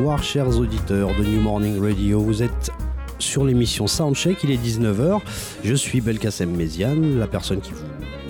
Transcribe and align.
Bonsoir 0.00 0.22
chers 0.22 0.58
auditeurs 0.58 1.10
de 1.14 1.22
New 1.22 1.42
Morning 1.42 1.78
Radio, 1.78 2.22
vous 2.22 2.42
êtes 2.42 2.70
sur 3.18 3.44
l'émission 3.44 3.86
Soundcheck, 3.86 4.42
il 4.44 4.50
est 4.50 4.56
19h, 4.56 5.20
je 5.62 5.74
suis 5.74 6.00
Belkacem 6.00 6.50
Méziane, 6.50 7.18
la 7.18 7.26
personne 7.26 7.60
qui 7.60 7.72
vous 7.72 7.84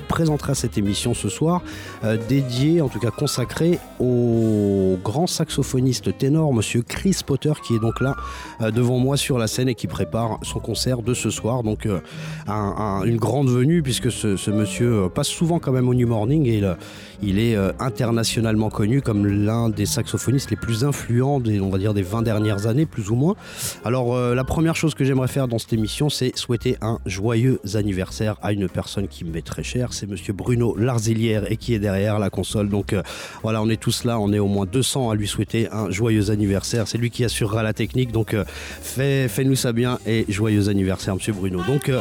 présentera 0.09 0.56
cette 0.56 0.77
émission 0.78 1.14
ce 1.14 1.28
soir, 1.28 1.62
euh, 2.03 2.19
dédiée, 2.28 2.81
en 2.81 2.89
tout 2.89 2.98
cas 2.98 3.12
consacrée 3.12 3.78
au 4.00 4.59
grand 5.03 5.27
saxophoniste 5.27 6.17
ténor, 6.17 6.53
monsieur 6.53 6.83
Chris 6.83 7.17
Potter, 7.27 7.53
qui 7.67 7.75
est 7.75 7.79
donc 7.79 8.01
là 8.01 8.17
euh, 8.61 8.70
devant 8.70 8.98
moi 8.98 9.17
sur 9.17 9.39
la 9.39 9.47
scène 9.47 9.69
et 9.69 9.75
qui 9.75 9.87
prépare 9.87 10.39
son 10.43 10.61
concert 10.61 11.03
de 11.03 11.15
ce 11.15 11.31
soir. 11.31 11.62
Donc 11.62 11.87
euh, 11.87 12.01
une 13.05 13.17
grande 13.17 13.48
venue, 13.48 13.83
puisque 13.83 14.11
ce, 14.11 14.51
monsieur 14.51 15.09
passe 15.15 15.28
souvent 15.28 15.59
quand 15.59 15.73
même 15.73 15.89
au 15.89 15.95
New 15.95 16.06
Morning 16.06 16.47
et 16.47 16.62
il, 17.23 17.39
est 17.39 17.56
internationalement 17.78 18.71
connu 18.71 19.01
comme 19.01 19.27
l'un 19.27 19.69
des 19.69 19.87
saxophonistes 19.87 20.51
les 20.51 20.56
plus 20.56 20.84
influents 20.84 21.41
des, 21.41 21.61
on 21.61 21.71
va 21.71 21.78
dire, 21.78 21.95
des 21.95 22.03
20 22.03 22.23
dernières 22.23 22.67
années, 22.67 22.87
plus 22.87 23.11
ou 23.11 23.15
moins. 23.15 23.37
Alors 23.84 24.17
la 24.17 24.45
première 24.45 24.77
chose 24.77 24.95
que 24.95 25.05
j'aimerais 25.05 25.28
faire 25.28 25.48
dans 25.48 25.59
cette 25.59 25.73
émission, 25.73 26.11
c'est 26.11 26.37
souhaiter 26.37 26.77
un 26.81 26.98
joyeux 27.06 27.61
anniversaire 27.75 28.37
à 28.43 28.53
une 28.53 28.69
personne 28.69 29.09
qui 29.09 29.25
me 29.25 29.33
met 29.33 29.43
très 29.43 29.62
cher, 29.62 29.93
c'est 29.93 30.06
monsieur 30.06 30.33
Bruno 30.33 30.77
Larzilière 30.77 31.51
et 31.51 31.56
qui 31.56 31.75
est 31.75 31.78
derrière 31.78 32.19
la 32.19 32.31
console. 32.31 32.69
Donc 32.69 32.93
euh, 32.93 33.03
voilà, 33.43 33.62
on 33.62 33.69
est 33.69 33.81
tous 33.81 34.05
là, 34.05 34.19
on 34.19 34.33
est 34.33 34.39
au 34.39 34.48
moins 34.48 34.67
200 34.67 34.89
à 34.96 35.14
lui 35.14 35.28
souhaiter 35.28 35.69
un 35.72 35.91
joyeux 35.91 36.30
anniversaire. 36.30 36.88
C'est 36.88 36.98
lui 36.98 37.10
qui 37.10 37.24
assurera 37.24 37.62
la 37.62 37.72
technique, 37.72 38.12
donc 38.12 38.34
euh, 38.34 38.44
fais-nous 38.83 39.56
ça 39.56 39.72
bien 39.72 39.98
et 40.06 40.24
joyeux 40.28 40.69
anniversaire 40.69 41.14
monsieur 41.14 41.32
Bruno. 41.32 41.60
Donc 41.66 41.88
euh, 41.88 42.00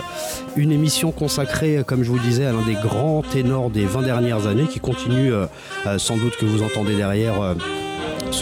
une 0.55 0.71
émission 0.71 1.11
consacrée, 1.11 1.83
comme 1.85 2.03
je 2.03 2.09
vous 2.09 2.19
disais, 2.19 2.45
à 2.45 2.51
l'un 2.51 2.65
des 2.65 2.73
grands 2.73 3.21
ténors 3.21 3.69
des 3.69 3.85
20 3.85 4.01
dernières 4.01 4.47
années 4.47 4.67
qui 4.67 4.79
continue 4.79 5.31
sans 5.97 6.17
doute 6.17 6.35
que 6.37 6.45
vous 6.45 6.63
entendez 6.63 6.95
derrière 6.95 7.55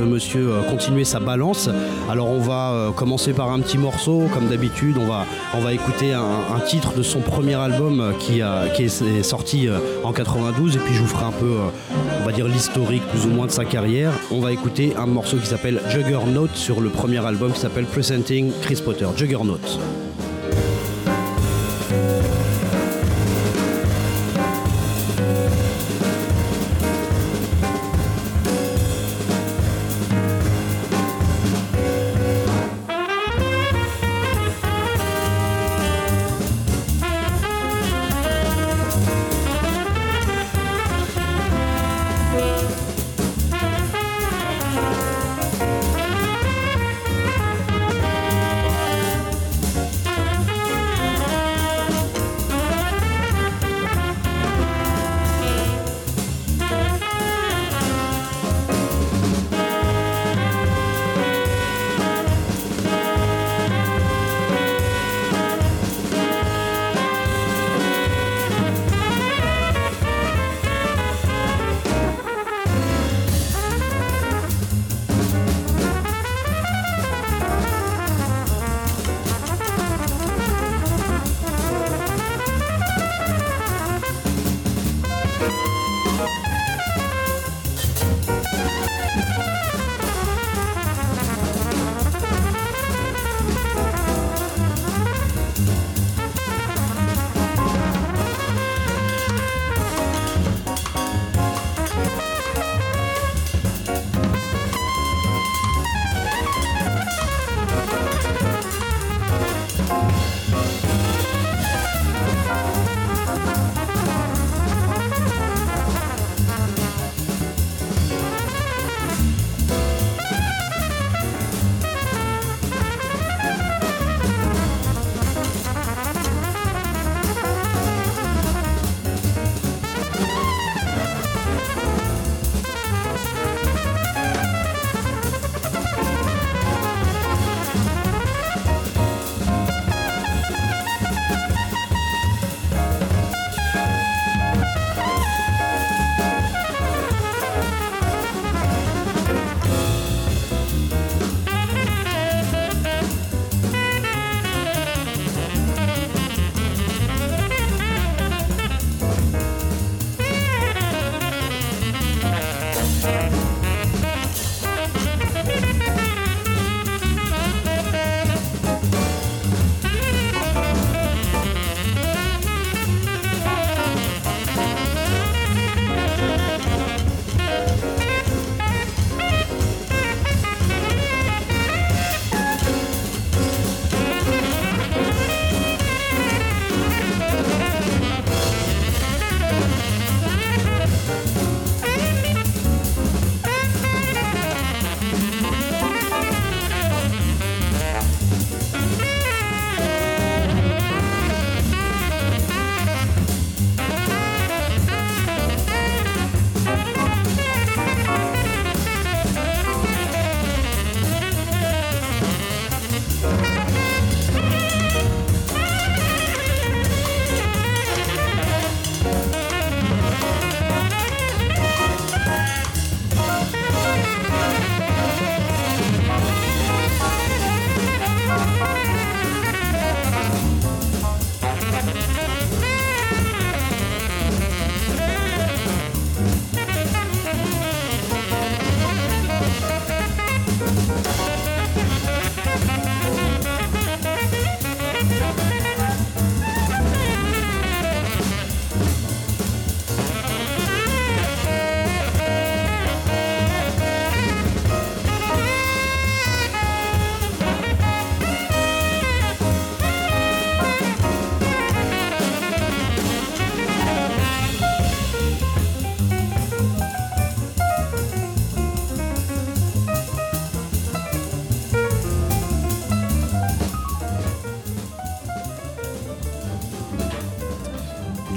monsieur 0.06 0.52
euh, 0.52 0.62
continuer 0.64 1.04
sa 1.04 1.20
balance. 1.20 1.70
Alors 2.10 2.30
on 2.30 2.40
va 2.40 2.72
euh, 2.72 2.92
commencer 2.92 3.34
par 3.34 3.52
un 3.52 3.60
petit 3.60 3.78
morceau, 3.78 4.24
comme 4.34 4.48
d'habitude, 4.48 4.98
on 5.00 5.06
va, 5.06 5.26
on 5.54 5.60
va 5.60 5.74
écouter 5.74 6.14
un, 6.14 6.60
titre 6.68 6.94
de 6.96 7.04
son 7.04 7.20
premier 7.20 7.56
album 7.56 8.00
euh, 8.00 8.12
qui, 8.14 8.42
qui 8.76 8.84
est 8.84 9.24
sorti 9.24 9.70
en 10.04 10.12
92 10.12 10.76
et 10.76 10.80
puis 10.80 10.94
je 10.94 11.02
vous 11.02 11.08
ferai 11.08 11.26
un 11.26 11.32
peu, 11.32 11.56
on 12.22 12.26
va 12.26 12.32
dire 12.32 12.48
l'historique 12.48 13.04
plus 13.08 13.26
ou 13.26 13.30
moins 13.30 13.46
de 13.46 13.52
sa 13.52 13.66
carrière. 13.66 14.12
On 14.32 14.40
va 14.40 14.52
écouter 14.52 14.94
un 14.98 15.06
morceau 15.06 15.38
qui 15.38 15.48
s'appelle 15.48 15.82
Juggernaut 15.90 16.48
sur 16.54 16.82
le 16.82 16.90
premier 16.90 17.26
album 17.26 17.52
qui 17.54 17.60
s'appelle 17.60 17.86
Presenting 17.86 18.52
Chris 18.62 18.82
Potter. 18.84 19.08
Juggernaut. 19.16 19.60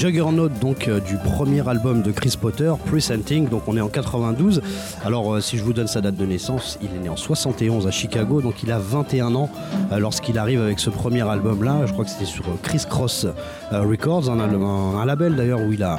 Juggernaut 0.00 0.48
donc 0.48 0.88
euh, 0.88 0.98
du 0.98 1.18
premier 1.18 1.68
album 1.68 2.00
de 2.00 2.10
Chris 2.10 2.34
Potter, 2.40 2.72
Presenting, 2.86 3.50
donc 3.50 3.64
on 3.66 3.76
est 3.76 3.82
en 3.82 3.90
92. 3.90 4.62
Alors 5.04 5.34
euh, 5.34 5.40
si 5.42 5.58
je 5.58 5.62
vous 5.62 5.74
donne 5.74 5.88
sa 5.88 6.00
date 6.00 6.16
de 6.16 6.24
naissance, 6.24 6.78
il 6.80 6.88
est 6.96 7.02
né 7.02 7.10
en 7.10 7.16
71 7.16 7.86
à 7.86 7.90
Chicago, 7.90 8.40
donc 8.40 8.62
il 8.62 8.72
a 8.72 8.78
21 8.78 9.34
ans 9.34 9.50
euh, 9.92 9.98
lorsqu'il 9.98 10.38
arrive 10.38 10.62
avec 10.62 10.80
ce 10.80 10.88
premier 10.88 11.28
album 11.28 11.62
là, 11.62 11.84
je 11.84 11.92
crois 11.92 12.06
que 12.06 12.10
c'était 12.10 12.24
sur 12.24 12.44
Chris 12.62 12.84
Cross 12.88 13.26
Records, 13.72 14.30
un 14.30 15.04
label 15.04 15.36
d'ailleurs 15.36 15.60
où 15.60 15.70
il 15.70 15.82
a 15.82 15.98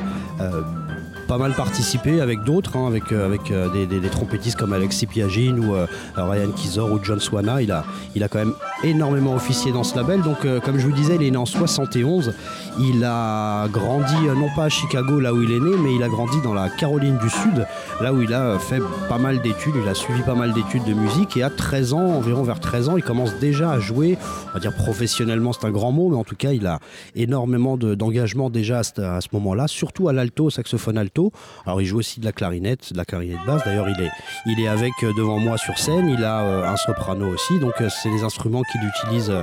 pas 1.32 1.38
mal 1.38 1.54
participé 1.54 2.20
avec 2.20 2.44
d'autres, 2.44 2.76
hein, 2.76 2.88
avec, 2.88 3.14
euh, 3.14 3.26
avec 3.26 3.52
euh, 3.52 3.70
des, 3.70 4.10
trompettistes 4.10 4.60
comme 4.60 4.74
Alexis 4.74 5.08
Piagin 5.08 5.58
ou 5.60 5.74
euh, 5.74 5.88
Ryan 6.18 6.52
Kizor 6.54 6.92
ou 6.92 7.00
John 7.02 7.22
Swana. 7.22 7.62
Il 7.62 7.72
a, 7.72 7.86
il 8.16 8.24
a 8.26 8.28
quand 8.28 8.40
même 8.40 8.54
énormément 8.84 9.34
officié 9.34 9.72
dans 9.72 9.86
ce 9.86 9.96
label. 9.96 10.24
Donc, 10.24 10.40
comme 10.66 10.78
je 10.78 10.86
vous 10.86 10.92
disais, 10.92 11.16
il 11.16 11.24
est 11.24 11.32
né 11.32 11.38
en 11.38 11.46
71. 11.46 12.34
Il 12.82 13.06
a 13.06 13.70
grandi, 13.70 14.14
non 14.36 14.50
pas 14.58 14.66
à 14.66 14.70
Chicago, 14.70 15.22
là 15.22 15.34
où 15.34 15.42
il 15.42 15.52
est 15.52 15.60
né, 15.62 15.72
mais 15.82 15.96
il 15.96 16.04
a 16.04 16.10
grandi 16.10 16.42
dans 16.42 16.54
la 16.54 16.68
Caroline 16.68 17.18
du 17.18 17.30
Sud, 17.30 17.66
là 18.02 18.12
où 18.12 18.22
il 18.22 18.34
a 18.34 18.60
fait 18.60 18.82
pas 19.08 19.18
mal 19.18 19.42
d'études. 19.42 19.76
Il 19.82 19.88
a 19.88 19.94
suivi 19.94 20.24
pas 20.24 20.36
mal 20.36 20.52
d'études 20.52 20.84
de 20.84 20.94
musique 20.94 21.38
et 21.38 21.44
à 21.44 21.50
13 21.50 21.94
ans, 21.94 22.08
environ 22.08 22.44
vers 22.44 22.60
13 22.60 22.90
ans, 22.90 22.98
il 22.98 23.04
commence 23.04 23.36
déjà 23.36 23.72
à 23.72 23.80
jouer, 23.80 24.18
on 24.50 24.54
va 24.56 24.60
dire 24.60 24.74
professionnellement, 24.74 25.54
c'est 25.54 25.66
un 25.66 25.72
grand 25.72 25.94
mot, 25.94 26.10
mais 26.10 26.18
en 26.18 26.26
tout 26.26 26.36
cas, 26.36 26.52
il 26.52 26.68
a 26.68 26.80
énormément 27.16 27.78
d'engagement 27.78 28.50
déjà 28.50 28.80
à 28.80 28.84
ce, 28.84 28.94
ce 28.96 29.28
moment-là, 29.32 29.70
surtout 29.70 30.10
à 30.10 30.14
l'alto, 30.14 30.50
saxophone 30.50 30.98
alto. 30.98 31.21
Alors 31.66 31.82
il 31.82 31.86
joue 31.86 32.00
aussi 32.00 32.20
de 32.20 32.26
la 32.26 32.32
clarinette, 32.32 32.94
de 32.94 32.98
la 32.98 33.06
clarinette 33.06 33.46
basse. 33.46 33.64
D'ailleurs 33.66 33.88
il 33.90 34.60
est, 34.60 34.68
avec 34.68 34.94
euh, 35.04 35.14
devant 35.16 35.38
moi 35.38 35.58
sur 35.58 35.78
scène. 35.78 36.10
Il 36.10 36.24
a 36.24 36.42
euh, 36.42 36.68
un 36.68 36.78
soprano 36.78 37.28
aussi. 37.28 37.60
Donc 37.60 37.74
euh, 37.82 37.90
c'est 37.90 38.10
des 38.10 38.24
instruments 38.24 38.64
qu'il 38.64 38.82
utilise 38.84 39.34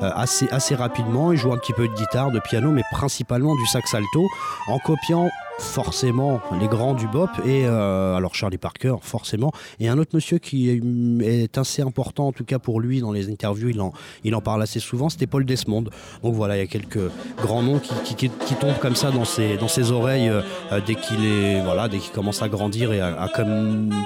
assez, 0.00 0.48
assez 0.50 0.74
rapidement. 0.74 1.32
Il 1.32 1.38
joue 1.38 1.52
un 1.52 1.58
petit 1.58 1.72
peu 1.72 1.86
de 1.86 1.94
guitare, 1.94 2.30
de 2.30 2.40
piano, 2.40 2.70
mais 2.70 2.82
principalement 2.90 3.54
du 3.54 3.66
sax 3.66 3.94
alto 3.94 4.26
en 4.68 4.78
copiant 4.78 5.28
forcément 5.58 6.40
les 6.60 6.68
grands 6.68 6.94
du 6.94 7.08
bop 7.08 7.30
et 7.44 7.66
euh, 7.66 8.14
alors 8.14 8.34
Charlie 8.34 8.58
Parker 8.58 8.94
forcément. 9.02 9.52
Et 9.80 9.88
un 9.88 9.98
autre 9.98 10.12
monsieur 10.14 10.38
qui 10.38 10.70
est 10.70 11.58
assez 11.58 11.82
important 11.82 12.28
en 12.28 12.32
tout 12.32 12.44
cas 12.44 12.58
pour 12.58 12.80
lui 12.80 13.00
dans 13.00 13.12
les 13.12 13.28
interviews 13.28 13.68
il 13.68 13.80
en, 13.80 13.92
il 14.24 14.34
en 14.34 14.40
parle 14.40 14.62
assez 14.62 14.80
souvent 14.80 15.08
c'était 15.08 15.26
Paul 15.26 15.44
Desmond. 15.44 15.84
Donc 16.22 16.34
voilà 16.34 16.56
il 16.56 16.60
y 16.60 16.62
a 16.62 16.66
quelques 16.66 17.10
grands 17.42 17.62
noms 17.62 17.80
qui, 18.04 18.30
tombent 18.60 18.78
comme 18.80 18.96
ça 18.96 19.10
dans 19.10 19.24
ses, 19.24 19.56
dans 19.56 19.68
ses 19.68 19.90
oreilles 19.90 20.28
euh, 20.28 20.42
dès 20.86 20.94
qu'il 20.94 21.24
est 21.24 21.62
voilà 21.62 21.88
dès 21.88 21.98
qu'il 21.98 22.12
commence 22.12 22.40
à 22.42 22.48
grandir 22.48 22.92
et 22.92 23.00
à, 23.00 23.28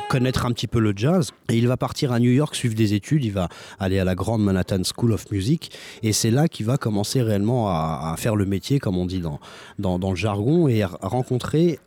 connaître 0.09 0.47
un 0.47 0.53
petit 0.53 0.67
peu 0.67 0.81
le 0.81 0.93
jazz. 0.97 1.33
Et 1.51 1.57
il 1.57 1.69
va 1.69 1.77
partir 1.77 2.13
à 2.13 2.19
New 2.19 2.31
York 2.31 2.55
suivre 2.55 2.75
des 2.75 2.95
études 2.95 3.25
il 3.25 3.33
va 3.33 3.49
aller 3.79 3.99
à 3.99 4.05
la 4.05 4.15
grande 4.15 4.43
Manhattan 4.43 4.83
School 4.85 5.13
of 5.13 5.31
Music. 5.31 5.71
Et 6.03 6.13
c'est 6.13 6.31
là 6.31 6.49
qu'il 6.49 6.67
va 6.67 6.79
commencer 6.79 7.21
réellement 7.23 7.69
à, 7.69 8.15
faire 8.17 8.37
le 8.37 8.45
métier 8.45 8.79
comme 8.79 8.97
on 8.97 9.07
dit 9.07 9.21
dans, 9.21 9.41
dans, 9.79 9.99
dans 9.99 10.11
le 10.11 10.17
jargon 10.17 10.69
et 10.69 10.85
rencontrer 10.85 11.42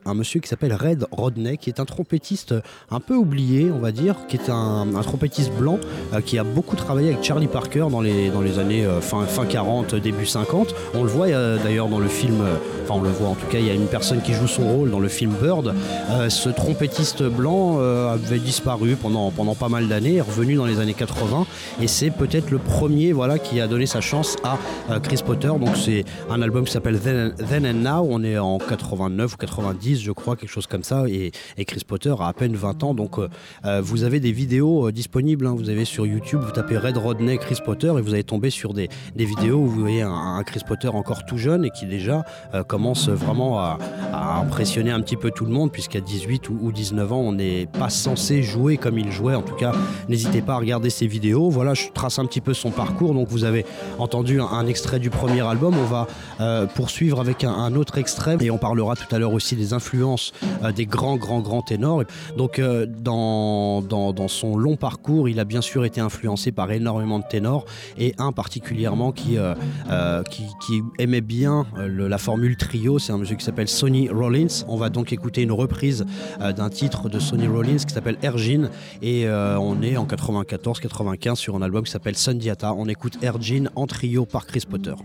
un 0.05 0.13
monsieur 0.13 0.39
qui 0.39 0.47
s'appelle 0.47 0.73
Red 0.73 1.07
Rodney, 1.11 1.57
qui 1.57 1.69
est 1.69 1.79
un 1.79 1.85
trompettiste 1.85 2.53
un 2.91 2.99
peu 2.99 3.15
oublié, 3.15 3.71
on 3.71 3.79
va 3.79 3.91
dire, 3.91 4.27
qui 4.27 4.37
est 4.37 4.49
un, 4.49 4.87
trompettiste 5.03 5.51
blanc 5.53 5.79
euh, 6.13 6.21
qui 6.21 6.37
a 6.37 6.43
beaucoup 6.43 6.75
travaillé 6.75 7.13
avec 7.13 7.23
Charlie 7.23 7.47
Parker 7.47 7.87
dans 7.91 8.01
les, 8.01 8.29
dans 8.29 8.41
les 8.41 8.59
années 8.59 8.85
euh, 8.85 9.01
fin, 9.01 9.25
fin 9.25 9.45
40, 9.45 9.95
début 9.95 10.25
50. 10.25 10.73
On 10.93 11.03
le 11.03 11.09
voit 11.09 11.27
euh, 11.27 11.57
d'ailleurs 11.63 11.87
dans 11.87 11.99
le 11.99 12.07
film, 12.07 12.41
enfin 12.83 12.95
on 12.95 13.01
le 13.01 13.09
voit 13.09 13.29
en 13.29 13.35
tout 13.35 13.47
cas, 13.47 13.59
il 13.59 13.65
y 13.65 13.69
a 13.69 13.73
une 13.73 13.87
personne 13.87 14.21
qui 14.21 14.33
joue 14.33 14.47
son 14.47 14.67
rôle 14.67 14.91
dans 14.91 14.99
le 14.99 15.07
film 15.07 15.33
Bird. 15.41 15.73
ce 16.29 16.49
trompettiste 16.49 17.23
blanc 17.23 17.79
avait 17.79 18.39
disparu 18.39 18.95
pendant, 18.95 19.31
pendant 19.31 19.55
pas 19.55 19.69
mal 19.69 19.87
d'années, 19.87 20.15
est 20.15 20.21
revenu 20.21 20.55
dans 20.55 20.65
les 20.65 20.79
années 20.79 20.93
80 20.93 21.45
et 21.81 21.87
c'est 21.87 22.09
peut-être 22.09 22.51
le 22.51 22.57
premier 22.57 23.11
voilà, 23.11 23.39
qui 23.39 23.59
a 23.59 23.67
donné 23.67 23.85
sa 23.85 24.01
chance 24.01 24.35
à 24.43 24.57
Chris 24.99 25.21
Potter. 25.25 25.47
Donc 25.47 25.75
c'est 25.75 26.05
un 26.29 26.41
album 26.41 26.65
qui 26.65 26.71
s'appelle 26.71 26.99
Then, 26.99 27.65
and 27.65 27.81
Now, 27.81 28.07
on 28.09 28.23
est 28.23 28.37
en 28.37 28.57
89 28.57 29.33
ou 29.33 29.37
90, 29.45 30.01
je 30.01 30.11
crois, 30.11 30.35
quelque 30.35 30.49
chose 30.49 30.67
comme 30.67 30.83
ça. 30.83 31.05
Et, 31.07 31.31
Chris 31.65 31.81
Potter 31.87 32.13
a 32.19 32.27
à 32.27 32.33
peine 32.33 32.55
20 32.55 32.83
ans. 32.83 32.93
Donc, 32.93 33.19
euh, 33.19 33.27
euh, 33.65 33.81
vous 33.81 34.03
avez 34.03 34.19
des 34.19 34.31
vidéos 34.31 34.87
euh, 34.87 34.91
disponibles. 34.91 35.45
Hein. 35.47 35.55
Vous 35.57 35.69
avez 35.69 35.85
sur 35.85 36.05
YouTube, 36.05 36.41
vous 36.41 36.51
tapez 36.51 36.77
Red 36.77 36.97
Rodney 36.97 37.37
Chris 37.37 37.59
Potter 37.63 37.87
et 37.97 38.01
vous 38.01 38.13
allez 38.13 38.23
tomber 38.23 38.49
sur 38.49 38.73
des, 38.73 38.89
vidéos 39.15 39.57
où 39.57 39.67
vous 39.67 39.79
voyez 39.79 40.01
un, 40.01 40.41
Chris 40.45 40.61
Potter 40.67 40.87
encore 40.87 41.25
tout 41.25 41.37
jeune 41.37 41.65
et 41.65 41.69
qui 41.71 41.85
déjà 41.85 42.23
commence 42.67 43.09
vraiment 43.09 43.59
à, 43.59 43.77
impressionner 44.39 44.91
un 44.91 45.01
petit 45.01 45.15
peu 45.15 45.31
tout 45.31 45.45
le 45.45 45.51
monde, 45.51 45.71
puisqu'à 45.71 45.99
18 45.99 46.49
ou, 46.49 46.71
19 46.71 47.11
ans, 47.11 47.19
on 47.19 47.33
n'est 47.33 47.65
pas 47.65 47.89
censé 47.89 48.43
jouer 48.43 48.77
comme 48.77 48.97
il 48.97 49.11
jouait. 49.11 49.35
En 49.35 49.41
tout 49.41 49.55
cas, 49.55 49.71
n'hésitez 50.09 50.41
pas 50.41 50.53
à 50.53 50.57
regarder 50.57 50.89
ces 50.89 51.07
vidéos. 51.07 51.49
Voilà, 51.49 51.73
je 51.73 51.87
trace 51.93 52.19
un 52.19 52.25
petit 52.25 52.41
peu 52.41 52.53
son 52.53 52.71
parcours. 52.71 53.13
Donc, 53.13 53.27
vous 53.29 53.43
avez 53.43 53.65
entendu 53.99 54.39
un, 54.39 54.65
extrait 54.67 54.99
du 54.99 55.09
premier 55.09 55.41
album. 55.41 55.75
On 55.77 55.85
va 55.85 56.67
poursuivre 56.75 57.19
avec 57.19 57.43
un, 57.43 57.51
un 57.51 57.75
autre 57.75 57.97
extrait 57.97 58.37
et 58.41 58.51
on 58.51 58.57
parlera 58.57 58.95
tout 58.95 59.13
à 59.13 59.19
l'heure 59.19 59.33
aussi 59.35 59.55
des 59.55 59.73
influences 59.73 60.33
euh, 60.63 60.71
des 60.71 60.85
grands, 60.85 61.17
grands, 61.17 61.41
grands 61.41 61.61
ténors. 61.61 62.03
Donc, 62.37 62.59
euh, 62.59 62.85
dans, 62.85 63.81
dans, 63.81 64.27
son 64.27 64.57
long 64.57 64.75
parcours, 64.75 65.29
il 65.29 65.39
a 65.39 65.45
bien 65.45 65.61
sûr 65.61 65.85
été 65.85 66.01
influencé 66.01 66.51
par 66.51 66.71
énormément 66.71 67.19
de 67.19 67.25
ténors 67.29 67.65
et 67.97 68.15
un 68.17 68.31
particulièrement 68.31 69.11
qui, 69.11 69.37
euh, 69.37 70.23
qui, 70.23 70.81
aimait 70.97 71.21
bien 71.21 71.65
la 71.77 72.17
formule 72.17 72.57
trio. 72.57 72.99
C'est 72.99 73.11
un 73.11 73.17
monsieur 73.17 73.35
qui 73.35 73.45
s'appelle 73.45 73.67
Sonny 73.67 74.09
Rollins. 74.09 74.63
On 74.67 74.77
va 74.77 74.89
donc 74.89 75.13
écouter 75.13 75.43
une 75.43 75.51
reprise 75.51 76.05
d'un 76.39 76.69
titre 76.69 77.09
de 77.09 77.19
Sonny 77.19 77.47
Rollins 77.47 77.77
qui 77.77 77.93
s'appelle 77.93 78.17
Ergin 78.23 78.69
et 79.01 79.27
on 79.29 79.81
est 79.81 79.97
en 79.97 80.05
94-95 80.05 81.35
sur 81.35 81.55
un 81.55 81.61
album 81.61 81.83
qui 81.83 81.91
s'appelle 81.91 82.17
Sundiata. 82.17 82.73
On 82.73 82.87
écoute 82.87 83.17
Ergin 83.21 83.69
en 83.75 83.87
trio 83.87 84.25
par 84.25 84.45
Chris 84.47 84.63
Potter. 84.69 84.95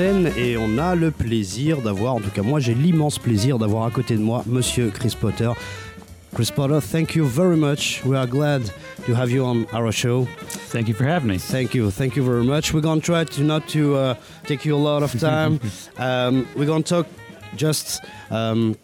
L'antenne 0.00 0.32
et 0.36 0.56
on 0.56 0.78
a 0.78 0.94
le 0.94 1.10
plaisir 1.10 1.80
d'avoir, 1.82 2.14
en 2.14 2.20
tout 2.20 2.30
cas 2.30 2.42
moi 2.42 2.60
j'ai 2.60 2.74
l'immense 2.74 3.18
plaisir 3.18 3.58
d'avoir 3.58 3.84
à 3.84 3.90
côté 3.90 4.16
de 4.16 4.22
moi 4.22 4.42
Monsieur 4.46 4.90
Chris 4.90 5.14
Potter. 5.18 5.50
Chris 6.34 6.50
Potter, 6.54 6.78
thank 6.80 7.14
you 7.16 7.24
very 7.26 7.56
much. 7.56 8.02
We 8.04 8.16
are 8.16 8.26
glad 8.26 8.62
to 9.06 9.14
have 9.14 9.30
you 9.30 9.44
on 9.44 9.66
our 9.72 9.90
show. 9.92 10.26
Thank 10.72 10.88
you 10.88 10.94
for 10.94 11.04
having 11.04 11.28
me. 11.28 11.38
Thank 11.38 11.74
you, 11.74 11.90
thank 11.90 12.14
you 12.16 12.22
very 12.22 12.44
much. 12.44 12.72
We're 12.72 12.80
gonna 12.82 13.00
try 13.00 13.24
to 13.24 13.42
not 13.42 13.68
to 13.70 13.96
uh, 13.96 14.14
take 14.44 14.64
you 14.64 14.74
a 14.76 14.78
lot 14.78 15.02
of 15.02 15.18
time. 15.18 15.60
um, 15.98 16.46
we're 16.56 16.66
gonna 16.66 16.82
talk 16.84 17.06
just 17.56 18.00
um, 18.30 18.76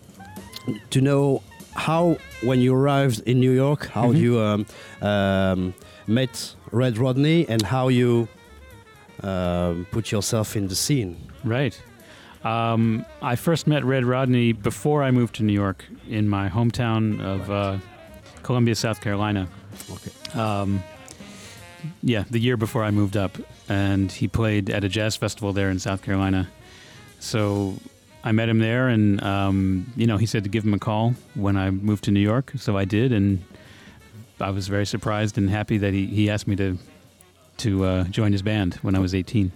to 0.90 1.00
know 1.00 1.42
how, 1.74 2.16
when 2.42 2.60
you 2.60 2.74
arrived 2.74 3.20
in 3.26 3.38
New 3.38 3.52
York, 3.52 3.86
how 3.86 4.08
Mhm. 4.12 4.18
you 4.18 4.40
um, 4.40 4.66
um, 5.02 5.74
met 6.08 6.54
Red 6.72 6.98
Rodney 6.98 7.46
and 7.48 7.62
how 7.62 7.88
you 7.88 8.26
um, 9.26 9.86
put 9.90 10.12
yourself 10.12 10.56
in 10.56 10.68
the 10.68 10.76
scene. 10.76 11.16
Right. 11.44 11.80
Um, 12.44 13.04
I 13.22 13.36
first 13.36 13.66
met 13.66 13.84
Red 13.84 14.04
Rodney 14.04 14.52
before 14.52 15.02
I 15.02 15.10
moved 15.10 15.34
to 15.36 15.42
New 15.42 15.52
York 15.52 15.84
in 16.08 16.28
my 16.28 16.48
hometown 16.48 17.20
of 17.20 17.50
uh, 17.50 17.78
Columbia, 18.42 18.74
South 18.74 19.00
Carolina. 19.00 19.48
Okay. 19.90 20.38
Um, 20.38 20.82
yeah, 22.02 22.24
the 22.30 22.38
year 22.38 22.56
before 22.56 22.84
I 22.84 22.90
moved 22.90 23.16
up. 23.16 23.36
And 23.68 24.12
he 24.12 24.28
played 24.28 24.70
at 24.70 24.84
a 24.84 24.88
jazz 24.88 25.16
festival 25.16 25.52
there 25.52 25.70
in 25.70 25.80
South 25.80 26.02
Carolina. 26.02 26.48
So 27.18 27.74
I 28.22 28.30
met 28.30 28.48
him 28.48 28.60
there, 28.60 28.86
and, 28.88 29.20
um, 29.24 29.92
you 29.96 30.06
know, 30.06 30.16
he 30.16 30.26
said 30.26 30.44
to 30.44 30.50
give 30.50 30.64
him 30.64 30.74
a 30.74 30.78
call 30.78 31.14
when 31.34 31.56
I 31.56 31.70
moved 31.70 32.04
to 32.04 32.12
New 32.12 32.20
York. 32.20 32.52
So 32.56 32.76
I 32.76 32.84
did, 32.84 33.10
and 33.10 33.42
I 34.40 34.50
was 34.50 34.68
very 34.68 34.86
surprised 34.86 35.36
and 35.36 35.50
happy 35.50 35.78
that 35.78 35.92
he, 35.92 36.06
he 36.06 36.30
asked 36.30 36.46
me 36.46 36.54
to, 36.56 36.78
to 37.58 37.84
uh, 37.84 38.04
join 38.10 38.32
his 38.32 38.42
band 38.42 38.78
when 38.82 38.94
I 38.94 38.98
was 39.00 39.14
18. 39.14 39.50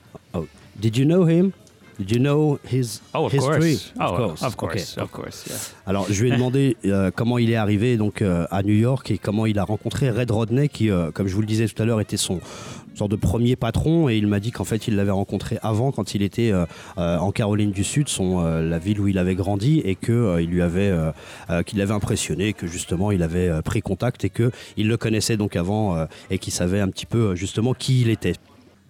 Did 0.80 0.96
you 0.96 1.04
know 1.04 1.24
him? 1.26 1.52
Did 1.98 2.10
you 2.12 2.18
know 2.18 2.58
his 2.64 3.02
Oh, 3.12 3.26
of 3.26 3.32
history? 3.32 3.76
course. 3.76 3.92
Oh, 4.00 4.34
of 4.46 4.56
course. 4.56 4.96
Okay. 4.96 5.02
Of 5.02 5.10
course. 5.12 5.44
Yeah. 5.46 5.56
Alors, 5.86 6.06
je 6.10 6.22
lui 6.22 6.30
ai 6.30 6.32
demandé 6.34 6.78
euh, 6.86 7.10
comment 7.14 7.36
il 7.36 7.50
est 7.50 7.56
arrivé 7.56 7.98
donc 7.98 8.22
euh, 8.22 8.46
à 8.50 8.62
New 8.62 8.72
York 8.72 9.10
et 9.10 9.18
comment 9.18 9.44
il 9.44 9.58
a 9.58 9.64
rencontré 9.64 10.08
Red 10.10 10.30
Rodney, 10.30 10.70
qui, 10.70 10.88
euh, 10.90 11.10
comme 11.10 11.26
je 11.28 11.34
vous 11.34 11.42
le 11.42 11.46
disais 11.46 11.68
tout 11.68 11.82
à 11.82 11.84
l'heure, 11.84 12.00
était 12.00 12.16
son 12.16 12.40
sorte 12.94 13.10
de 13.10 13.16
premier 13.16 13.56
patron. 13.56 14.08
Et 14.08 14.16
il 14.16 14.26
m'a 14.26 14.40
dit 14.40 14.50
qu'en 14.50 14.64
fait, 14.64 14.88
il 14.88 14.96
l'avait 14.96 15.10
rencontré 15.10 15.58
avant, 15.62 15.92
quand 15.92 16.14
il 16.14 16.22
était 16.22 16.52
euh, 16.52 16.66
euh, 16.98 17.18
en 17.18 17.32
Caroline 17.32 17.70
du 17.70 17.84
Sud, 17.84 18.08
euh, 18.20 18.68
la 18.68 18.78
ville 18.78 19.00
où 19.00 19.08
il 19.08 19.18
avait 19.18 19.34
grandi, 19.34 19.80
et 19.84 19.94
que 19.94 20.40
il 20.40 20.60
avait, 20.60 20.92
qu'il 21.66 21.78
l'avait 21.78 21.94
impressionné, 21.94 22.52
que 22.52 22.66
justement, 22.66 23.10
il 23.10 23.22
avait 23.22 23.62
pris 23.62 23.82
contact 23.82 24.24
et 24.24 24.30
que 24.30 24.50
il 24.76 24.88
le 24.88 24.96
connaissait 24.96 25.36
donc 25.36 25.56
avant 25.56 26.06
et 26.30 26.38
qu'il 26.38 26.52
savait 26.52 26.80
un 26.80 26.88
petit 26.88 27.06
peu 27.06 27.34
justement 27.34 27.74
qui 27.74 28.02
il 28.02 28.10
était. 28.10 28.34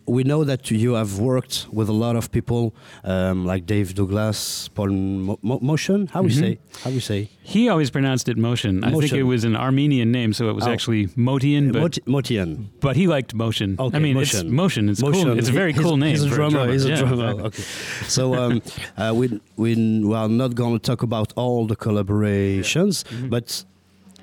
We 0.07 0.25
know 0.25 0.43
that 0.45 0.71
you 0.73 0.95
have 0.95 1.19
worked 1.21 1.67
with 1.73 1.89
a 1.89 1.93
lot 1.93 2.17
of 2.17 2.31
people 2.33 2.75
um, 3.05 3.47
like 3.47 3.65
Dave 3.67 3.95
Douglas, 3.95 4.69
Paul 4.75 4.89
Mo- 4.89 5.39
Mo- 5.43 5.61
Motion. 5.63 6.09
How 6.09 6.23
we 6.23 6.31
Mhm. 6.31 6.39
say? 6.41 6.59
How 6.83 6.91
we 6.91 7.01
say? 7.01 7.29
He 7.43 7.69
always 7.69 7.91
pronounced 7.91 8.29
it 8.29 8.37
Motion. 8.37 8.83
I 8.83 8.91
think 8.91 9.13
it 9.13 9.23
was 9.23 9.45
an 9.45 9.55
Armenian 9.55 10.11
name, 10.11 10.33
so 10.33 10.49
it 10.51 10.55
was 10.55 10.67
Oh. 10.67 10.71
actually 10.73 11.07
Motian, 11.17 11.71
but 11.73 11.81
Moti- 11.83 12.01
Motian. 12.07 12.67
but 12.81 12.97
he 12.97 13.07
liked 13.07 13.35
Motion. 13.35 13.77
Okay, 13.79 13.97
I 13.97 14.01
mean, 14.01 14.15
Motion. 14.15 14.47
it's 14.47 14.53
Motion. 14.63 14.89
It's 14.89 15.03
Motion. 15.03 15.29
cool. 15.29 15.39
It's 15.39 15.49
a 15.49 15.53
very 15.53 15.73
He's- 15.73 15.85
cool 15.85 15.97
name. 15.97 16.11
He's 16.11 16.25
a 16.25 16.29
for 16.29 16.35
drummer. 16.35 16.73
He's 16.73 16.85
a 16.87 16.97
drummer. 16.97 17.31
Okay. 17.49 17.63
So 18.09 18.35
um, 18.35 18.63
uh, 18.97 19.13
we, 19.15 19.27
we 19.57 19.71
we 20.09 20.15
are 20.15 20.29
not 20.29 20.55
going 20.57 20.73
to 20.79 20.83
talk 20.91 21.03
about 21.03 21.33
all 21.37 21.67
the 21.67 21.77
collaborations, 21.77 23.05
Mhm. 23.05 23.31
but 23.31 23.65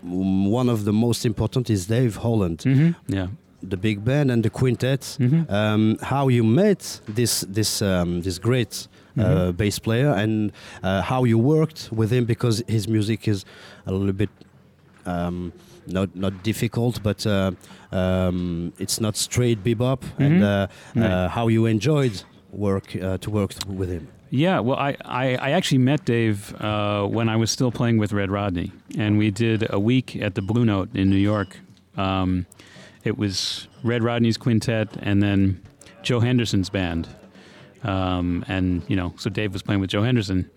mm, 0.05 0.50
one 0.50 0.67
of 0.69 0.84
the 0.84 0.93
most 0.93 1.25
important 1.25 1.69
is 1.69 1.86
Dave 1.88 2.17
Holland, 2.17 2.60
Mhm. 2.65 2.96
Yeah. 3.07 3.27
The 3.69 3.77
big 3.77 4.03
band 4.03 4.31
and 4.31 4.43
the 4.43 4.50
quintet. 4.50 5.17
Mhm. 5.19 5.50
Um, 5.50 5.97
how 6.01 6.29
you 6.29 6.43
met 6.43 7.01
this 7.15 7.45
this 7.53 7.81
um, 7.81 8.21
this 8.21 8.39
great 8.39 8.88
uh, 9.17 9.24
Mhm. 9.24 9.57
bass 9.57 9.79
player 9.79 10.12
and 10.13 10.51
uh, 10.83 11.01
how 11.01 11.25
you 11.25 11.38
worked 11.39 11.89
with 11.91 12.12
him 12.12 12.25
because 12.25 12.63
his 12.67 12.88
music 12.88 13.27
is 13.27 13.45
a 13.86 13.91
little 13.91 14.13
bit 14.13 14.29
um, 15.05 15.51
not 15.88 16.09
not 16.15 16.33
difficult, 16.43 17.01
but 17.03 17.25
uh, 17.25 17.51
um, 17.91 18.74
it's 18.79 19.00
not 19.00 19.15
straight 19.17 19.63
bebop. 19.63 20.01
And 20.19 20.41
Mhm. 20.41 20.43
uh, 20.43 20.67
Right. 20.95 21.12
uh, 21.12 21.29
how 21.29 21.47
you 21.50 21.65
enjoyed 21.65 22.24
work 22.51 22.95
uh, 22.95 23.17
to 23.17 23.29
work 23.31 23.51
with 23.67 23.89
him. 23.89 24.07
Yeah, 24.29 24.59
well, 24.59 24.77
I, 24.77 24.95
I, 25.05 25.36
I 25.36 25.51
actually 25.51 25.77
met 25.83 26.03
Dave 26.05 26.53
uh, 26.59 27.03
when 27.07 27.29
I 27.29 27.38
was 27.38 27.50
still 27.50 27.71
playing 27.71 27.97
with 28.01 28.12
Red 28.12 28.29
Rodney, 28.29 28.71
and 28.97 29.17
we 29.17 29.31
did 29.31 29.65
a 29.69 29.79
week 29.79 30.17
at 30.21 30.33
the 30.36 30.41
Blue 30.41 30.65
Note 30.65 30.89
in 30.93 31.09
New 31.09 31.15
York. 31.33 31.59
Um, 31.95 32.45
it 33.07 33.17
was 33.17 33.67
Red 33.83 34.03
Rodney's 34.03 34.37
quintet 34.37 34.89
and 34.99 35.23
then 35.23 35.61
Joe 36.03 36.19
Henderson's 36.19 36.69
band, 36.69 37.07
um, 37.83 38.45
and 38.47 38.83
you 38.87 38.95
know, 38.95 39.13
so 39.17 39.29
Dave 39.29 39.53
was 39.53 39.61
playing 39.61 39.81
with 39.81 39.89
Joe 39.89 40.03
Henderson. 40.03 40.49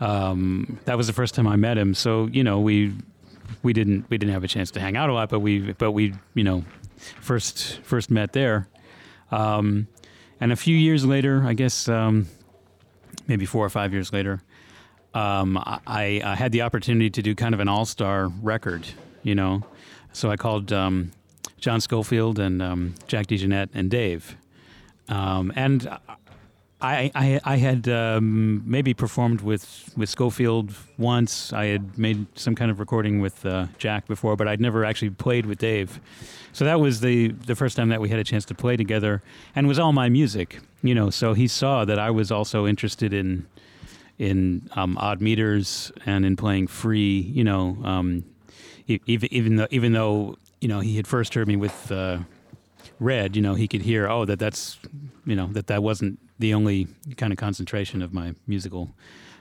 Um, 0.00 0.78
that 0.86 0.96
was 0.96 1.06
the 1.06 1.12
first 1.12 1.34
time 1.34 1.46
I 1.46 1.56
met 1.56 1.78
him. 1.78 1.94
So 1.94 2.26
you 2.26 2.42
know, 2.42 2.60
we 2.60 2.94
we 3.62 3.72
didn't 3.72 4.08
we 4.10 4.18
didn't 4.18 4.32
have 4.32 4.44
a 4.44 4.48
chance 4.48 4.70
to 4.72 4.80
hang 4.80 4.96
out 4.96 5.10
a 5.10 5.14
lot, 5.14 5.28
but 5.28 5.40
we 5.40 5.72
but 5.72 5.92
we 5.92 6.14
you 6.34 6.44
know 6.44 6.64
first 7.20 7.78
first 7.82 8.10
met 8.10 8.32
there. 8.32 8.68
Um, 9.30 9.86
and 10.40 10.52
a 10.52 10.56
few 10.56 10.76
years 10.76 11.04
later, 11.04 11.42
I 11.44 11.52
guess 11.52 11.88
um, 11.88 12.26
maybe 13.26 13.44
four 13.46 13.64
or 13.64 13.70
five 13.70 13.92
years 13.92 14.12
later, 14.12 14.42
um, 15.14 15.58
I, 15.58 16.22
I 16.24 16.34
had 16.34 16.50
the 16.52 16.62
opportunity 16.62 17.10
to 17.10 17.22
do 17.22 17.34
kind 17.34 17.54
of 17.54 17.60
an 17.60 17.68
all 17.68 17.84
star 17.84 18.28
record, 18.28 18.86
you 19.22 19.34
know. 19.34 19.62
So 20.12 20.30
I 20.30 20.36
called 20.36 20.72
um, 20.72 21.12
John 21.60 21.80
Schofield 21.80 22.38
and 22.38 22.60
um, 22.62 22.94
Jack 23.06 23.26
DeJohnette 23.26 23.70
and 23.74 23.90
Dave. 23.90 24.36
Um, 25.08 25.52
and 25.56 25.88
I, 26.80 27.10
I, 27.14 27.40
I 27.44 27.56
had 27.56 27.88
um, 27.88 28.62
maybe 28.64 28.94
performed 28.94 29.42
with, 29.42 29.92
with 29.96 30.08
Schofield 30.08 30.72
once. 30.96 31.52
I 31.52 31.66
had 31.66 31.98
made 31.98 32.26
some 32.38 32.54
kind 32.54 32.70
of 32.70 32.80
recording 32.80 33.20
with 33.20 33.44
uh, 33.44 33.66
Jack 33.76 34.06
before, 34.06 34.34
but 34.36 34.48
I'd 34.48 34.60
never 34.60 34.84
actually 34.84 35.10
played 35.10 35.44
with 35.44 35.58
Dave. 35.58 36.00
So 36.52 36.64
that 36.64 36.80
was 36.80 37.00
the, 37.00 37.28
the 37.28 37.54
first 37.54 37.76
time 37.76 37.90
that 37.90 38.00
we 38.00 38.08
had 38.08 38.18
a 38.18 38.24
chance 38.24 38.44
to 38.46 38.54
play 38.54 38.76
together, 38.76 39.22
and 39.54 39.68
was 39.68 39.78
all 39.78 39.92
my 39.92 40.08
music, 40.08 40.60
you 40.82 40.94
know. 40.94 41.10
So 41.10 41.34
he 41.34 41.46
saw 41.46 41.84
that 41.84 41.98
I 41.98 42.10
was 42.10 42.32
also 42.32 42.66
interested 42.66 43.12
in 43.12 43.46
in 44.18 44.68
um, 44.72 44.98
odd 44.98 45.20
meters 45.22 45.92
and 46.04 46.26
in 46.26 46.36
playing 46.36 46.66
free, 46.66 47.20
you 47.20 47.44
know. 47.44 47.78
Um, 47.84 48.24
even 48.86 49.32
even 49.32 49.56
though 49.56 49.68
even 49.70 49.92
though 49.92 50.36
you 50.60 50.68
know 50.68 50.80
he 50.80 50.96
had 50.96 51.06
first 51.06 51.34
heard 51.34 51.48
me 51.48 51.56
with 51.56 51.90
uh, 51.90 52.18
Red, 52.98 53.36
you 53.36 53.42
know, 53.42 53.54
he 53.54 53.66
could 53.66 53.82
hear 53.82 54.08
oh 54.08 54.24
that 54.24 54.38
that's 54.38 54.78
you 55.24 55.36
know 55.36 55.48
that 55.52 55.66
that 55.68 55.82
wasn't 55.82 56.18
the 56.38 56.54
only 56.54 56.88
kind 57.16 57.32
of 57.32 57.38
concentration 57.38 58.02
of 58.02 58.12
my 58.12 58.34
musical 58.46 58.90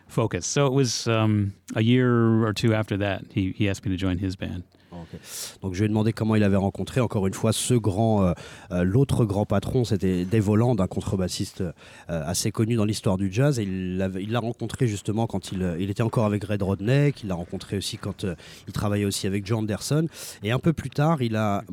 focus. 0.08 0.46
So 0.46 0.66
it 0.66 0.74
was 0.74 1.08
um, 1.08 1.54
a 1.76 1.82
year 1.82 2.44
or 2.44 2.54
two 2.54 2.74
after 2.74 2.98
that 2.98 3.26
he 3.32 3.52
he 3.52 3.70
asked 3.70 3.86
me 3.86 3.92
to 3.92 3.98
join 3.98 4.18
his 4.18 4.36
band. 4.36 4.64
Ok. 4.92 5.20
Donc 5.62 5.74
je 5.74 5.80
lui 5.80 5.86
ai 5.86 5.88
demandé 5.88 6.14
comment 6.14 6.36
il 6.36 6.44
avait 6.44 6.56
rencontré 6.56 7.00
encore 7.00 7.28
une 7.28 7.34
fois 7.34 7.54
ce 7.54 7.76
grand, 7.76 8.24
euh, 8.24 8.34
euh, 8.72 8.84
l'autre 8.84 9.24
grand 9.26 9.46
patron, 9.46 9.84
c'était 9.84 10.26
Dave 10.26 10.50
Holland, 10.50 10.80
un 10.82 10.88
contrebassiste 10.88 11.62
euh, 11.62 11.74
assez 12.08 12.52
connu 12.52 12.76
dans 12.76 12.86
l'histoire 12.86 13.18
du 13.18 13.32
jazz. 13.32 13.60
Il 13.60 13.98
l'a 13.98 14.40
rencontré 14.40 14.88
justement 14.88 15.28
quand 15.28 15.52
il, 15.52 15.62
euh, 15.62 15.80
était 15.80 16.02
encore 16.02 16.26
avec 16.26 16.44
Red 16.44 16.64
Rodney, 16.64 17.14
il 17.22 17.30
l'a 17.30 17.36
rencontré 17.36 17.78
aussi 17.78 17.98
quand 17.98 18.24
euh, 18.24 18.36
il 18.68 18.74
travaillait 18.74 19.06
aussi 19.06 19.28
avec 19.28 19.46
Joe 19.46 19.60
Anderson. 19.60 20.08
Et 20.44 20.52
un 20.52 20.60
peu 20.60 20.74
plus 20.74 20.90
tard, 20.90 21.22
il 21.22 21.36
a 21.36 21.64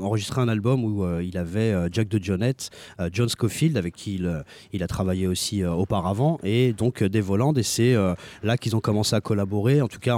enregistré 0.00 0.40
un 0.40 0.48
album 0.48 0.84
où 0.84 1.04
euh, 1.04 1.22
il 1.22 1.36
avait 1.36 1.72
euh, 1.72 1.88
Jack 1.92 2.08
de 2.08 2.22
Jonette, 2.22 2.70
euh, 3.00 3.10
John 3.12 3.28
Scofield 3.28 3.76
avec 3.76 3.94
qui 3.94 4.14
il, 4.14 4.26
euh, 4.26 4.42
a 4.84 4.86
travaillé 4.86 5.26
aussi 5.26 5.62
euh, 5.62 5.72
auparavant, 5.72 6.38
et 6.42 6.72
donc 6.72 7.02
euh, 7.02 7.08
Dave 7.10 7.30
Holland. 7.30 7.56
Et 7.58 7.62
c'est 7.62 7.94
euh, 7.94 8.14
là 8.42 8.56
qu'ils 8.56 8.74
ont 8.74 8.80
commencé 8.80 9.14
à 9.14 9.20
collaborer, 9.20 9.82
en 9.82 9.88
tout 9.88 9.98
cas 9.98 10.16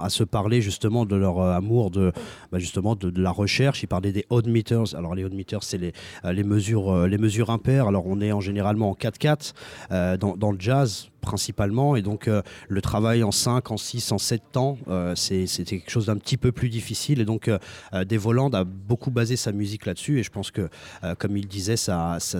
à 0.00 0.10
se 0.10 0.24
parler 0.24 0.60
justement 0.60 1.06
de 1.06 1.21
leur 1.22 1.38
euh, 1.38 1.56
amour 1.56 1.90
de 1.90 2.12
bah, 2.50 2.58
justement 2.58 2.94
de, 2.94 3.12
la 3.20 3.30
recherche. 3.30 3.82
Ils 3.82 3.86
parlaient 3.86 4.12
des 4.12 4.26
odd 4.28 4.46
meters. 4.46 4.94
Alors 4.94 5.14
les 5.14 5.24
odd 5.24 5.34
meters, 5.34 5.62
c'est 5.62 5.78
les, 5.78 5.92
euh, 6.24 6.32
les 6.32 6.44
mesures 6.44 6.92
euh, 6.92 7.06
les 7.08 7.18
mesures 7.18 7.50
impaires. 7.50 7.88
Alors 7.88 8.06
on 8.06 8.20
est 8.20 8.32
en 8.32 8.40
généralement 8.40 8.90
en 8.90 8.94
4-4 8.94 9.52
euh, 9.90 10.16
dans 10.16 10.52
le 10.52 10.60
jazz 10.60 11.11
principalement 11.22 11.96
et 11.96 12.02
donc 12.02 12.28
euh, 12.28 12.42
le 12.68 12.82
travail 12.82 13.22
en 13.22 13.32
5, 13.32 13.70
en 13.70 13.76
6, 13.78 14.12
en 14.12 14.18
7 14.18 14.42
temps 14.52 14.76
euh, 14.88 15.14
c'était 15.14 15.78
quelque 15.78 15.90
chose 15.90 16.06
d'un 16.06 16.16
petit 16.16 16.36
peu 16.36 16.52
plus 16.52 16.68
difficile 16.68 17.20
et 17.20 17.24
donc 17.24 17.48
euh, 17.48 17.58
euh, 17.94 18.04
Holland 18.24 18.54
a 18.54 18.64
beaucoup 18.64 19.10
basé 19.10 19.36
sa 19.36 19.52
musique 19.52 19.86
là-dessus 19.86 20.18
et 20.18 20.22
je 20.22 20.30
pense 20.30 20.50
que 20.50 20.68
comme 21.18 21.36
il 21.36 21.48
disait 21.48 21.76
ça, 21.76 22.18
ça, 22.20 22.38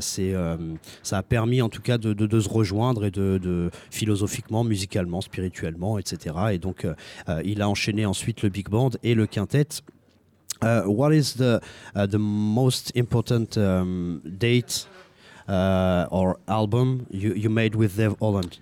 a 1.13 1.23
permis 1.23 1.63
en 1.63 1.69
tout 1.69 1.83
cas 1.83 1.99
de, 1.99 2.41
se 2.41 2.49
rejoindre 2.49 3.05
et 3.05 3.11
de, 3.11 3.71
philosophiquement, 3.91 4.65
musicalement, 4.65 5.21
spirituellement, 5.21 5.99
etc. 5.99 6.37
Et 6.53 6.59
donc 6.59 6.87
il 7.45 7.63
a 7.63 7.69
enchaîné 7.69 8.07
ensuite 8.07 8.43
le 8.43 8.49
big 8.49 8.69
band 8.69 8.91
et 9.03 9.15
le 9.15 9.27
quintet 9.27 9.69
Uh, 10.63 10.85
what 10.85 11.13
is 11.13 11.35
the 11.35 11.61
uh, 11.97 12.07
most 12.19 12.93
important 12.95 13.59
um, 13.59 14.23
date 14.39 14.87
uh, 15.49 16.07
or 16.09 16.39
album 16.47 17.05
you, 17.11 17.35
you 17.35 17.51
made 17.51 17.75
with 17.75 17.97
Dave 17.97 18.15
Holland? 18.21 18.61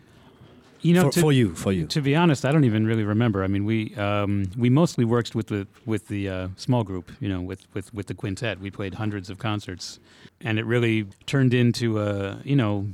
You 0.83 0.95
know, 0.95 1.05
for, 1.05 1.13
to, 1.13 1.21
for 1.21 1.33
you, 1.33 1.55
for 1.55 1.73
you. 1.73 1.87
to 1.87 2.01
be 2.01 2.17
honest, 2.17 2.45
I 2.45 2.53
don't 2.53 2.65
even 2.65 2.87
really 2.87 3.05
remember. 3.05 3.45
I 3.45 3.49
mean, 3.49 3.65
we 3.65 3.95
um, 3.97 4.51
we 4.57 4.71
mostly 4.71 5.05
worked 5.05 5.35
with 5.35 5.49
the 5.49 5.67
with 5.85 6.09
the 6.09 6.29
uh, 6.29 6.49
small 6.57 6.85
group. 6.85 7.13
You 7.21 7.29
know, 7.29 7.41
with, 7.41 7.67
with 7.75 7.93
with 7.93 8.07
the 8.07 8.15
quintet. 8.15 8.61
We 8.61 8.71
played 8.71 8.95
hundreds 8.95 9.29
of 9.29 9.39
concerts, 9.39 9.99
and 10.41 10.59
it 10.59 10.65
really 10.65 11.07
turned 11.27 11.53
into 11.53 12.01
a 12.01 12.41
you 12.45 12.57
know 12.57 12.87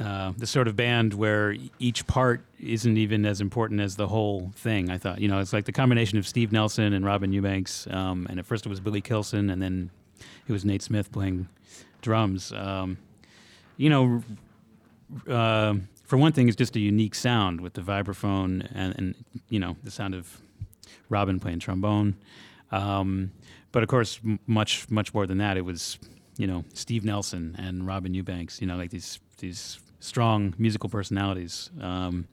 uh, 0.00 0.32
the 0.36 0.46
sort 0.46 0.68
of 0.68 0.76
band 0.76 1.14
where 1.14 1.56
each 1.78 2.06
part 2.06 2.44
isn't 2.60 2.96
even 2.96 3.26
as 3.26 3.40
important 3.40 3.80
as 3.80 3.96
the 3.96 4.06
whole 4.06 4.52
thing. 4.54 4.90
I 4.90 4.98
thought, 4.98 5.20
you 5.20 5.26
know, 5.28 5.40
it's 5.40 5.52
like 5.52 5.64
the 5.64 5.72
combination 5.72 6.18
of 6.18 6.26
Steve 6.26 6.52
Nelson 6.52 6.92
and 6.92 7.04
Robin 7.04 7.32
Eubanks, 7.32 7.86
um, 7.90 8.26
and 8.30 8.38
at 8.38 8.46
first 8.46 8.64
it 8.64 8.68
was 8.68 8.78
Billy 8.80 9.00
Kilson, 9.00 9.50
and 9.50 9.60
then 9.60 9.90
it 10.46 10.52
was 10.52 10.64
Nate 10.64 10.82
Smith 10.82 11.10
playing 11.10 11.48
drums. 12.00 12.52
Um, 12.52 12.98
you 13.76 13.90
know, 13.90 14.22
uh, 15.28 15.74
for 16.08 16.16
one 16.16 16.32
thing, 16.32 16.48
it's 16.48 16.56
just 16.56 16.74
a 16.74 16.80
unique 16.80 17.14
sound 17.14 17.60
with 17.60 17.74
the 17.74 17.82
vibraphone 17.82 18.66
and, 18.74 18.94
and 18.96 19.14
you 19.50 19.60
know 19.60 19.76
the 19.84 19.90
sound 19.90 20.14
of 20.14 20.40
Robin 21.10 21.38
playing 21.38 21.58
trombone. 21.58 22.16
Um, 22.72 23.30
but 23.72 23.82
of 23.82 23.90
course, 23.90 24.18
m- 24.24 24.40
much 24.46 24.90
much 24.90 25.12
more 25.12 25.26
than 25.26 25.36
that, 25.38 25.58
it 25.58 25.66
was 25.66 25.98
you 26.38 26.46
know 26.46 26.64
Steve 26.72 27.04
Nelson 27.04 27.54
and 27.58 27.86
Robin 27.86 28.14
Eubanks. 28.14 28.58
You 28.58 28.66
know, 28.66 28.76
like 28.78 28.90
these 28.90 29.20
these 29.36 29.80
strong 30.00 30.54
musical 30.56 30.88
personalities. 30.88 31.68
Um, 31.78 32.26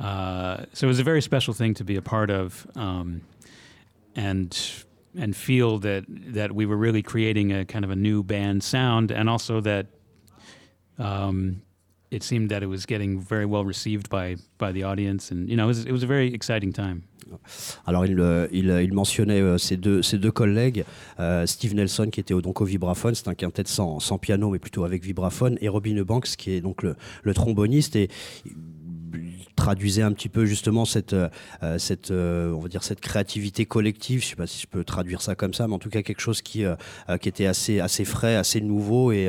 uh, 0.00 0.64
so 0.72 0.88
it 0.88 0.88
was 0.88 0.98
a 0.98 1.04
very 1.04 1.22
special 1.22 1.54
thing 1.54 1.74
to 1.74 1.84
be 1.84 1.94
a 1.94 2.02
part 2.02 2.28
of, 2.28 2.66
um, 2.74 3.20
and 4.16 4.58
and 5.16 5.36
feel 5.36 5.78
that 5.78 6.04
that 6.08 6.52
we 6.52 6.66
were 6.66 6.76
really 6.76 7.02
creating 7.02 7.52
a 7.52 7.64
kind 7.64 7.84
of 7.84 7.92
a 7.92 7.96
new 7.96 8.24
band 8.24 8.64
sound, 8.64 9.12
and 9.12 9.30
also 9.30 9.60
that 9.60 9.86
um, 10.98 11.62
it 12.10 12.22
seemed 12.22 12.48
that 12.50 12.62
it 12.62 12.68
was 12.68 12.86
getting 12.86 13.20
very 13.20 13.44
well 13.46 13.64
received 13.64 14.08
by 14.10 14.36
by 14.58 14.72
the 14.72 14.84
audience, 14.84 15.32
and 15.32 15.48
you 15.48 15.56
know 15.56 15.64
it 15.64 15.68
was, 15.68 15.84
it 15.84 15.92
was 15.92 16.02
a 16.02 16.06
very 16.06 16.32
exciting 16.32 16.72
time. 16.72 17.02
Alors 17.86 18.06
il, 18.06 18.20
euh, 18.20 18.46
il, 18.52 18.68
il 18.68 18.92
mentionnait 18.92 19.40
euh, 19.40 19.58
ses, 19.58 19.76
deux, 19.76 20.00
ses 20.00 20.16
deux 20.16 20.30
collègues, 20.30 20.84
euh, 21.18 21.44
Steve 21.44 21.74
Nelson 21.74 22.08
qui 22.10 22.20
était 22.20 22.34
au, 22.34 22.40
donc 22.40 22.60
au 22.60 22.64
vibraphone, 22.64 23.16
c'est 23.16 23.26
un 23.26 23.34
quintet 23.34 23.64
sans, 23.66 23.98
sans 23.98 24.16
piano 24.16 24.50
mais 24.50 24.60
plutôt 24.60 24.84
avec 24.84 25.02
vibraphone, 25.02 25.58
et 25.60 25.68
Robin 25.68 26.00
Banks 26.02 26.36
qui 26.38 26.52
est 26.52 26.60
donc 26.60 26.84
le, 26.84 26.94
le 27.24 27.34
tromboniste. 27.34 27.96
Et 27.96 28.08
traduisait 29.56 30.02
un 30.02 30.12
petit 30.12 30.28
peu 30.28 30.44
justement 30.44 30.84
cette, 30.84 31.14
euh, 31.14 31.28
cette, 31.78 32.10
euh, 32.10 32.52
on 32.52 32.60
va 32.60 32.68
dire 32.68 32.82
cette 32.82 33.00
créativité 33.00 33.66
collective. 33.66 34.22
Je 34.22 34.28
sais 34.28 34.36
pas 34.36 34.46
si 34.46 34.60
je 34.60 34.66
peux 34.66 34.84
traduire 34.84 35.22
ça 35.22 35.34
comme 35.34 35.54
ça, 35.54 35.66
mais 35.66 35.74
en 35.74 35.78
tout 35.78 35.90
cas 35.90 36.02
quelque 36.02 36.20
chose 36.20 36.42
qui, 36.42 36.64
euh, 36.64 36.76
qui 37.20 37.28
était 37.28 37.46
assez, 37.46 37.80
assez 37.80 38.04
frais, 38.04 38.36
assez 38.36 38.60
nouveau 38.60 39.12
et, 39.12 39.28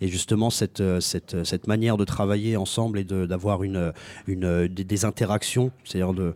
et 0.00 0.08
justement 0.08 0.50
cette, 0.50 0.82
cette, 1.00 1.44
cette 1.44 1.66
manière 1.66 1.96
de 1.96 2.04
travailler 2.04 2.56
ensemble 2.56 2.98
et 2.98 3.04
d'avoir 3.04 3.62
une, 3.62 3.92
une, 4.26 4.66
des, 4.66 5.04
interactions, 5.04 5.70
c'est-à-dire 5.84 6.12
de 6.12 6.34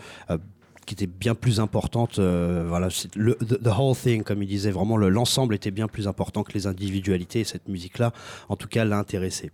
qui 0.87 0.95
était 0.95 1.07
bien 1.07 1.35
plus 1.35 1.61
importante. 1.61 2.19
Euh, 2.19 2.65
voilà, 2.67 2.89
le 3.15 3.35
the, 3.35 3.67
whole 3.67 3.97
thing, 3.97 4.23
comme 4.23 4.43
il 4.43 4.49
disait, 4.49 4.71
vraiment 4.71 4.97
l'ensemble 4.97 5.55
était 5.55 5.71
bien 5.71 5.89
plus 5.89 6.09
important 6.09 6.43
que 6.43 6.53
les 6.53 6.67
individualités. 6.67 7.41
Et 7.41 7.45
cette 7.45 7.69
musique-là, 7.69 8.13
en 8.49 8.57
tout 8.57 8.69
cas, 8.69 8.85
l'a 8.85 8.99
intéressé. 8.99 9.51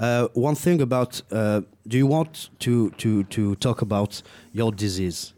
Uh, 0.00 0.28
one 0.34 0.54
thing 0.54 0.80
about, 0.80 1.22
uh, 1.30 1.62
do 1.86 1.96
you 1.96 2.06
want 2.06 2.50
to 2.60 2.90
to 2.90 3.24
to 3.24 3.54
talk 3.56 3.82
about 3.82 4.22
your 4.52 4.72
disease? 4.72 5.34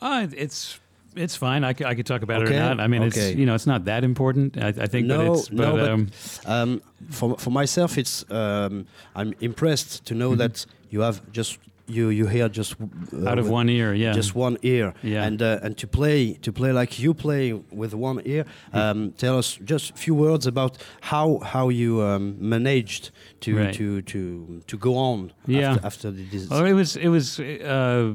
Uh, 0.00 0.26
it's 0.36 0.80
it's 1.16 1.36
fine. 1.36 1.64
I, 1.64 1.70
I 1.70 1.94
could 1.94 2.06
talk 2.06 2.22
about 2.22 2.42
okay. 2.42 2.54
it 2.54 2.56
or 2.56 2.60
not. 2.60 2.80
I 2.80 2.86
mean, 2.86 3.02
okay. 3.02 3.30
it's 3.30 3.38
you 3.38 3.46
know, 3.46 3.54
it's 3.54 3.66
not 3.66 3.84
that 3.86 4.04
important. 4.04 4.56
I, 4.58 4.68
I 4.68 4.86
think. 4.86 5.06
No, 5.06 5.16
but 5.16 5.38
it's, 5.38 5.48
but, 5.48 5.56
no. 5.56 5.76
But, 5.76 5.90
um, 5.90 6.10
um, 6.46 6.82
for 7.10 7.36
for 7.38 7.50
myself, 7.50 7.98
it's 7.98 8.24
um, 8.30 8.86
I'm 9.14 9.34
impressed 9.40 10.04
to 10.04 10.14
know 10.14 10.30
mm 10.30 10.34
-hmm. 10.34 10.38
that 10.38 10.66
you 10.90 11.02
have 11.02 11.20
just 11.32 11.58
you 11.88 12.08
you 12.08 12.26
hear 12.26 12.48
just 12.48 12.76
uh, 12.80 13.28
out 13.28 13.38
of 13.38 13.48
one 13.48 13.68
ear, 13.68 13.94
yeah, 13.94 14.12
just 14.12 14.34
one 14.34 14.58
ear, 14.62 14.94
yeah, 15.02 15.24
and 15.24 15.40
uh, 15.40 15.60
and 15.62 15.76
to 15.78 15.86
play 15.86 16.34
to 16.34 16.52
play 16.52 16.72
like 16.72 16.98
you 16.98 17.14
play 17.14 17.52
with 17.52 17.94
one 17.94 18.20
ear. 18.24 18.44
Um, 18.72 19.12
tell 19.12 19.38
us 19.38 19.58
just 19.64 19.90
a 19.90 19.94
few 19.94 20.14
words 20.14 20.46
about 20.46 20.78
how 21.00 21.38
how 21.38 21.68
you 21.68 22.02
um, 22.02 22.36
managed 22.38 23.10
to 23.40 23.56
right. 23.56 23.74
to 23.74 24.02
to 24.02 24.62
to 24.66 24.78
go 24.78 24.96
on. 24.96 25.32
Yeah, 25.46 25.72
after, 25.72 25.86
after 25.86 26.10
the 26.10 26.24
disease. 26.24 26.48
Oh, 26.50 26.64
it 26.64 26.72
was 26.72 26.96
it 26.96 27.08
was 27.08 27.38
uh, 27.40 28.14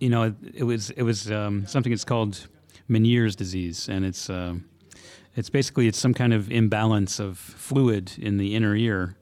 you 0.00 0.08
know 0.08 0.22
it, 0.24 0.34
it, 0.54 0.64
was 0.64 0.90
it 0.90 1.02
was 1.02 1.30
um, 1.30 1.66
something 1.66 1.92
that's 1.92 2.04
called 2.04 2.46
Meniere's 2.88 3.36
disease, 3.36 3.88
and 3.88 4.04
it's 4.04 4.30
uh, 4.30 4.54
it's 5.34 5.50
basically 5.50 5.86
it's 5.86 5.98
some 5.98 6.14
kind 6.14 6.32
of 6.32 6.50
imbalance 6.50 7.20
of 7.20 7.38
fluid 7.38 8.12
in 8.18 8.38
the 8.38 8.54
inner 8.54 8.74
ear. 8.74 9.16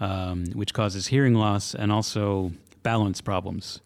Um, 0.00 0.46
which 0.54 0.74
causes 0.74 1.06
hearing 1.06 1.34
loss 1.34 1.72
and 1.72 1.92
also 1.92 2.50
balance 2.84 3.20
problems. 3.20 3.80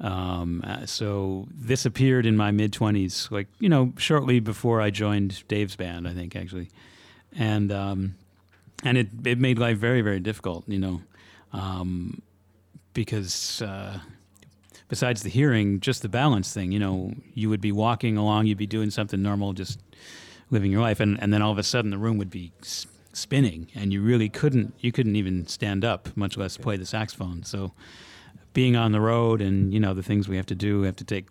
Um, 0.00 0.64
uh, 0.66 0.86
so 0.86 1.46
this 1.54 1.84
appeared 1.84 2.26
in 2.26 2.36
my 2.36 2.50
mid 2.50 2.72
twenties, 2.72 3.28
like 3.30 3.46
you 3.60 3.68
know, 3.68 3.92
shortly 3.98 4.40
before 4.40 4.80
I 4.80 4.90
joined 4.90 5.46
Dave's 5.46 5.76
band, 5.76 6.08
I 6.08 6.14
think 6.14 6.34
actually, 6.34 6.70
and 7.36 7.70
um, 7.70 8.14
and 8.82 8.96
it 8.96 9.08
it 9.24 9.38
made 9.38 9.58
life 9.58 9.76
very 9.76 10.00
very 10.00 10.18
difficult, 10.18 10.66
you 10.66 10.78
know, 10.78 11.02
um, 11.52 12.22
because 12.94 13.60
uh, 13.60 14.00
besides 14.88 15.22
the 15.22 15.28
hearing, 15.28 15.80
just 15.80 16.00
the 16.00 16.08
balance 16.08 16.52
thing, 16.52 16.72
you 16.72 16.78
know, 16.78 17.12
you 17.34 17.50
would 17.50 17.60
be 17.60 17.72
walking 17.72 18.16
along, 18.16 18.46
you'd 18.46 18.56
be 18.56 18.66
doing 18.66 18.90
something 18.90 19.22
normal, 19.22 19.52
just 19.52 19.78
living 20.50 20.72
your 20.72 20.80
life, 20.80 20.98
and 20.98 21.22
and 21.22 21.30
then 21.30 21.42
all 21.42 21.52
of 21.52 21.58
a 21.58 21.62
sudden 21.62 21.90
the 21.90 21.98
room 21.98 22.16
would 22.16 22.30
be 22.30 22.52
spinning, 23.12 23.68
and 23.74 23.92
you 23.92 24.00
really 24.00 24.30
couldn't 24.30 24.72
you 24.80 24.92
couldn't 24.92 25.16
even 25.16 25.46
stand 25.46 25.84
up, 25.84 26.16
much 26.16 26.38
less 26.38 26.56
play 26.56 26.78
the 26.78 26.86
saxophone. 26.86 27.42
So 27.42 27.72
being 28.52 28.76
on 28.76 28.92
the 28.92 29.00
road 29.00 29.40
and 29.40 29.72
you 29.72 29.80
know 29.80 29.94
the 29.94 30.02
things 30.02 30.28
we 30.28 30.36
have 30.36 30.46
to 30.46 30.54
do. 30.54 30.80
We 30.80 30.86
have 30.86 30.96
to 30.96 31.04
take 31.04 31.26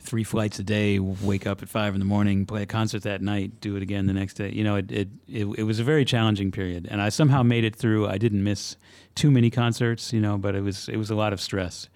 three 0.00 0.24
flights 0.24 0.58
a 0.58 0.62
day, 0.62 0.98
wake 0.98 1.46
up 1.46 1.62
at 1.62 1.68
five 1.68 1.94
in 1.94 2.00
the 2.00 2.06
morning, 2.06 2.46
play 2.46 2.62
a 2.62 2.66
concert 2.66 3.02
that 3.02 3.20
night, 3.20 3.60
do 3.60 3.76
it 3.76 3.82
again 3.82 4.06
the 4.06 4.14
next 4.14 4.34
day. 4.34 4.50
You 4.50 4.64
know, 4.64 4.76
it 4.76 4.90
it, 4.90 5.08
it, 5.28 5.46
it 5.58 5.62
was 5.64 5.78
a 5.78 5.84
very 5.84 6.04
challenging 6.04 6.50
period, 6.50 6.88
and 6.90 7.00
I 7.00 7.10
somehow 7.10 7.42
made 7.42 7.64
it 7.64 7.76
through. 7.76 8.08
I 8.08 8.18
didn't 8.18 8.42
miss 8.42 8.76
too 9.14 9.30
many 9.30 9.50
concerts, 9.50 10.12
you 10.12 10.20
know, 10.20 10.38
but 10.38 10.54
it 10.54 10.62
was 10.62 10.88
it 10.88 10.96
was 10.96 11.10
a 11.10 11.14
lot 11.14 11.32
of 11.32 11.40
stress. 11.40 11.88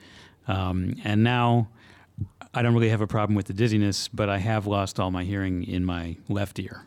Um, 0.46 0.96
and 1.04 1.24
now 1.24 1.68
I 2.52 2.62
don't 2.62 2.74
really 2.74 2.90
have 2.90 3.00
a 3.00 3.06
problem 3.06 3.34
with 3.34 3.46
the 3.46 3.54
dizziness, 3.54 4.08
but 4.08 4.28
I 4.28 4.38
have 4.38 4.66
lost 4.66 5.00
all 5.00 5.10
my 5.10 5.24
hearing 5.24 5.64
in 5.64 5.84
my 5.84 6.16
left 6.28 6.58
ear. 6.58 6.86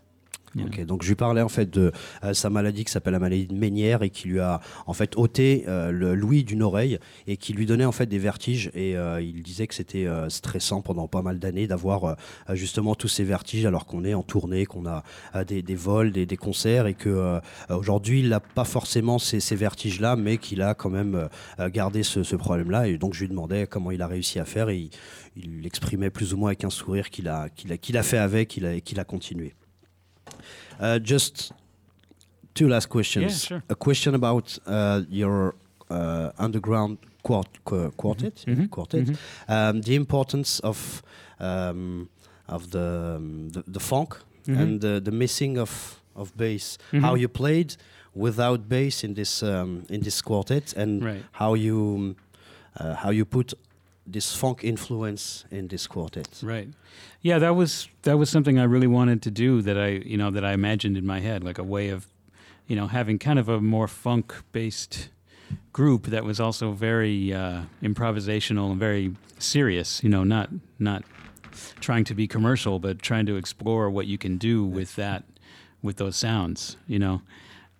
Donc 0.55 1.03
je 1.03 1.07
lui 1.09 1.15
parlais 1.15 1.41
en 1.41 1.49
fait 1.49 1.69
de 1.69 1.91
euh, 2.23 2.33
sa 2.33 2.49
maladie 2.49 2.85
qui 2.85 2.91
s'appelle 2.91 3.13
la 3.13 3.19
maladie 3.19 3.47
de 3.47 3.53
Ménière 3.53 4.03
et 4.03 4.09
qui 4.09 4.27
lui 4.27 4.39
a 4.39 4.59
en 4.85 4.93
fait 4.93 5.15
ôté 5.17 5.65
euh, 5.67 5.91
le 5.91 6.15
l'ouïe 6.15 6.43
d'une 6.43 6.63
oreille 6.63 6.99
et 7.27 7.37
qui 7.37 7.53
lui 7.53 7.65
donnait 7.65 7.85
en 7.85 7.91
fait 7.91 8.05
des 8.05 8.19
vertiges 8.19 8.71
et 8.73 8.97
euh, 8.97 9.21
il 9.21 9.43
disait 9.43 9.67
que 9.67 9.75
c'était 9.75 10.07
stressant 10.29 10.81
pendant 10.81 11.07
pas 11.07 11.21
mal 11.21 11.39
d'années 11.39 11.67
d'avoir 11.67 12.15
justement 12.53 12.95
tous 12.95 13.07
ces 13.07 13.23
vertiges 13.23 13.65
alors 13.65 13.85
qu'on 13.85 14.03
est 14.03 14.13
en 14.13 14.23
tournée, 14.23 14.65
qu'on 14.65 14.85
a 14.85 15.03
des, 15.45 15.61
des, 15.61 15.75
vols, 15.75 16.11
des, 16.11 16.25
des, 16.25 16.37
concerts 16.37 16.87
et 16.87 16.93
que 16.93 17.39
aujourd'hui 17.69 18.21
il 18.21 18.29
n'a 18.29 18.39
pas 18.39 18.63
forcément 18.63 19.19
ces, 19.19 19.39
ces 19.39 19.55
vertiges 19.55 19.99
là 19.99 20.15
mais 20.15 20.37
qu'il 20.37 20.61
a 20.61 20.73
quand 20.73 20.89
même 20.89 21.29
gardé 21.71 22.03
ce, 22.03 22.23
ce 22.23 22.35
problème 22.35 22.71
là 22.71 22.87
et 22.87 22.97
donc 22.97 23.13
je 23.13 23.21
lui 23.21 23.29
demandais 23.29 23.67
comment 23.67 23.91
il 23.91 24.01
a 24.01 24.07
réussi 24.07 24.39
à 24.39 24.45
faire 24.45 24.69
et 24.69 24.89
il, 25.35 25.61
l'exprimait 25.61 26.09
plus 26.09 26.33
ou 26.33 26.37
moins 26.37 26.49
avec 26.49 26.63
un 26.63 26.69
sourire 26.69 27.09
qu'il 27.09 27.27
a, 27.27 27.49
qu'il 27.49 27.71
a, 27.71 27.77
qu'il 27.77 27.97
a 27.97 28.03
fait 28.03 28.17
avec, 28.17 28.47
qu'il 28.49 28.81
qu'il 28.81 28.99
a 28.99 29.03
continué. 29.03 29.53
Uh, 30.79 30.99
just 31.03 31.51
two 32.53 32.67
last 32.67 32.89
questions. 32.89 33.23
Yeah, 33.43 33.47
sure. 33.47 33.63
A 33.69 33.75
question 33.75 34.15
about 34.15 34.59
uh, 34.65 35.01
your 35.09 35.55
uh, 35.89 36.31
underground 36.37 36.97
quart 37.21 37.47
qu 37.63 37.91
quartet. 37.95 38.43
Mm 38.45 38.55
-hmm. 38.55 38.69
Quartet. 38.69 39.07
Mm 39.07 39.13
-hmm. 39.13 39.75
um, 39.75 39.81
the 39.81 39.93
importance 39.93 40.67
of 40.67 41.01
um, 41.39 42.09
of 42.47 42.67
the, 42.67 43.15
um, 43.17 43.51
the, 43.51 43.63
the 43.71 43.79
funk 43.79 44.25
mm 44.45 44.53
-hmm. 44.53 44.61
and 44.61 44.81
the, 44.81 45.01
the 45.03 45.11
missing 45.11 45.59
of 45.59 46.01
of 46.13 46.31
bass. 46.35 46.77
Mm-hmm. 46.77 47.05
How 47.05 47.15
you 47.15 47.29
played 47.29 47.75
without 48.13 48.67
bass 48.67 49.03
in 49.03 49.13
this 49.13 49.41
um, 49.43 49.83
in 49.89 50.01
this 50.01 50.21
quartet, 50.21 50.77
and 50.77 51.03
right. 51.03 51.23
how 51.31 51.55
you 51.55 52.15
uh, 52.79 52.95
how 52.95 53.11
you 53.11 53.25
put 53.25 53.53
this 54.07 54.33
funk 54.35 54.63
influence 54.63 55.45
in 55.51 55.67
this 55.67 55.85
quartet. 55.85 56.39
Right. 56.41 56.69
Yeah, 57.21 57.39
that 57.39 57.55
was 57.55 57.89
that 58.03 58.17
was 58.17 58.29
something 58.29 58.57
I 58.57 58.63
really 58.63 58.87
wanted 58.87 59.21
to 59.23 59.31
do 59.31 59.61
that 59.61 59.77
I 59.77 59.87
you 59.87 60.17
know 60.17 60.31
that 60.31 60.45
I 60.45 60.53
imagined 60.53 60.97
in 60.97 61.05
my 61.05 61.19
head 61.19 61.43
like 61.43 61.57
a 61.57 61.63
way 61.63 61.89
of 61.89 62.07
you 62.67 62.75
know 62.75 62.87
having 62.87 63.19
kind 63.19 63.37
of 63.37 63.49
a 63.49 63.59
more 63.59 63.87
funk 63.87 64.33
based 64.51 65.09
group 65.73 66.07
that 66.07 66.23
was 66.23 66.39
also 66.39 66.71
very 66.71 67.33
uh, 67.33 67.61
improvisational 67.83 68.71
and 68.71 68.79
very 68.79 69.13
serious. 69.39 70.03
You 70.03 70.09
know, 70.09 70.23
not 70.23 70.49
not 70.79 71.03
trying 71.79 72.03
to 72.05 72.15
be 72.15 72.27
commercial, 72.27 72.79
but 72.79 73.01
trying 73.01 73.25
to 73.25 73.35
explore 73.35 73.89
what 73.89 74.07
you 74.07 74.17
can 74.17 74.37
do 74.37 74.63
with 74.63 74.95
that 74.95 75.23
with 75.81 75.97
those 75.97 76.15
sounds. 76.15 76.77
You 76.87 76.99
know. 76.99 77.21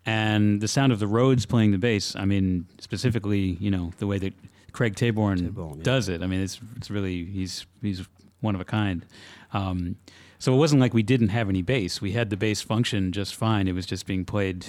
And 0.06 0.62
the 0.62 0.70
sound 0.70 0.94
of 0.94 1.00
the 1.00 1.08
Rhodes 1.08 1.46
playing 1.46 1.72
the 1.72 1.78
bass, 1.78 2.16
I 2.16 2.24
mean, 2.24 2.66
specifically, 2.80 3.58
you 3.60 3.70
know, 3.70 3.92
the 3.98 4.08
way 4.08 4.18
that 4.20 4.34
Craig 4.78 4.94
Taborn, 4.94 5.40
Taborn 5.40 5.78
yeah. 5.78 5.84
does 5.84 6.08
it. 6.08 6.22
I 6.22 6.28
mean, 6.28 6.40
it's 6.40 6.60
it's 6.76 6.92
really 6.92 7.26
he's 7.26 7.66
he's 7.82 8.08
one 8.42 8.54
of 8.54 8.62
a 8.62 8.64
kind. 8.64 9.04
Um, 9.52 9.96
so 10.38 10.54
it 10.54 10.58
wasn't 10.58 10.82
like 10.82 10.94
we 10.94 11.02
didn't 11.02 11.30
have 11.30 11.50
any 11.50 11.64
bass. 11.64 12.00
We 12.00 12.12
had 12.12 12.30
the 12.30 12.38
bass 12.38 12.62
function 12.62 13.12
just 13.12 13.34
fine. 13.34 13.68
It 13.68 13.72
was 13.72 13.88
just 13.88 14.06
being 14.06 14.24
played, 14.24 14.68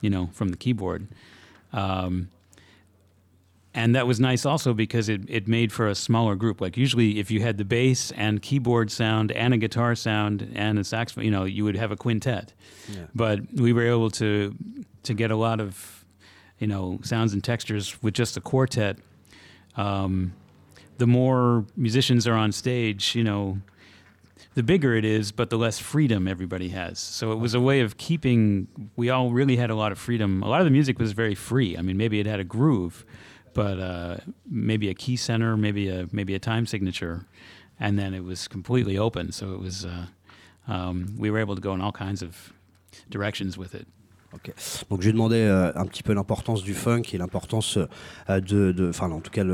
you 0.00 0.08
know, 0.08 0.30
from 0.32 0.48
the 0.48 0.56
keyboard. 0.56 1.08
Um, 1.74 2.30
and 3.74 3.94
that 3.94 4.06
was 4.06 4.18
nice 4.18 4.46
also 4.46 4.72
because 4.72 5.10
it, 5.10 5.28
it 5.28 5.46
made 5.46 5.74
for 5.74 5.86
a 5.88 5.94
smaller 5.94 6.36
group. 6.36 6.62
Like 6.62 6.78
usually, 6.78 7.18
if 7.18 7.30
you 7.30 7.42
had 7.42 7.58
the 7.58 7.64
bass 7.66 8.12
and 8.12 8.40
keyboard 8.40 8.90
sound 8.90 9.30
and 9.30 9.52
a 9.52 9.58
guitar 9.58 9.94
sound 9.94 10.50
and 10.54 10.78
a 10.78 10.84
saxophone, 10.84 11.24
you 11.24 11.30
know, 11.30 11.44
you 11.44 11.64
would 11.64 11.76
have 11.76 11.92
a 11.92 11.96
quintet. 11.96 12.54
Yeah. 12.88 13.08
But 13.14 13.40
we 13.52 13.74
were 13.74 13.86
able 13.86 14.10
to 14.12 14.54
to 15.02 15.12
get 15.12 15.30
a 15.30 15.36
lot 15.36 15.60
of 15.60 16.02
you 16.58 16.66
know 16.66 16.98
sounds 17.02 17.34
and 17.34 17.44
textures 17.44 18.02
with 18.02 18.14
just 18.14 18.38
a 18.38 18.40
quartet. 18.40 18.96
Um, 19.76 20.34
the 20.98 21.06
more 21.06 21.64
musicians 21.76 22.26
are 22.26 22.34
on 22.34 22.52
stage, 22.52 23.14
you 23.14 23.24
know, 23.24 23.58
the 24.54 24.62
bigger 24.62 24.94
it 24.94 25.04
is, 25.04 25.32
but 25.32 25.48
the 25.48 25.56
less 25.56 25.78
freedom 25.78 26.26
everybody 26.26 26.68
has. 26.70 26.98
So 26.98 27.32
it 27.32 27.36
was 27.36 27.54
a 27.54 27.60
way 27.60 27.80
of 27.80 27.96
keeping. 27.96 28.68
We 28.96 29.08
all 29.08 29.30
really 29.30 29.56
had 29.56 29.70
a 29.70 29.74
lot 29.74 29.92
of 29.92 29.98
freedom. 29.98 30.42
A 30.42 30.48
lot 30.48 30.60
of 30.60 30.66
the 30.66 30.70
music 30.70 30.98
was 30.98 31.12
very 31.12 31.34
free. 31.34 31.76
I 31.76 31.82
mean, 31.82 31.96
maybe 31.96 32.20
it 32.20 32.26
had 32.26 32.40
a 32.40 32.44
groove 32.44 33.04
but 33.54 33.78
uh, 33.78 34.16
maybe 34.48 34.88
a 34.88 34.94
key 34.94 35.16
center, 35.16 35.56
maybe 35.56 35.88
a 35.88 36.08
maybe 36.12 36.34
a 36.34 36.38
time 36.38 36.66
signature, 36.66 37.26
and 37.78 37.98
then 37.98 38.14
it 38.14 38.24
was 38.24 38.48
completely 38.48 38.96
open. 38.98 39.32
So 39.32 39.52
it 39.54 39.60
was 39.60 39.84
uh, 39.84 40.06
um, 40.68 41.14
we 41.18 41.30
were 41.30 41.38
able 41.38 41.54
to 41.54 41.60
go 41.60 41.72
in 41.74 41.80
all 41.80 41.92
kinds 41.92 42.22
of 42.22 42.52
directions 43.08 43.58
with 43.58 43.74
it. 43.74 43.86
Ok. 44.32 44.52
Donc 44.90 45.02
j'ai 45.02 45.12
demandé 45.12 45.36
euh, 45.36 45.72
un 45.74 45.86
petit 45.86 46.02
peu 46.02 46.12
l'importance 46.12 46.62
du 46.62 46.74
funk 46.74 47.02
et 47.12 47.18
l'importance 47.18 47.78
euh, 48.28 48.40
de, 48.40 48.88
enfin 48.88 49.10
en 49.10 49.20
tout 49.20 49.30
cas 49.30 49.44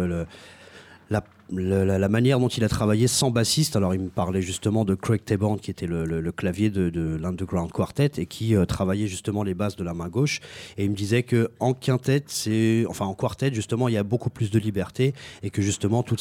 la, 1.51 2.09
manière 2.09 2.41
dont 2.41 2.49
il 2.49 2.65
a 2.65 2.69
travaillé 2.69 3.07
sans 3.07 3.31
bassiste. 3.31 3.77
Alors, 3.77 3.95
il 3.95 4.01
me 4.01 4.09
parlait 4.09 4.43
justement 4.43 4.85
de 4.85 4.95
Craig 4.95 5.25
Taborn, 5.25 5.59
qui 5.61 5.71
était 5.71 5.87
le, 5.87 6.33
clavier 6.33 6.71
de, 6.71 7.17
l'Underground 7.17 7.71
Quartet 7.71 8.12
et 8.19 8.27
qui 8.27 8.57
euh, 8.57 8.65
travaillait 8.65 9.07
justement 9.07 9.43
les 9.43 9.55
basses 9.55 9.77
de 9.77 9.85
la 9.85 9.95
main 9.95 10.09
gauche. 10.09 10.41
Et 10.77 10.85
il 10.85 10.91
me 10.91 10.97
disait 10.97 11.23
que 11.23 11.51
en 11.61 11.73
quintet, 11.73 12.25
c'est, 12.27 12.85
enfin 12.89 13.07
en 13.07 13.15
quartet, 13.15 13.53
justement, 13.55 13.89
il 13.89 13.95
y 13.95 13.99
a 13.99 14.03
beaucoup 14.03 14.31
plus 14.31 14.51
de 14.51 14.59
liberté 14.59 15.15
et 15.43 15.51
que 15.51 15.62
justement 15.62 16.03
tout 16.03 16.17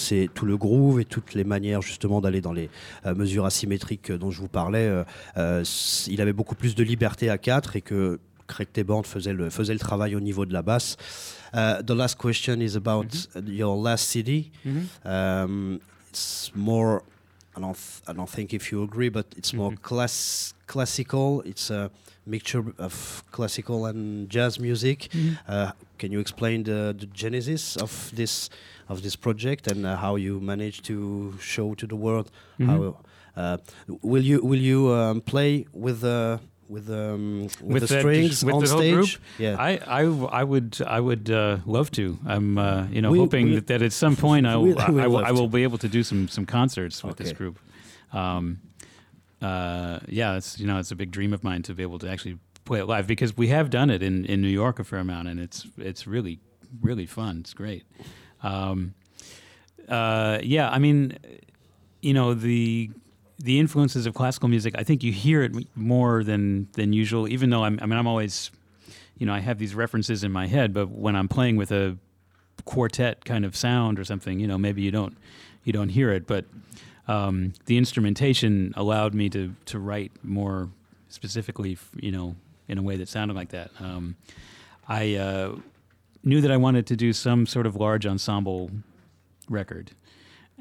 le 0.45 0.57
groove 0.57 0.99
et 0.99 1.05
toutes 1.05 1.33
les 1.33 1.43
manières 1.43 1.81
justement 1.81 2.21
d'aller 2.21 2.41
dans 2.41 2.53
les 2.53 2.69
euh, 3.05 3.15
mesures 3.15 3.45
asymétriques 3.45 4.11
dont 4.11 4.31
je 4.31 4.41
vous 4.41 4.47
parlais, 4.47 4.91
il 5.35 6.21
avait 6.21 6.33
beaucoup 6.33 6.55
plus 6.55 6.75
de 6.75 6.83
liberté 6.83 7.29
à 7.29 7.37
quatre 7.37 7.75
et 7.75 7.81
que 7.81 8.19
Craig 8.47 8.67
Taborn 8.71 9.03
faisait 9.03 9.33
le, 9.33 9.49
faisait 9.49 9.73
le 9.73 9.79
travail 9.79 10.15
au 10.15 10.19
niveau 10.19 10.45
de 10.45 10.53
la 10.53 10.61
basse. 10.61 10.97
Uh, 11.53 11.81
the 11.81 11.91
last 11.91 12.17
question 12.17 12.59
is 12.59 12.75
about 12.75 13.07
mm-hmm. 13.07 13.47
your 13.47 13.77
last 13.77 14.07
CD. 14.09 14.51
Mm-hmm. 14.65 15.07
Um, 15.07 15.79
it's 16.09 16.51
more. 16.53 17.03
I 17.55 17.61
don't. 17.61 17.77
I 18.07 18.13
don't 18.13 18.29
think 18.29 18.53
if 18.53 18.71
you 18.71 18.83
agree, 18.83 19.09
but 19.09 19.25
it's 19.37 19.53
more 19.53 19.71
mm-hmm. 19.71 19.81
class 19.81 20.53
classical. 20.67 21.41
It's 21.45 21.69
a 21.69 21.89
mixture 22.25 22.63
of 22.77 23.23
classical 23.31 23.85
and 23.85 24.29
jazz 24.29 24.59
music. 24.59 25.07
Mm-hmm. 25.11 25.35
Uh, 25.47 25.71
can 25.97 26.11
you 26.11 26.19
explain 26.19 26.63
the, 26.63 26.95
the 26.97 27.05
genesis 27.05 27.77
of 27.77 28.11
this 28.13 28.49
of 28.89 29.01
this 29.01 29.15
project 29.15 29.67
and 29.67 29.85
uh, 29.85 29.95
how 29.95 30.15
you 30.17 30.39
managed 30.39 30.83
to 30.85 31.33
show 31.39 31.73
to 31.75 31.87
the 31.87 31.95
world 31.95 32.31
mm-hmm. 32.59 32.69
how? 32.69 32.97
Uh, 33.37 33.57
will 34.01 34.23
you 34.23 34.41
will 34.41 34.59
you 34.59 34.91
um, 34.93 35.21
play 35.21 35.65
with 35.73 36.01
the 36.01 36.39
with 36.67 36.89
um, 36.89 37.43
with, 37.43 37.61
with 37.61 37.87
the 37.87 37.99
strings 37.99 38.43
with 38.43 38.55
on 38.55 38.61
the 38.61 38.67
stage. 38.67 38.93
Group? 38.93 39.09
Yeah, 39.37 39.55
I, 39.59 39.77
I, 39.85 40.01
I 40.01 40.43
would 40.43 40.81
I 40.85 40.99
would 40.99 41.29
uh, 41.29 41.57
love 41.65 41.91
to. 41.91 42.17
I'm 42.25 42.57
uh, 42.57 42.87
you 42.87 43.01
know 43.01 43.11
we, 43.11 43.19
hoping 43.19 43.51
we, 43.51 43.59
that 43.59 43.81
at 43.81 43.93
some 43.93 44.15
point 44.15 44.47
I 44.47 44.55
will, 44.55 44.79
I, 44.79 44.89
will, 45.07 45.25
I 45.25 45.31
will 45.31 45.47
be 45.47 45.63
able 45.63 45.77
to 45.79 45.87
do 45.87 46.03
some 46.03 46.27
some 46.27 46.45
concerts 46.45 47.03
with 47.03 47.13
okay. 47.13 47.23
this 47.23 47.33
group. 47.33 47.59
Um, 48.13 48.61
uh, 49.41 49.99
yeah, 50.07 50.37
it's 50.37 50.59
you 50.59 50.67
know 50.67 50.79
it's 50.79 50.91
a 50.91 50.95
big 50.95 51.11
dream 51.11 51.33
of 51.33 51.43
mine 51.43 51.61
to 51.63 51.73
be 51.73 51.83
able 51.83 51.99
to 51.99 52.09
actually 52.09 52.37
play 52.63 52.79
it 52.79 52.85
live 52.85 53.05
because 53.05 53.37
we 53.37 53.47
have 53.49 53.69
done 53.69 53.91
it 53.91 54.01
in, 54.01 54.25
in 54.25 54.41
New 54.41 54.47
York 54.47 54.79
a 54.79 54.83
fair 54.83 54.99
amount 54.99 55.27
and 55.27 55.39
it's 55.39 55.67
it's 55.77 56.07
really 56.07 56.39
really 56.81 57.05
fun. 57.05 57.39
It's 57.39 57.53
great. 57.53 57.83
Um, 58.43 58.95
uh, 59.87 60.39
yeah, 60.41 60.69
I 60.69 60.79
mean, 60.79 61.17
you 62.01 62.13
know 62.13 62.33
the 62.33 62.89
the 63.39 63.59
influences 63.59 64.05
of 64.05 64.13
classical 64.13 64.49
music, 64.49 64.75
I 64.77 64.83
think 64.83 65.03
you 65.03 65.11
hear 65.11 65.43
it 65.43 65.53
more 65.75 66.23
than 66.23 66.67
than 66.73 66.93
usual. 66.93 67.27
Even 67.27 67.49
though 67.49 67.63
I'm, 67.63 67.79
I 67.81 67.85
mean, 67.85 67.97
I'm 67.97 68.07
always, 68.07 68.51
you 69.17 69.25
know, 69.25 69.33
I 69.33 69.39
have 69.39 69.59
these 69.59 69.75
references 69.75 70.23
in 70.23 70.31
my 70.31 70.47
head, 70.47 70.73
but 70.73 70.89
when 70.89 71.15
I'm 71.15 71.27
playing 71.27 71.57
with 71.57 71.71
a 71.71 71.97
quartet 72.63 73.25
kind 73.25 73.45
of 73.45 73.55
sound 73.55 73.99
or 73.99 74.03
something, 74.03 74.39
you 74.39 74.47
know, 74.47 74.57
maybe 74.57 74.81
you 74.81 74.91
don't 74.91 75.17
you 75.63 75.73
don't 75.73 75.89
hear 75.89 76.11
it. 76.11 76.25
But 76.27 76.45
um, 77.07 77.53
the 77.65 77.77
instrumentation 77.77 78.73
allowed 78.75 79.13
me 79.13 79.29
to 79.29 79.53
to 79.65 79.79
write 79.79 80.11
more 80.23 80.69
specifically, 81.09 81.77
you 81.95 82.11
know, 82.11 82.35
in 82.67 82.77
a 82.77 82.81
way 82.81 82.95
that 82.97 83.09
sounded 83.09 83.35
like 83.35 83.49
that. 83.49 83.71
Um, 83.79 84.15
I 84.87 85.15
uh, 85.15 85.55
knew 86.23 86.41
that 86.41 86.51
I 86.51 86.57
wanted 86.57 86.87
to 86.87 86.95
do 86.95 87.11
some 87.11 87.45
sort 87.45 87.65
of 87.65 87.75
large 87.75 88.05
ensemble 88.05 88.71
record, 89.49 89.91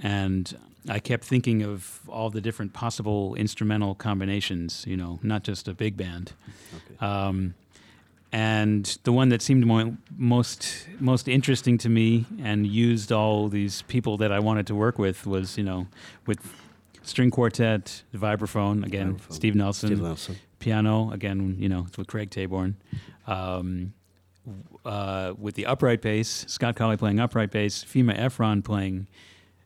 and 0.03 0.57
I 0.89 0.99
kept 0.99 1.25
thinking 1.25 1.63
of 1.63 2.01
all 2.09 2.31
the 2.31 2.41
different 2.41 2.73
possible 2.73 3.35
instrumental 3.37 3.95
combinations, 3.95 4.85
you 4.87 4.97
know, 4.97 5.19
not 5.23 5.43
just 5.43 5.67
a 5.69 5.75
big 5.75 5.97
band. 5.97 6.33
Okay. 6.75 7.07
Um, 7.07 7.55
and 8.33 8.99
the 9.05 9.13
one 9.13 9.29
that 9.29 9.43
seemed 9.43 9.65
mo- 9.65 9.97
most 10.17 10.89
most 10.99 11.29
interesting 11.29 11.79
to 11.79 11.89
me 11.89 12.27
and 12.43 12.67
used 12.67 13.13
all 13.13 13.49
these 13.49 13.83
people 13.83 14.17
that 14.19 14.33
I 14.33 14.41
wanted 14.41 14.67
to 14.67 14.75
work 14.75 14.99
with 14.99 15.25
was, 15.25 15.57
you 15.57 15.63
know, 15.63 15.87
with 16.27 16.41
string 17.03 17.31
quartet, 17.31 18.03
vibraphone 18.15 18.85
again, 18.85 19.15
vibraphone. 19.15 19.33
Steve 19.33 19.55
Nelson, 19.55 19.89
Steve 19.89 20.03
Nelson, 20.03 20.37
piano 20.59 21.13
again, 21.13 21.57
you 21.59 21.69
know, 21.69 21.85
it's 21.87 21.97
with 21.97 22.09
Craig 22.09 22.31
Taborn. 22.31 22.75
Um, 23.27 23.95
uh, 24.85 25.33
with 25.39 25.55
the 25.55 25.67
upright 25.67 26.03
bass, 26.03 26.45
Scott 26.49 26.77
Colley 26.77 26.97
playing 26.97 27.21
upright 27.21 27.51
bass, 27.51 27.85
Fima 27.85 28.19
Efron 28.19 28.63
playing 28.65 29.07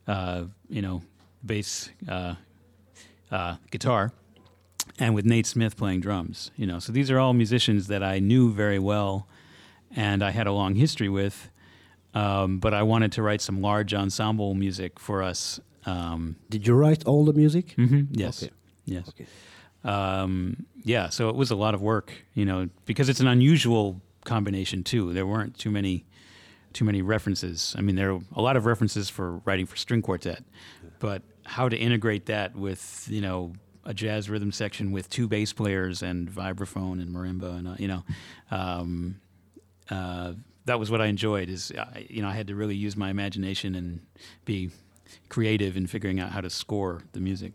uh, 0.09 0.44
you 0.68 0.83
know, 0.83 1.03
bass, 1.44 1.90
uh, 2.09 2.35
uh, 3.31 3.57
guitar, 3.71 4.12
and 4.99 5.14
with 5.14 5.25
Nate 5.25 5.47
Smith 5.47 5.77
playing 5.77 6.01
drums. 6.01 6.51
You 6.57 6.66
know, 6.66 6.81
so 6.81 6.90
these 6.92 7.11
are 7.11 7.18
all 7.18 7.35
musicians 7.35 7.87
that 7.87 8.03
I 8.03 8.18
knew 8.18 8.51
very 8.51 8.79
well, 8.79 9.29
and 9.94 10.23
I 10.23 10.31
had 10.31 10.47
a 10.47 10.53
long 10.53 10.75
history 10.75 11.09
with. 11.09 11.51
Um, 12.14 12.59
but 12.59 12.73
I 12.73 12.83
wanted 12.83 13.12
to 13.12 13.23
write 13.23 13.42
some 13.42 13.61
large 13.61 13.92
ensemble 13.94 14.55
music 14.55 14.99
for 14.99 15.23
us. 15.23 15.61
Um, 15.85 16.37
Did 16.49 16.66
you 16.66 16.75
write 16.75 17.05
all 17.07 17.25
the 17.25 17.35
music? 17.35 17.75
Mm-hmm, 17.77 18.12
yes. 18.12 18.42
Okay. 18.42 18.53
Yes. 18.87 19.09
Okay. 19.11 19.27
Um, 19.85 20.66
yeah. 20.83 21.11
So 21.11 21.29
it 21.29 21.37
was 21.37 21.51
a 21.51 21.55
lot 21.55 21.75
of 21.75 21.83
work, 21.83 22.12
you 22.35 22.44
know, 22.47 22.71
because 22.87 23.09
it's 23.09 23.21
an 23.21 23.27
unusual 23.27 24.01
combination 24.25 24.83
too. 24.83 25.12
There 25.12 25.27
weren't 25.27 25.59
too 25.59 25.71
many 25.71 26.07
too 26.72 26.85
many 26.85 27.02
references. 27.02 27.74
I 27.78 27.81
mean, 27.81 27.96
there 27.96 28.12
are 28.12 28.20
a 28.35 28.42
lot 28.42 28.57
of 28.57 28.66
references 28.66 29.09
for 29.09 29.38
writing 29.38 29.66
for 29.66 29.76
string 29.76 30.02
quartet, 30.02 30.42
but 30.98 31.22
how 31.44 31.68
to 31.68 31.76
integrate 31.76 32.26
that 32.26 32.54
with 32.54 33.07
you 33.11 33.20
know 33.20 33.52
a 33.85 33.94
jazz 33.94 34.28
rhythm 34.28 34.52
section 34.52 34.92
with 34.92 35.09
two 35.09 35.26
bass 35.26 35.52
players 35.52 36.02
and 36.02 36.31
vibraphone 36.31 37.00
and 37.00 37.14
marimba 37.14 37.59
and 37.59 37.68
uh, 37.68 37.74
you 37.78 37.88
know 37.88 38.04
um, 38.50 39.18
uh, 39.90 40.35
that 40.66 40.78
was 40.78 40.90
what 40.90 41.00
I 41.00 41.07
enjoyed. 41.07 41.48
Is 41.48 41.72
uh, 41.72 41.87
you 42.09 42.22
know 42.22 42.28
I 42.28 42.35
had 42.35 42.46
to 42.48 42.54
really 42.54 42.76
use 42.76 42.96
my 42.96 43.11
imagination 43.11 43.74
and 43.74 44.00
be 44.44 44.70
creative 45.28 45.76
in 45.76 45.87
figuring 45.87 46.20
out 46.20 46.31
how 46.31 46.40
to 46.40 46.50
score 46.50 47.02
the 47.12 47.20
music. 47.20 47.52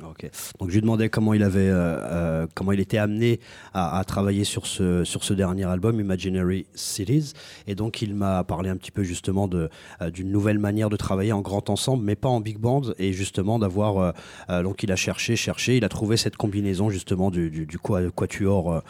Donc 0.00 0.68
je 0.68 0.74
lui 0.74 0.80
demandais 0.82 1.08
comment 1.08 1.32
il 1.32 1.42
avait, 1.42 1.68
euh, 1.68 1.96
euh, 2.02 2.46
comment 2.54 2.72
il 2.72 2.80
était 2.80 2.98
amené 2.98 3.40
à, 3.72 4.02
travailler 4.06 4.44
sur 4.44 4.66
ce 4.66 5.04
sur 5.04 5.24
ce 5.24 5.32
dernier 5.32 5.64
album 5.64 5.98
Imaginary 5.98 6.66
Cities, 6.74 7.32
et 7.66 7.74
donc 7.74 8.02
il 8.02 8.14
m'a 8.14 8.44
parlé 8.44 8.68
un 8.68 8.76
petit 8.76 8.90
peu 8.90 9.02
justement 9.02 9.48
euh, 9.54 9.68
d'une 10.10 10.30
nouvelle 10.30 10.58
manière 10.58 10.90
de 10.90 10.96
travailler 10.96 11.32
en 11.32 11.40
grand 11.40 11.70
ensemble, 11.70 12.04
mais 12.04 12.14
pas 12.14 12.28
en 12.28 12.40
big 12.40 12.58
band, 12.58 12.82
et 12.98 13.12
justement 13.12 13.58
d'avoir 13.58 14.14
donc 14.48 14.82
il 14.82 14.92
a 14.92 14.96
cherché, 14.96 15.36
cherché, 15.36 15.76
il 15.76 15.84
a 15.84 15.88
trouvé 15.88 16.16
cette 16.16 16.36
combinaison 16.36 16.90
justement 16.90 17.30
du, 17.30 17.50
du, 17.50 17.66
du 17.66 17.78
quatuor 17.78 18.82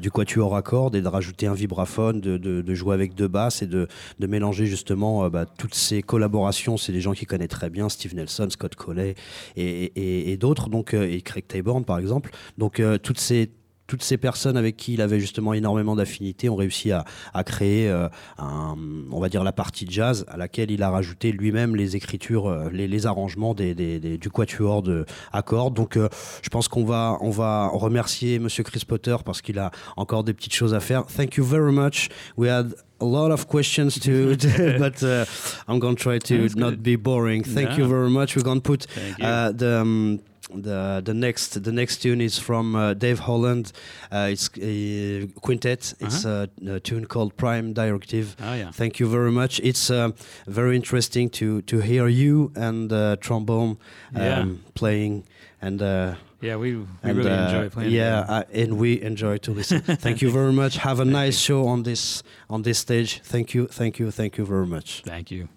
du 0.00 0.10
quatuor 0.10 0.56
à 0.56 0.62
cordes 0.62 0.96
et 0.96 1.02
de 1.02 1.08
rajouter 1.08 1.46
un 1.46 1.54
vibraphone, 1.54 2.20
de, 2.20 2.74
jouer 2.74 2.94
avec 2.94 3.14
deux 3.14 3.28
basses 3.28 3.62
et 3.62 3.66
de, 3.66 3.86
mélanger 4.20 4.66
justement 4.66 5.28
bah, 5.28 5.44
toutes 5.46 5.74
ces 5.74 6.02
collaborations. 6.02 6.76
C'est 6.76 6.92
des 6.92 7.00
gens 7.00 7.12
qui 7.12 7.26
connaissent 7.26 7.48
très 7.48 7.70
bien 7.70 7.88
Steve 7.88 8.14
Nelson, 8.14 8.48
Scott 8.50 8.74
Colley 8.74 9.14
et, 9.56 9.84
et, 9.84 10.32
et 10.32 10.36
d'autres 10.36 10.53
donc, 10.68 10.94
euh, 10.94 11.10
et 11.10 11.20
Craig 11.20 11.46
Taborn 11.46 11.84
par 11.84 11.98
exemple. 11.98 12.30
Donc 12.58 12.80
euh, 12.80 12.98
toutes 12.98 13.20
ces 13.20 13.50
toutes 13.86 14.02
ces 14.02 14.16
personnes 14.16 14.56
avec 14.56 14.78
qui 14.78 14.94
il 14.94 15.02
avait 15.02 15.20
justement 15.20 15.52
énormément 15.52 15.94
d'affinités 15.94 16.48
ont 16.48 16.56
réussi 16.56 16.90
à, 16.90 17.04
créer, 17.44 17.90
euh, 17.90 18.08
un, 18.38 18.76
on 19.10 19.20
va 19.20 19.28
dire, 19.28 19.44
la 19.44 19.52
partie 19.52 19.84
jazz 19.86 20.24
à 20.28 20.38
laquelle 20.38 20.70
il 20.70 20.82
a 20.82 20.88
rajouté 20.88 21.32
lui-même 21.32 21.76
les 21.76 21.94
écritures, 21.94 22.70
les, 22.72 23.06
arrangements 23.06 23.52
des, 23.52 23.74
du 23.74 24.30
quatuor 24.30 24.80
de 24.80 25.04
accords. 25.34 25.70
Donc, 25.70 25.98
je 25.98 26.48
pense 26.48 26.66
qu'on 26.66 26.86
va, 26.86 27.18
on 27.20 27.28
va 27.28 27.68
remercier 27.68 28.38
Monsieur 28.38 28.64
Chris 28.64 28.84
Potter 28.88 29.16
parce 29.22 29.42
qu'il 29.42 29.58
a 29.58 29.70
encore 29.98 30.24
des 30.24 30.32
petites 30.32 30.54
choses 30.54 30.72
à 30.72 30.80
faire. 30.80 31.04
Thank 31.04 31.36
you 31.36 31.44
very 31.44 31.70
much. 31.70 32.08
We 32.38 32.48
had 32.48 32.74
a 33.00 33.04
lot 33.04 33.30
of 33.30 33.46
questions 33.46 33.98
to, 34.00 34.36
but 34.78 35.02
uh, 35.02 35.24
I'm 35.68 35.78
going 35.78 35.96
to 35.96 36.02
try 36.02 36.18
to 36.18 36.48
not 36.56 36.82
be 36.82 36.96
boring. 36.96 37.44
Thank 37.44 37.76
you 37.76 37.86
very 37.86 38.10
much. 38.10 38.36
We're 38.36 38.42
going 38.42 38.60
to 38.60 38.68
put 38.68 38.86
uh, 39.20 39.52
the. 39.52 39.80
Um, 39.80 40.20
the 40.62 41.00
the 41.04 41.14
next 41.14 41.62
the 41.62 41.72
next 41.72 41.98
tune 42.02 42.20
is 42.20 42.38
from 42.38 42.74
uh, 42.74 42.94
Dave 42.94 43.20
Holland. 43.20 43.72
Uh, 44.12 44.28
it's 44.32 44.50
a 44.60 45.26
quintet. 45.40 45.94
It's 46.00 46.24
a, 46.24 46.48
a 46.66 46.80
tune 46.80 47.06
called 47.06 47.36
Prime 47.36 47.72
Directive. 47.72 48.36
Oh 48.40 48.54
yeah. 48.54 48.70
Thank 48.72 48.98
you 49.00 49.08
very 49.08 49.30
much. 49.32 49.60
It's 49.60 49.90
uh, 49.90 50.10
very 50.46 50.76
interesting 50.76 51.30
to 51.30 51.62
to 51.62 51.78
hear 51.80 52.08
you 52.08 52.52
and 52.56 52.92
uh, 52.92 53.16
trombone 53.20 53.76
um, 54.14 54.22
Yeah. 54.22 54.44
playing 54.74 55.24
and. 55.60 55.80
Uh, 55.82 56.14
Yeah, 56.44 56.58
we, 56.60 56.76
we 56.76 56.86
and, 57.02 57.16
really 57.16 57.30
uh, 57.30 57.44
enjoy 57.48 57.68
playing. 57.70 57.92
Yeah, 57.94 58.26
uh, 58.28 58.62
and 58.62 58.72
we 58.78 59.00
enjoy 59.02 59.38
to 59.38 59.54
listen. 59.54 59.80
thank 60.00 60.20
you 60.20 60.30
very 60.32 60.52
much. 60.52 60.76
Have 60.76 61.00
a 61.00 61.04
Thank 61.04 61.12
nice 61.16 61.38
you. 61.48 61.54
show 61.54 61.68
on 61.68 61.82
this 61.84 62.22
on 62.48 62.62
this 62.62 62.78
stage. 62.78 63.20
Thank 63.24 63.54
you, 63.54 63.66
thank 63.66 63.98
you, 63.98 64.10
thank 64.10 64.36
you 64.36 64.44
very 64.46 64.66
much. 64.66 65.02
Thank 65.06 65.30
you. 65.30 65.48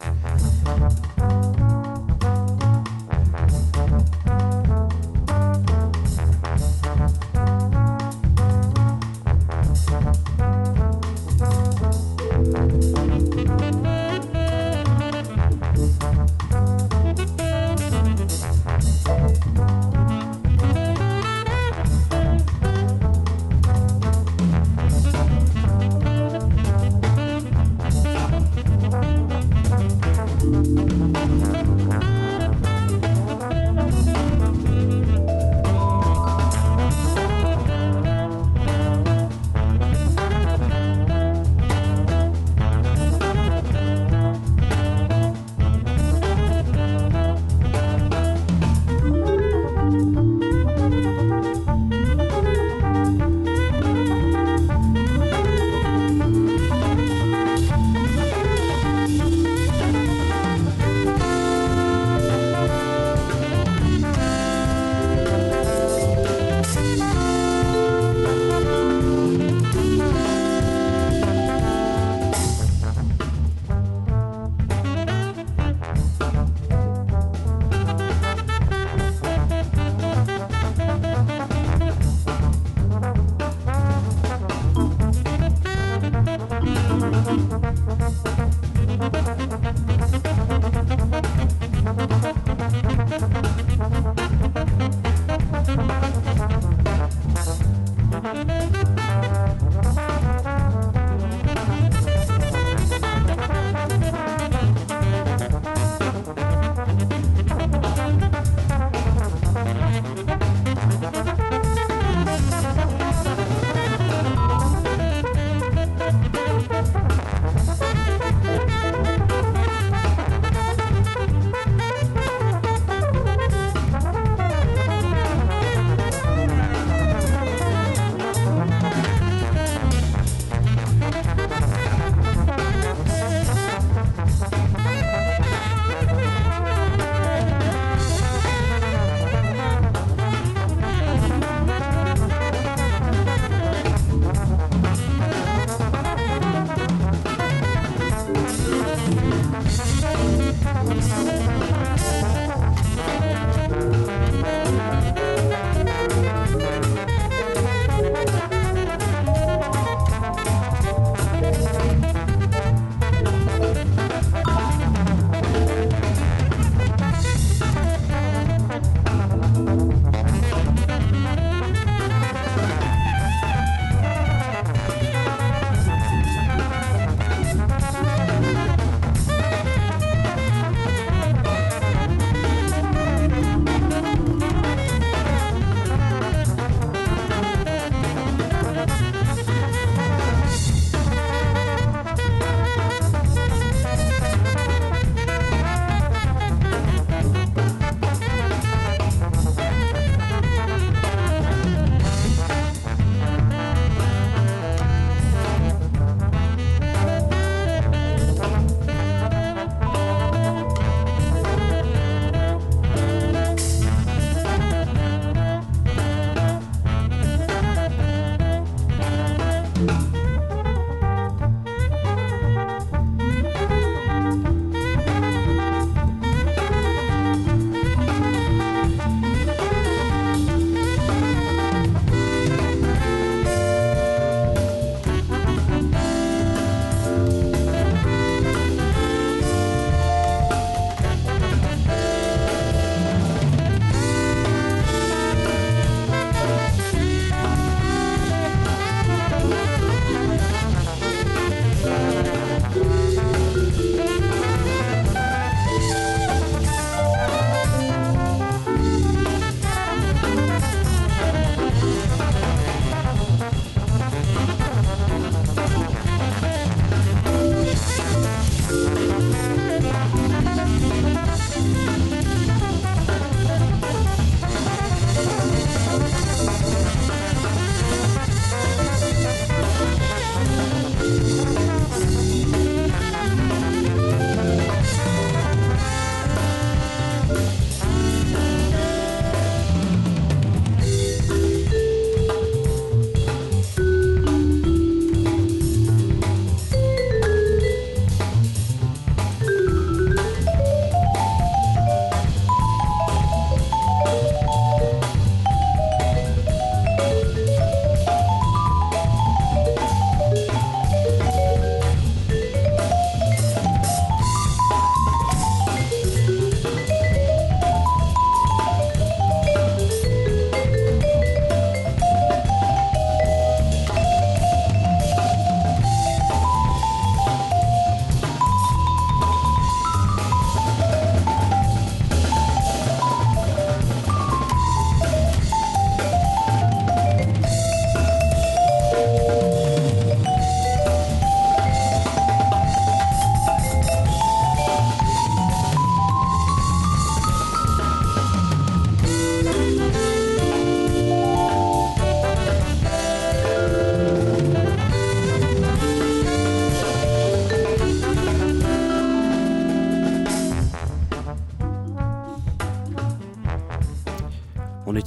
Thank 0.00 1.86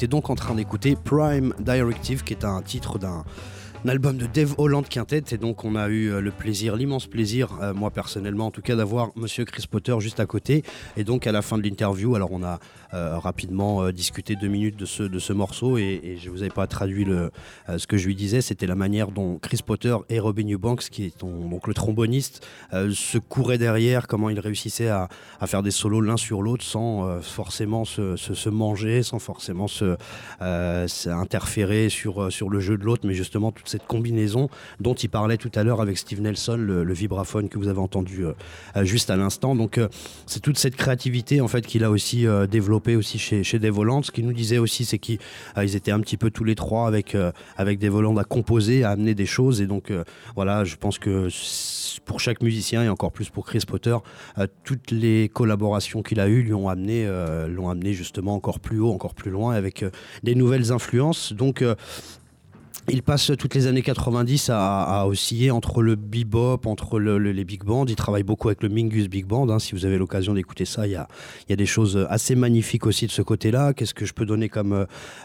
donc 0.08 0.30
en 0.30 0.36
train 0.36 0.56
d'écouter 0.56 0.96
Prime 1.02 1.54
Directive, 1.60 2.24
qui 2.24 2.34
est 2.34 2.46
un 2.46 2.62
titre 2.62 3.00
d'un 3.00 3.24
un 3.86 3.90
album 3.90 4.18
de 4.18 4.28
Dave 4.28 4.56
Holland 4.58 4.88
Quintet. 4.88 5.24
Et 5.32 5.38
donc, 5.38 5.66
on 5.66 5.76
a 5.76 5.90
eu 5.90 6.10
euh, 6.10 6.22
le 6.22 6.32
plaisir, 6.32 6.76
l'immense 6.76 7.08
plaisir, 7.08 7.50
euh, 7.62 7.74
moi 7.74 7.92
personnellement 7.92 8.48
en 8.48 8.52
tout 8.52 8.62
cas, 8.62 8.76
d'avoir 8.76 9.10
Monsieur 9.16 9.44
Chris 9.44 9.66
Potter 9.70 9.96
juste 10.00 10.22
à 10.22 10.26
côté. 10.26 10.64
Et 10.96 11.04
donc, 11.04 11.28
à 11.28 11.32
la 11.32 11.42
fin 11.42 11.58
de 11.58 11.64
l'interview, 11.64 12.16
alors 12.16 12.32
on 12.32 12.44
a 12.44 12.60
euh, 12.94 13.18
rapidement 13.18 13.90
discuté 13.92 14.36
deux 14.36 14.48
minutes 14.48 14.78
de 14.78 14.86
ce, 14.86 15.04
de 15.04 15.20
ce 15.20 15.34
morceau 15.34 15.78
et, 15.78 16.18
je 16.22 16.30
ne 16.30 16.34
vous 16.34 16.42
avais 16.42 16.52
pas 16.52 16.68
traduit 16.68 17.06
le, 17.06 17.32
ce 17.76 17.88
que 17.88 17.98
je 17.98 18.06
lui 18.06 18.16
disais. 18.16 18.42
C'était 18.42 18.68
la 18.68 18.76
manière 18.76 19.12
dont 19.12 19.40
Chris 19.40 19.60
Potter 19.66 19.96
et 20.10 20.20
Robin 20.20 20.48
Eubanks, 20.48 20.90
qui 20.90 21.06
est 21.06 21.20
donc 21.20 21.68
le 21.68 21.74
tromboniste, 21.74 22.46
se 22.72 23.18
couraient 23.18 23.58
derrière, 23.58 24.08
comment 24.08 24.30
ils 24.30 24.40
réussissaient 24.40 24.90
à, 24.90 25.10
à 25.40 25.48
faire 25.48 25.64
des 25.64 25.72
solos 25.72 26.02
l'un 26.02 26.18
sur 26.18 26.42
l'autre 26.42 26.64
sans 26.64 27.20
forcément 27.22 27.84
se, 27.84 28.16
se, 28.16 28.50
manger, 28.50 29.02
sans 29.02 29.20
forcément 29.20 29.68
se, 29.68 29.98
interférer 30.40 31.90
sur, 31.90 32.32
sur 32.32 32.50
le 32.50 32.60
jeu 32.60 32.78
de 32.78 32.84
l'autre, 32.84 33.08
mais 33.08 33.16
justement 33.16 33.52
toute 33.52 33.70
cette 33.74 33.88
combinaison 33.88 34.50
dont 34.80 34.94
il 34.94 35.10
parlait 35.10 35.38
tout 35.38 35.52
à 35.56 35.64
l'heure 35.64 35.82
avec 35.82 35.98
Steve 35.98 36.22
Nelson, 36.22 36.58
le, 36.58 36.94
vibraphone 36.94 37.50
que 37.50 37.58
vous 37.58 37.70
avez 37.70 37.80
entendu 37.80 38.24
euh, 38.24 38.34
euh, 38.76 38.84
juste 38.86 39.10
à 39.10 39.16
l'instant. 39.16 39.56
Donc 39.56 39.80
euh, 39.80 39.88
c'est 40.28 40.42
toute 40.42 40.60
cette 40.60 40.76
créativité 40.76 41.42
en 41.42 41.48
fait 41.48 41.66
qu'il 41.66 41.84
a 41.84 41.90
aussi 41.90 42.28
développée 42.50 42.96
aussi 42.96 43.18
chez, 43.18 43.44
chez 43.44 43.58
Dave 43.58 43.76
Ce 44.04 44.12
qu'il 44.12 44.26
nous 44.28 44.34
disait 44.34 44.60
aussi, 44.60 44.86
c'est 44.86 45.00
qu'ils 45.00 45.18
étaient 45.56 45.92
un 45.92 46.00
petit 46.02 46.18
peu 46.18 46.30
tous 46.30 46.44
les 46.44 46.56
trois 46.56 46.88
avec, 46.88 47.18
avec 47.58 47.80
Dave 47.80 47.96
Holland 47.96 48.18
à 48.20 48.24
composer, 48.24 48.84
à 48.84 48.92
amener 48.92 49.16
des 49.16 49.26
choses. 49.26 49.62
Et 49.62 49.68
donc 49.68 49.92
voilà, 50.36 50.64
je 50.64 50.76
pense 50.76 51.00
que 51.00 51.30
pour 52.06 52.20
chaque 52.20 52.42
musicien 52.44 52.84
et 52.84 52.90
encore 52.90 53.12
plus 53.12 53.30
pour 53.30 53.46
Chris 53.46 53.64
Potter, 53.66 53.98
toutes 54.64 54.92
les 54.92 55.30
collaborations 55.30 56.04
qu'il 56.04 56.20
a 56.20 56.28
eues 56.28 56.44
lui 56.44 56.54
ont 56.54 56.70
amené, 56.70 57.08
l'ont 57.50 57.70
amené 57.70 57.94
justement 57.94 58.36
encore 58.36 58.60
plus 58.60 58.80
haut, 58.80 58.92
encore 58.92 59.16
plus 59.16 59.32
loin 59.32 59.56
avec 59.56 59.84
des 60.22 60.36
nouvelles 60.36 60.72
influences. 60.72 61.34
Donc 61.34 61.64
il 62.90 63.02
passe 63.02 63.32
toutes 63.38 63.56
les 63.56 63.68
années 63.68 63.82
90 63.82 64.50
à, 64.54 65.06
osciller 65.08 65.52
entre 65.52 65.82
le 65.82 65.96
bebop, 65.96 66.66
entre 66.66 67.00
les 67.00 67.44
big 67.46 67.64
bands. 67.64 67.86
Il 67.86 67.96
travaille 67.96 68.24
beaucoup 68.24 68.50
avec 68.50 68.62
le 68.62 68.68
Mingus 68.68 69.08
Big 69.08 69.26
Band. 69.26 69.50
Hein. 69.50 69.60
Si 69.60 69.74
vous 69.74 69.86
avez 69.86 69.98
l'occasion 69.98 70.34
d'écouter 70.34 70.66
ça, 70.66 70.86
il 70.86 70.92
y 70.92 70.96
a, 70.96 71.08
des 71.56 71.66
choses 71.66 72.06
assez 72.10 72.36
magnifiques 72.36 72.86
aussi 72.86 73.08
de 73.08 73.12
ce 73.12 73.22
côté-là. 73.22 73.74
Qu'est-ce 73.74 73.94
que 73.94 74.06
je 74.06 74.14
peux 74.14 74.26
donner 74.26 74.50
comme, 74.50 74.74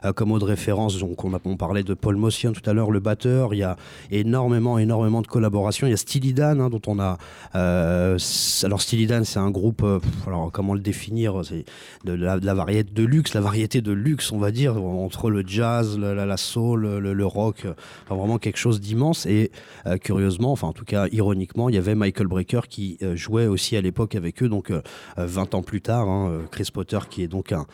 euh, 0.04 0.12
comme 0.12 0.28
mot 0.28 0.38
de 0.38 0.44
référence 0.44 0.96
on, 1.02 1.34
a, 1.34 1.56
parlait 1.56 1.82
de 1.82 1.94
Paul 1.94 2.16
Motion 2.16 2.52
tout 2.52 2.68
à 2.68 2.72
l'heure, 2.72 2.92
le 2.92 3.00
batteur. 3.00 3.54
Il 3.54 3.58
y 3.58 3.64
a 3.64 3.76
énormément, 4.12 4.78
énormément 4.78 5.22
de 5.22 5.26
collaborations. 5.26 5.86
Il 5.86 5.90
y 5.90 5.94
a 5.94 5.96
Steely 5.96 6.34
Dan, 6.34 6.60
hein, 6.60 6.70
dont 6.70 6.82
on 6.86 7.00
a. 7.00 7.18
Euh, 7.56 8.18
alors, 8.62 8.80
Steely 8.80 9.06
Dan, 9.06 9.24
c'est 9.24 9.40
un 9.40 9.50
groupe. 9.50 9.82
Euh, 9.82 9.98
alors, 10.28 10.52
comment 10.52 10.74
le 10.74 10.80
définir? 10.80 11.42
C'est 11.44 11.64
de 12.04 12.12
la, 12.12 12.36
variété 12.54 12.92
de 12.94 13.04
luxe, 13.04 13.34
la 13.34 13.40
variété 13.40 13.80
de 13.80 13.92
luxe, 13.92 14.30
on 14.30 14.38
va 14.38 14.52
dire, 14.52 14.76
entre 14.76 15.28
le 15.30 15.42
jazz, 15.44 15.98
la, 15.98 16.36
soul, 16.36 16.98
le 16.98 17.26
rock 17.26 17.47
euh, 17.64 17.74
vraiment 18.08 18.38
quelque 18.38 18.56
chose 18.56 18.80
d'immense. 18.80 19.26
Et 19.26 19.50
euh, 19.86 19.96
curieusement, 19.96 20.52
enfin 20.52 20.68
en 20.68 20.72
tout 20.72 20.84
cas 20.84 21.06
ironiquement, 21.12 21.68
il 21.68 21.74
y 21.74 21.78
avait 21.78 21.94
Michael 21.94 22.26
Brecker 22.26 22.62
qui 22.68 22.98
euh, 23.02 23.16
jouait 23.16 23.46
aussi 23.46 23.76
à 23.76 23.80
l'époque 23.80 24.14
avec 24.14 24.42
eux, 24.42 24.48
donc 24.48 24.72
20 25.16 25.54
ans 25.54 25.62
plus 25.62 25.80
tard, 25.80 26.08
hein, 26.08 26.42
Chris 26.50 26.68
Potter 26.72 26.98
qui 27.08 27.22
est 27.22 27.28
donc 27.28 27.52
un 27.52 27.66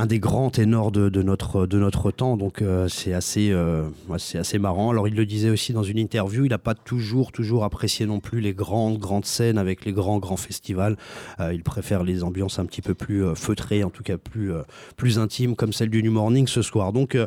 un 0.00 0.06
des 0.06 0.18
grands 0.18 0.50
ténors 0.50 0.92
de, 0.92 1.22
notre, 1.22 1.66
de 1.66 1.78
notre 1.78 2.10
temps, 2.10 2.36
donc 2.36 2.62
euh, 2.62 2.88
c'est 2.88 3.12
assez, 3.12 3.50
euh, 3.50 3.82
c'est 4.18 4.38
assez 4.38 4.58
marrant. 4.58 4.90
Alors 4.90 5.08
il 5.08 5.14
le 5.14 5.26
disait 5.26 5.50
aussi 5.50 5.72
dans 5.72 5.82
une 5.82 5.98
interview, 5.98 6.46
il 6.46 6.50
n'a 6.50 6.58
pas 6.58 6.74
toujours, 6.74 7.32
toujours 7.32 7.64
apprécié 7.64 8.06
non 8.06 8.18
plus 8.18 8.40
les 8.40 8.54
grandes, 8.54 8.98
grandes 8.98 9.26
scènes 9.26 9.58
avec 9.58 9.84
les 9.84 9.92
grands, 9.92 10.18
grands 10.18 10.38
festivals. 10.38 10.96
Euh, 11.38 11.52
il 11.52 11.62
préfère 11.62 12.02
les 12.02 12.24
ambiances 12.24 12.58
un 12.58 12.64
petit 12.64 12.80
peu 12.80 12.94
plus 12.94 13.24
feutrées, 13.34 13.84
en 13.84 13.90
tout 13.90 14.02
cas 14.02 14.16
plus, 14.16 14.52
plus 14.96 15.18
intimes, 15.18 15.54
comme 15.54 15.72
celle 15.72 15.90
du 15.90 16.02
New 16.02 16.12
Morning 16.12 16.46
ce 16.46 16.62
soir. 16.62 16.92
Donc 16.92 17.18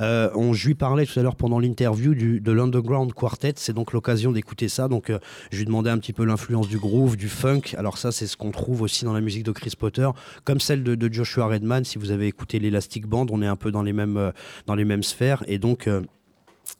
on, 0.00 0.52
je 0.52 0.66
lui 0.66 0.74
parlais 0.74 1.06
tout 1.06 1.18
à 1.18 1.22
l'heure 1.22 1.36
pendant 1.36 1.58
l'interview 1.58 2.14
de 2.14 2.52
l'Underground 2.52 3.12
Quartet, 3.14 3.54
c'est 3.56 3.72
donc 3.72 3.92
l'occasion 3.92 4.32
d'écouter 4.32 4.68
ça. 4.68 4.88
Donc 4.88 5.12
je 5.50 5.58
lui 5.58 5.64
demandais 5.64 5.90
un 5.90 5.98
petit 5.98 6.12
peu 6.12 6.24
l'influence 6.24 6.68
du 6.68 6.78
groove, 6.78 7.16
du 7.16 7.28
funk. 7.28 7.74
Alors 7.78 7.96
ça 7.96 8.12
c'est 8.12 8.26
ce 8.26 8.36
qu'on 8.36 8.50
trouve 8.50 8.82
aussi 8.82 9.04
dans 9.04 9.14
la 9.14 9.22
musique 9.22 9.44
de 9.44 9.52
Chris 9.52 9.72
Potter, 9.78 10.08
comme 10.44 10.60
celle 10.60 10.82
de, 10.82 10.94
de 10.94 11.12
Joshua 11.12 11.46
Redman, 11.46 11.84
si 11.84 11.98
vous 11.98 12.08
vous 12.08 12.12
avez 12.18 12.26
écouté 12.26 12.58
l'Elastic 12.58 13.06
Band, 13.06 13.26
on 13.30 13.42
est 13.42 13.46
un 13.46 13.56
peu 13.56 13.70
dans 13.70 13.82
les 13.82 13.92
mêmes, 13.92 14.16
euh, 14.16 14.32
dans 14.66 14.74
les 14.74 14.84
mêmes 14.84 15.02
sphères. 15.02 15.44
Et 15.46 15.58
donc, 15.58 15.86
euh, 15.86 16.02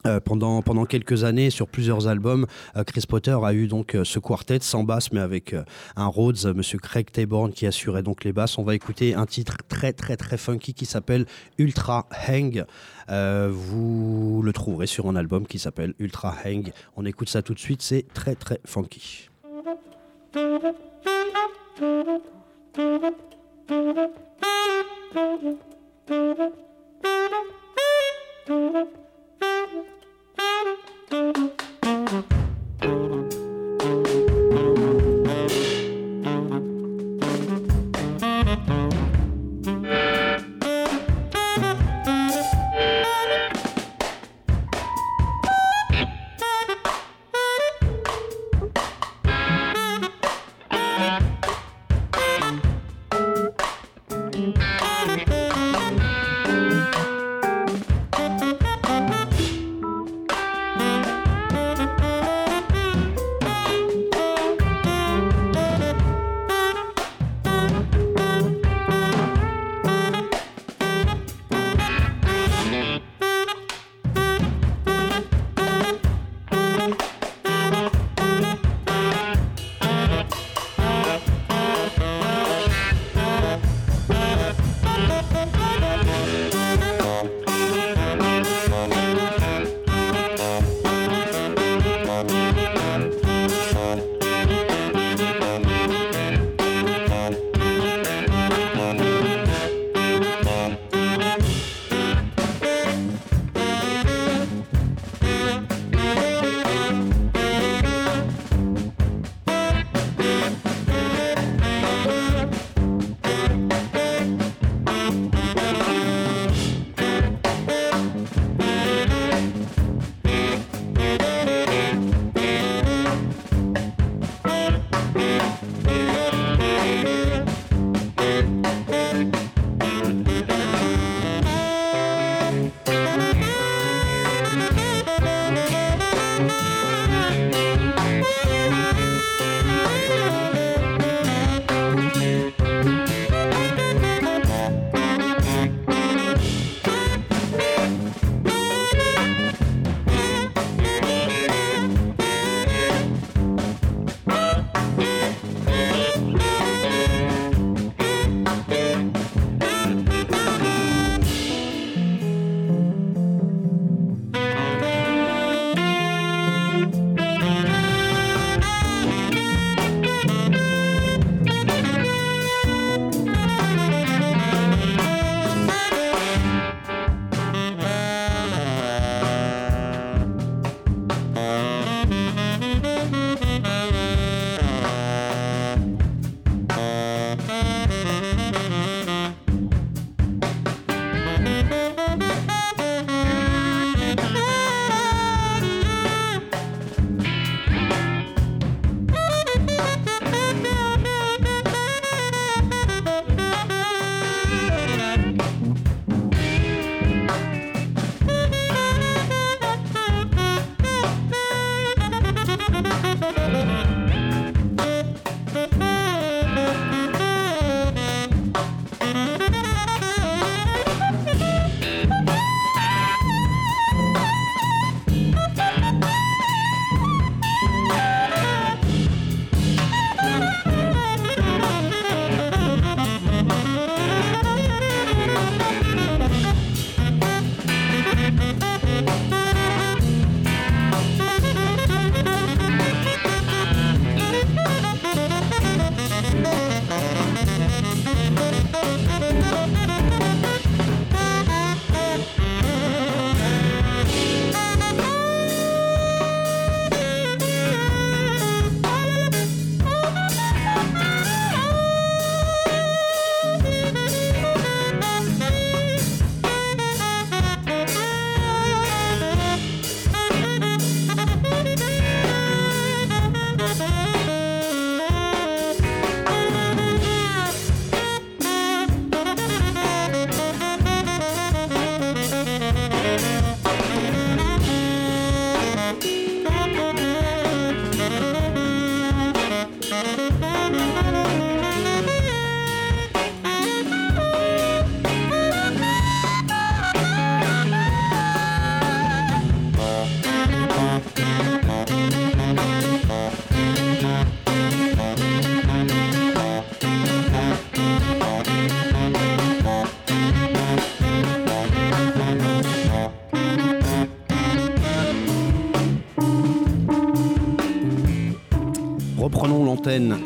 euh, 0.07 0.20
pendant, 0.20 0.61
pendant 0.62 0.84
quelques 0.84 1.24
années, 1.24 1.51
sur 1.51 1.68
plusieurs 1.68 2.09
albums, 2.09 2.47
Chris 2.86 3.05
Potter 3.09 3.36
a 3.43 3.55
eu 3.55 3.68
donc 3.68 3.97
ce 4.05 4.18
quartet 4.18 4.59
sans 4.61 4.84
basse, 4.84 5.12
mais 5.12 5.20
avec 5.20 5.57
un 5.97 6.07
Rhodes, 6.07 6.55
Monsieur 6.55 6.78
Craig 6.78 7.11
Taborn 7.11 7.53
qui 7.53 7.66
assurait 7.66 8.03
donc 8.03 8.24
les 8.24 8.32
basses. 8.32 8.59
On 8.59 8.64
va 8.64 8.74
écouter 8.74 9.14
un 9.14 9.24
titre 9.24 9.57
très 9.66 9.93
très 9.95 10.16
très 10.16 10.36
funky 10.36 10.74
qui 10.74 10.84
s'appelle 10.84 11.24
Ultra 11.57 12.07
Hang. 12.28 12.64
vous 13.09 14.43
le 14.45 14.53
trouverez 14.53 14.86
sur 14.86 15.09
un 15.09 15.16
album 15.16 15.47
qui 15.47 15.59
s'appelle 15.59 15.95
Ultra 15.99 16.36
Hang. 16.45 16.70
On 16.97 17.07
écoute 17.07 17.30
ça 17.30 17.41
tout 17.41 17.55
de 17.55 17.59
suite, 17.59 17.80
c'est 17.80 18.05
très 18.12 18.34
très 18.34 18.61
funky. 18.66 19.30
Thank 24.41 25.43
you. 28.49 28.99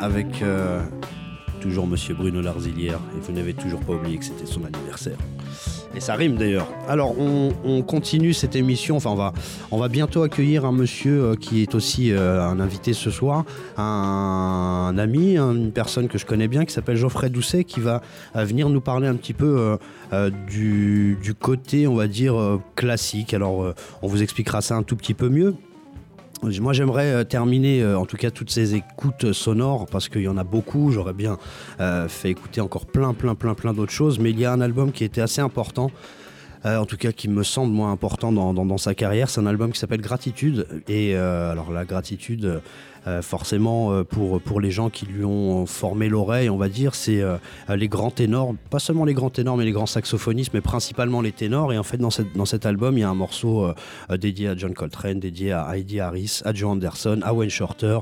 Avec 0.02 0.42
euh, 0.42 0.82
toujours 1.60 1.86
Monsieur 1.86 2.14
Bruno 2.14 2.42
Larzilière. 2.42 2.98
Et 3.16 3.20
vous 3.20 3.32
n'avez 3.32 3.54
toujours 3.54 3.80
pas 3.80 3.92
oublié 3.92 4.18
que 4.18 4.24
c'était 4.24 4.46
son 4.46 4.64
anniversaire. 4.64 5.16
Et 5.94 6.00
ça 6.00 6.14
rime 6.14 6.36
d'ailleurs. 6.36 6.66
Alors 6.88 7.14
on, 7.18 7.82
continue 7.82 8.32
cette 8.32 8.56
émission. 8.56 8.96
Enfin, 8.96 9.10
on 9.10 9.14
va, 9.14 9.32
on 9.70 9.78
va 9.78 9.88
bientôt 9.88 10.22
accueillir 10.22 10.64
un 10.64 10.72
monsieur 10.72 11.22
euh, 11.22 11.34
qui 11.36 11.62
est 11.62 11.74
aussi 11.76 12.10
euh, 12.10 12.42
un 12.42 12.58
invité 12.58 12.94
ce 12.94 13.10
soir, 13.10 13.44
un, 13.76 14.94
ami, 14.98 15.36
une 15.38 15.70
personne 15.70 16.08
que 16.08 16.18
je 16.18 16.26
connais 16.26 16.48
bien 16.48 16.64
qui 16.64 16.72
s'appelle 16.72 16.96
Geoffrey 16.96 17.30
Doucet, 17.30 17.62
qui 17.62 17.80
va 17.80 18.02
venir 18.34 18.68
nous 18.70 18.80
parler 18.80 19.06
un 19.06 19.14
petit 19.14 19.34
peu 19.34 19.78
du, 20.48 21.16
du, 21.22 21.34
côté, 21.34 21.86
on 21.86 21.94
va 21.94 22.08
dire, 22.08 22.58
classique. 22.74 23.34
Alors 23.34 23.72
on 24.02 24.08
vous 24.08 24.22
expliquera 24.22 24.62
ça 24.62 24.74
un 24.74 24.82
tout 24.82 24.96
petit 24.96 25.14
peu 25.14 25.28
mieux. 25.28 25.54
Moi, 26.42 26.72
j'aimerais 26.72 27.12
euh, 27.12 27.24
terminer, 27.24 27.82
euh, 27.82 27.96
en 27.96 28.04
tout 28.04 28.16
cas, 28.16 28.32
toutes 28.32 28.50
ces 28.50 28.74
écoutes 28.74 29.32
sonores, 29.32 29.86
parce 29.86 30.08
qu'il 30.08 30.22
y 30.22 30.28
en 30.28 30.36
a 30.36 30.42
beaucoup. 30.42 30.90
J'aurais 30.90 31.12
bien 31.12 31.38
euh, 31.78 32.08
fait 32.08 32.30
écouter 32.30 32.60
encore 32.60 32.86
plein, 32.86 33.14
plein, 33.14 33.36
plein, 33.36 33.54
plein 33.54 33.72
d'autres 33.72 33.92
choses. 33.92 34.18
Mais 34.18 34.30
il 34.30 34.40
y 34.40 34.44
a 34.44 34.52
un 34.52 34.60
album 34.60 34.90
qui 34.90 35.04
était 35.04 35.20
assez 35.20 35.40
important. 35.40 35.90
en 36.64 36.86
tout 36.86 36.96
cas 36.96 37.12
qui 37.12 37.28
me 37.28 37.42
semble 37.42 37.72
moins 37.72 37.90
important 37.90 38.32
dans, 38.32 38.54
dans 38.54 38.78
sa 38.78 38.94
carrière, 38.94 39.28
c'est 39.28 39.40
un 39.40 39.46
album 39.46 39.72
qui 39.72 39.78
s'appelle 39.78 40.00
Gratitude. 40.00 40.66
Et 40.88 41.14
alors 41.16 41.72
la 41.72 41.84
gratitude, 41.84 42.44
euh, 42.44 42.60
forcément, 43.22 43.92
euh, 43.92 44.04
pour, 44.04 44.40
pour 44.40 44.60
les 44.60 44.70
gens 44.70 44.90
qui 44.90 45.06
lui 45.06 45.24
ont 45.24 45.66
formé 45.66 46.08
l'oreille, 46.08 46.50
on 46.50 46.56
va 46.56 46.68
dire, 46.68 46.94
c'est 46.94 47.20
euh, 47.20 47.36
les 47.68 47.88
grands 47.88 48.10
ténors, 48.10 48.54
pas 48.70 48.78
seulement 48.78 49.04
les 49.04 49.14
grands 49.14 49.30
ténors, 49.30 49.56
mais 49.56 49.64
les 49.64 49.72
grands 49.72 49.86
saxophonistes, 49.86 50.52
mais 50.54 50.60
principalement 50.60 51.20
les 51.20 51.32
ténors. 51.32 51.72
Et 51.72 51.78
en 51.78 51.82
fait, 51.82 51.98
dans, 51.98 52.10
dans 52.34 52.44
cet 52.44 52.66
album, 52.66 52.96
il 52.96 53.00
y 53.00 53.04
a 53.04 53.10
un 53.10 53.14
morceau 53.14 53.72
dédié 54.10 54.48
à 54.48 54.56
John 54.56 54.74
Coltrane, 54.74 55.20
dédié 55.20 55.52
à 55.52 55.76
Heidi 55.76 56.00
Harris, 56.00 56.40
à 56.44 56.52
Joe 56.52 56.70
Anderson, 56.70 57.20
à 57.22 57.34
Wayne 57.34 57.50
Shorter, 57.50 57.98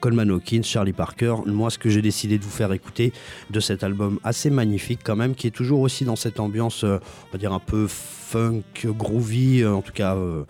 Coleman 0.00 0.30
Hawkins, 0.30 0.62
Charlie 0.62 0.92
Parker. 0.92 1.36
Moi, 1.46 1.70
ce 1.70 1.78
que 1.78 1.88
j'ai 1.88 2.02
décidé 2.02 2.38
de 2.38 2.44
vous 2.44 2.50
faire 2.50 2.72
écouter 2.72 3.12
de 3.50 3.60
cet 3.60 3.82
album 3.82 4.18
assez 4.24 4.50
magnifique 4.50 5.00
quand 5.02 5.16
même, 5.16 5.34
qui 5.34 5.46
est 5.46 5.50
toujours 5.50 5.80
aussi 5.80 6.04
dans 6.04 6.16
cette 6.16 6.40
ambiance, 6.40 6.84
on 6.84 7.00
va 7.32 7.38
dire 7.38 7.52
un 7.52 7.60
peu 7.60 7.86
funk, 8.34 8.62
groovy, 8.84 9.64
en 9.64 9.82
tout 9.82 9.92
cas 9.92 10.16
euh, 10.16 10.44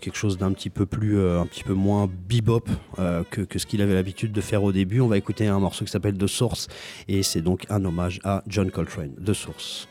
quelque 0.00 0.16
chose 0.16 0.38
d'un 0.38 0.52
petit 0.52 0.70
peu 0.70 0.86
plus, 0.86 1.18
euh, 1.18 1.40
un 1.40 1.46
petit 1.46 1.64
peu 1.64 1.74
moins 1.74 2.08
bebop 2.28 2.68
euh, 2.98 3.22
que, 3.30 3.40
que, 3.40 3.58
ce 3.58 3.66
qu'il 3.66 3.82
avait 3.82 3.94
l'habitude 3.94 4.32
de 4.32 4.40
faire 4.40 4.62
au 4.62 4.72
début. 4.72 5.00
On 5.00 5.08
va 5.08 5.18
écouter 5.18 5.46
un 5.46 5.58
morceau 5.58 5.84
qui 5.84 5.90
s'appelle 5.90 6.16
The 6.16 6.26
Source 6.26 6.68
et 7.08 7.22
c'est 7.22 7.42
donc 7.42 7.66
un 7.70 7.84
hommage 7.84 8.20
à 8.24 8.42
John 8.46 8.70
Coltrane, 8.70 9.14
The 9.24 9.32
Source. 9.32 9.88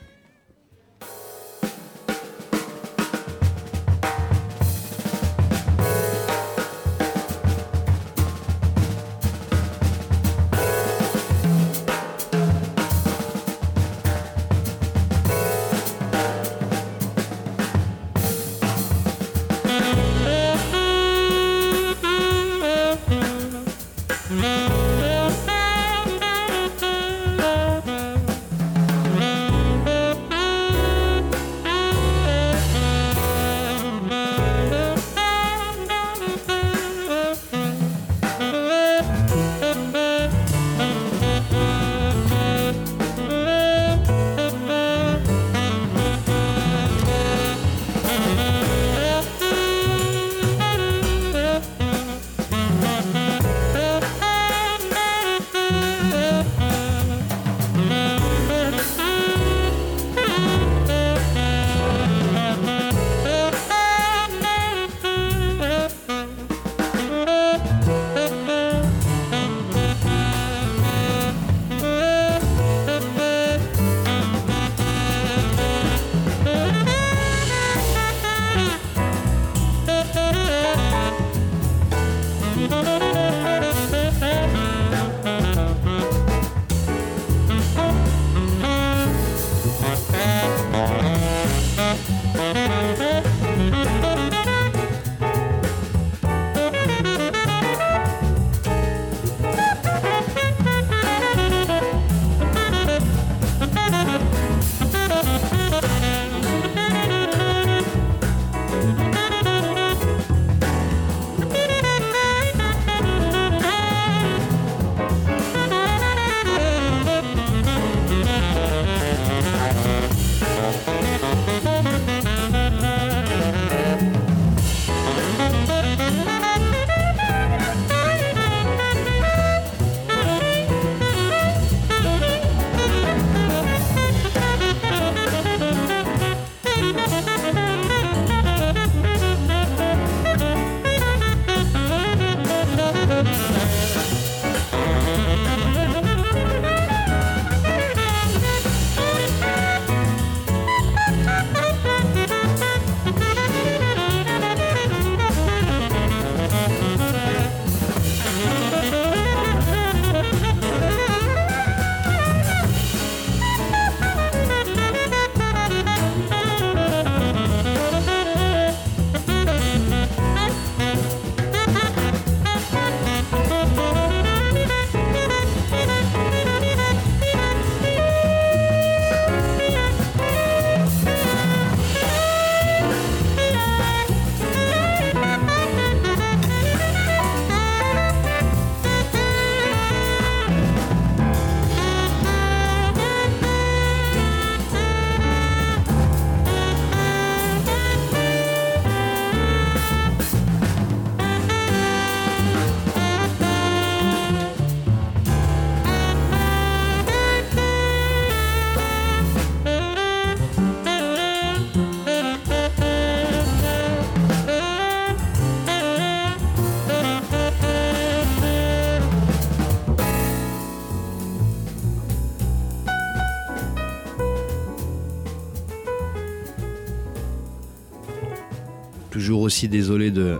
Aussi 229.51 229.67
désolé 229.67 230.11
de 230.11 230.39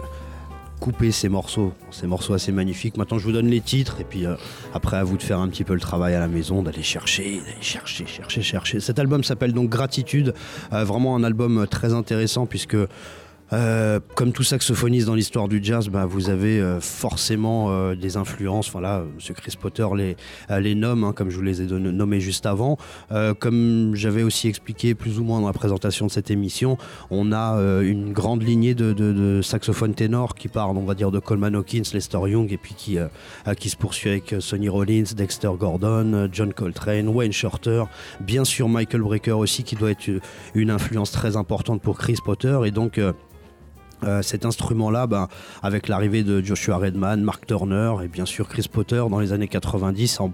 couper 0.80 1.12
ces 1.12 1.28
morceaux, 1.28 1.74
ces 1.92 2.08
morceaux 2.08 2.34
assez 2.34 2.54
magnifiques. 2.54 2.96
Maintenant, 2.96 3.18
je 3.20 3.26
vous 3.26 3.34
donne 3.34 3.48
les 3.48 3.60
titres 3.60 4.00
et 4.00 4.06
puis 4.06 4.26
euh, 4.26 4.36
après, 4.74 4.96
à 4.96 5.04
vous 5.04 5.18
de 5.18 5.22
faire 5.22 5.40
un 5.40 5.50
petit 5.50 5.66
peu 5.66 5.74
le 5.74 5.82
travail 5.82 6.16
à 6.16 6.22
la 6.22 6.30
maison, 6.30 6.64
d'aller 6.64 6.82
chercher, 6.82 7.42
d'aller 7.42 7.62
chercher, 7.62 8.06
chercher, 8.08 8.42
chercher. 8.42 8.80
Cet 8.80 9.00
album 9.00 9.22
s'appelle 9.26 9.52
donc 9.52 9.70
Gratitude, 9.70 10.34
euh, 10.72 10.86
vraiment 10.86 11.18
un 11.18 11.26
album 11.26 11.68
très 11.70 11.94
intéressant 11.94 12.46
puisque 12.46 12.78
euh, 13.54 14.00
comme 14.16 14.32
tout 14.32 14.44
saxophoniste 14.44 15.08
dans 15.08 15.16
l'histoire 15.16 15.48
du 15.48 15.60
jazz, 15.62 15.90
bah, 15.90 16.06
vous 16.06 16.30
avez 16.30 16.60
euh, 16.60 16.80
forcément 16.80 17.68
euh, 17.70 17.96
des 17.96 18.16
influences. 18.18 18.70
Enfin 18.70 18.82
là. 18.82 19.04
Chris 19.36 19.56
Potter 19.60 19.88
les, 19.96 20.18
les 20.60 20.76
nomme, 20.76 21.04
hein, 21.04 21.14
comme 21.14 21.30
je 21.30 21.38
vous 21.38 21.42
les 21.42 21.62
ai 21.62 21.66
nommés 21.66 22.20
juste 22.20 22.46
avant. 22.46 22.78
comme 23.40 23.92
j'avais 23.96 24.24
aussi 24.24 24.48
expliqué 24.48 24.94
plus 24.94 25.20
ou 25.20 25.24
moins 25.24 25.40
dans 25.40 25.48
la 25.48 25.54
présentation 25.54 26.06
de 26.06 26.12
cette 26.12 26.30
émission, 26.32 26.78
on 27.10 27.32
a 27.32 27.56
une 27.82 28.12
grande 28.12 28.44
lignée 28.44 28.76
de, 28.76 28.94
de, 28.94 29.42
saxophones 29.42 29.94
ténors 29.94 30.36
qui 30.36 30.48
partent, 30.48 30.76
on 30.76 30.86
va 30.86 30.96
dire, 30.96 31.12
de 31.12 31.20
Coleman 31.20 31.56
Hawkins, 31.56 31.84
Lester 31.94 32.20
Young, 32.28 32.52
et 32.52 32.58
puis 32.58 32.74
qui, 32.76 32.98
qui 33.58 33.70
se 33.70 33.78
poursuit 33.78 34.10
avec 34.10 34.36
Sonny 34.40 34.70
Rollins, 34.70 35.14
Dexter 35.16 35.52
Gordon, 35.58 36.30
John 36.32 36.54
Coltrane, 36.54 37.08
Wayne 37.08 37.34
Shorter, 37.34 37.86
bien 38.20 38.44
sûr 38.44 38.68
Michael 38.68 39.02
Brecker 39.02 39.32
aussi, 39.32 39.64
qui 39.64 39.76
doit 39.76 39.92
être 39.92 40.10
une 40.54 40.72
influence 40.72 41.12
très 41.12 41.38
importante 41.38 41.82
pour 41.82 41.98
Chris 41.98 42.18
Potter. 42.24 42.60
Et 42.66 42.72
donc, 42.72 43.00
euh, 44.04 44.22
cet 44.22 44.46
instrument-là, 44.46 45.08
ben, 45.08 45.28
avec 45.62 45.88
l'arrivée 45.88 46.24
de 46.24 46.42
Joshua 46.42 46.78
Redman, 46.78 47.22
Mark 47.22 47.46
Turner 47.46 47.94
et 48.04 48.08
bien 48.08 48.26
sûr 48.26 48.48
Chris 48.48 48.68
Potter 48.72 49.04
dans 49.10 49.20
les 49.20 49.34
années 49.34 49.48
90 49.48 50.20
en 50.20 50.34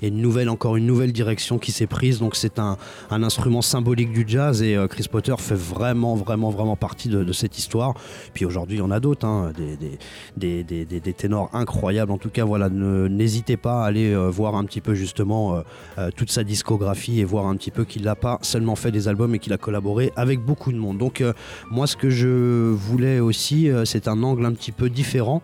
il 0.00 0.08
y 0.08 0.10
a 0.10 0.14
une 0.14 0.20
nouvelle, 0.20 0.48
encore 0.48 0.76
une 0.76 0.86
nouvelle 0.86 1.12
direction 1.12 1.58
qui 1.58 1.72
s'est 1.72 1.86
prise. 1.86 2.18
Donc 2.18 2.36
c'est 2.36 2.58
un, 2.58 2.76
instrument 3.10 3.62
symbolique 3.62 4.12
du 4.12 4.24
jazz 4.26 4.62
et 4.62 4.76
euh, 4.76 4.88
Chris 4.88 5.06
Potter 5.10 5.34
fait 5.38 5.54
vraiment, 5.54 6.14
vraiment, 6.16 6.50
vraiment 6.50 6.76
partie 6.76 7.08
de, 7.08 7.32
cette 7.32 7.58
histoire. 7.58 7.94
Puis 8.34 8.44
aujourd'hui, 8.44 8.76
il 8.76 8.80
y 8.80 8.82
en 8.82 8.90
a 8.90 9.00
d'autres, 9.00 9.26
hein, 9.26 9.52
des, 10.36 11.14
ténors 11.16 11.50
incroyables. 11.52 12.12
En 12.12 12.18
tout 12.18 12.30
cas, 12.30 12.44
voilà, 12.44 12.68
n'hésitez 12.68 13.56
pas 13.56 13.84
à 13.84 13.86
aller 13.86 14.12
euh, 14.12 14.28
voir 14.28 14.56
un 14.56 14.64
petit 14.64 14.80
peu 14.80 14.94
justement 14.94 15.62
euh, 15.98 16.10
toute 16.16 16.30
sa 16.30 16.44
discographie 16.44 17.20
et 17.20 17.24
voir 17.24 17.46
un 17.46 17.56
petit 17.56 17.70
peu 17.70 17.84
qu'il 17.84 18.02
n'a 18.02 18.16
pas 18.16 18.38
seulement 18.42 18.76
fait 18.76 18.90
des 18.90 19.08
albums, 19.08 19.30
mais 19.30 19.38
qu'il 19.38 19.52
a 19.52 19.58
collaboré 19.58 20.12
avec 20.16 20.40
beaucoup 20.40 20.72
de 20.72 20.78
monde. 20.78 20.98
Donc 20.98 21.22
moi, 21.70 21.86
ce 21.86 21.96
que 21.96 22.10
je 22.10 22.70
voulais 22.70 23.20
aussi, 23.20 23.70
c'est 23.84 24.08
un 24.08 24.22
angle 24.22 24.44
un 24.46 24.52
petit 24.52 24.72
peu 24.72 24.90
différent. 24.90 25.42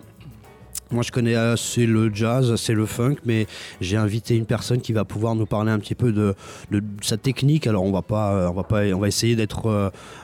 Moi, 0.90 1.02
je 1.02 1.12
connais 1.12 1.34
assez 1.34 1.84
le 1.84 2.10
jazz, 2.14 2.50
assez 2.50 2.72
le 2.72 2.86
funk, 2.86 3.16
mais 3.26 3.46
j'ai 3.82 3.98
invité 3.98 4.34
une 4.36 4.46
personne 4.46 4.80
qui 4.80 4.94
va 4.94 5.04
pouvoir 5.04 5.34
nous 5.34 5.44
parler 5.44 5.70
un 5.70 5.78
petit 5.78 5.94
peu 5.94 6.12
de, 6.12 6.34
sa 7.02 7.18
technique. 7.18 7.66
Alors, 7.66 7.84
on 7.84 7.92
va 7.92 8.00
pas, 8.00 8.50
on 8.50 8.54
va 8.54 8.62
pas, 8.62 8.84
on 8.94 8.98
va 8.98 9.06
essayer 9.08 9.36
d'être 9.36 9.66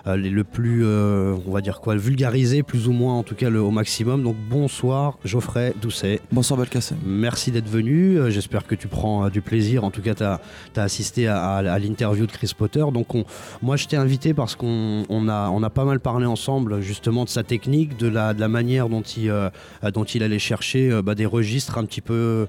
euh, 0.07 0.17
le 0.17 0.43
plus, 0.43 0.87
euh, 0.87 1.35
on 1.47 1.51
va 1.51 1.61
dire 1.61 1.81
quoi, 1.81 1.97
vulgarisé, 1.97 2.63
plus 2.63 2.89
ou 2.89 2.93
moins, 2.93 3.13
en 3.13 3.23
tout 3.23 3.35
cas, 3.35 3.51
le, 3.51 3.61
au 3.61 3.71
maximum. 3.71 4.23
Donc, 4.23 4.37
bonsoir, 4.49 5.19
Geoffrey 5.23 5.75
Doucet. 5.83 6.21
Bonsoir, 6.33 6.59
Belkacem. 6.59 6.97
Merci 7.05 7.51
d'être 7.51 7.69
venu. 7.69 8.19
Euh, 8.19 8.31
j'espère 8.31 8.67
que 8.67 8.75
tu 8.75 8.89
prends 8.89 9.29
du 9.29 9.43
plaisir. 9.43 9.85
En 9.85 9.91
tout 9.91 10.01
cas, 10.01 10.15
tu 10.15 10.23
as, 10.25 10.41
assisté 10.77 11.29
à, 11.29 11.79
l'interview 11.79 12.25
de 12.25 12.33
Chris 12.33 12.53
Potter. 12.57 12.87
Donc, 12.91 13.09
moi, 13.61 13.77
je 13.77 13.87
t'ai 13.87 13.99
invité 13.99 14.33
parce 14.33 14.57
qu'on 14.57 15.29
a, 15.29 15.51
on 15.51 15.63
a 15.63 15.71
pas 15.71 15.85
mal 15.85 16.01
parlé 16.01 16.25
ensemble, 16.25 16.81
justement, 16.81 17.25
de 17.25 17.29
sa 17.29 17.43
technique, 17.43 17.99
de 17.99 18.09
la, 18.09 18.33
de 18.33 18.41
la 18.41 18.49
manière 18.49 18.89
dont 18.89 19.03
il, 19.03 19.31
dont 19.93 20.05
il 20.05 20.23
allait 20.23 20.39
chercher 20.39 20.54
euh, 20.91 21.03
bah, 21.03 21.15
des 21.15 21.27
registres 21.27 21.79
un 21.79 21.85
petit 21.85 22.01
peu 22.01 22.47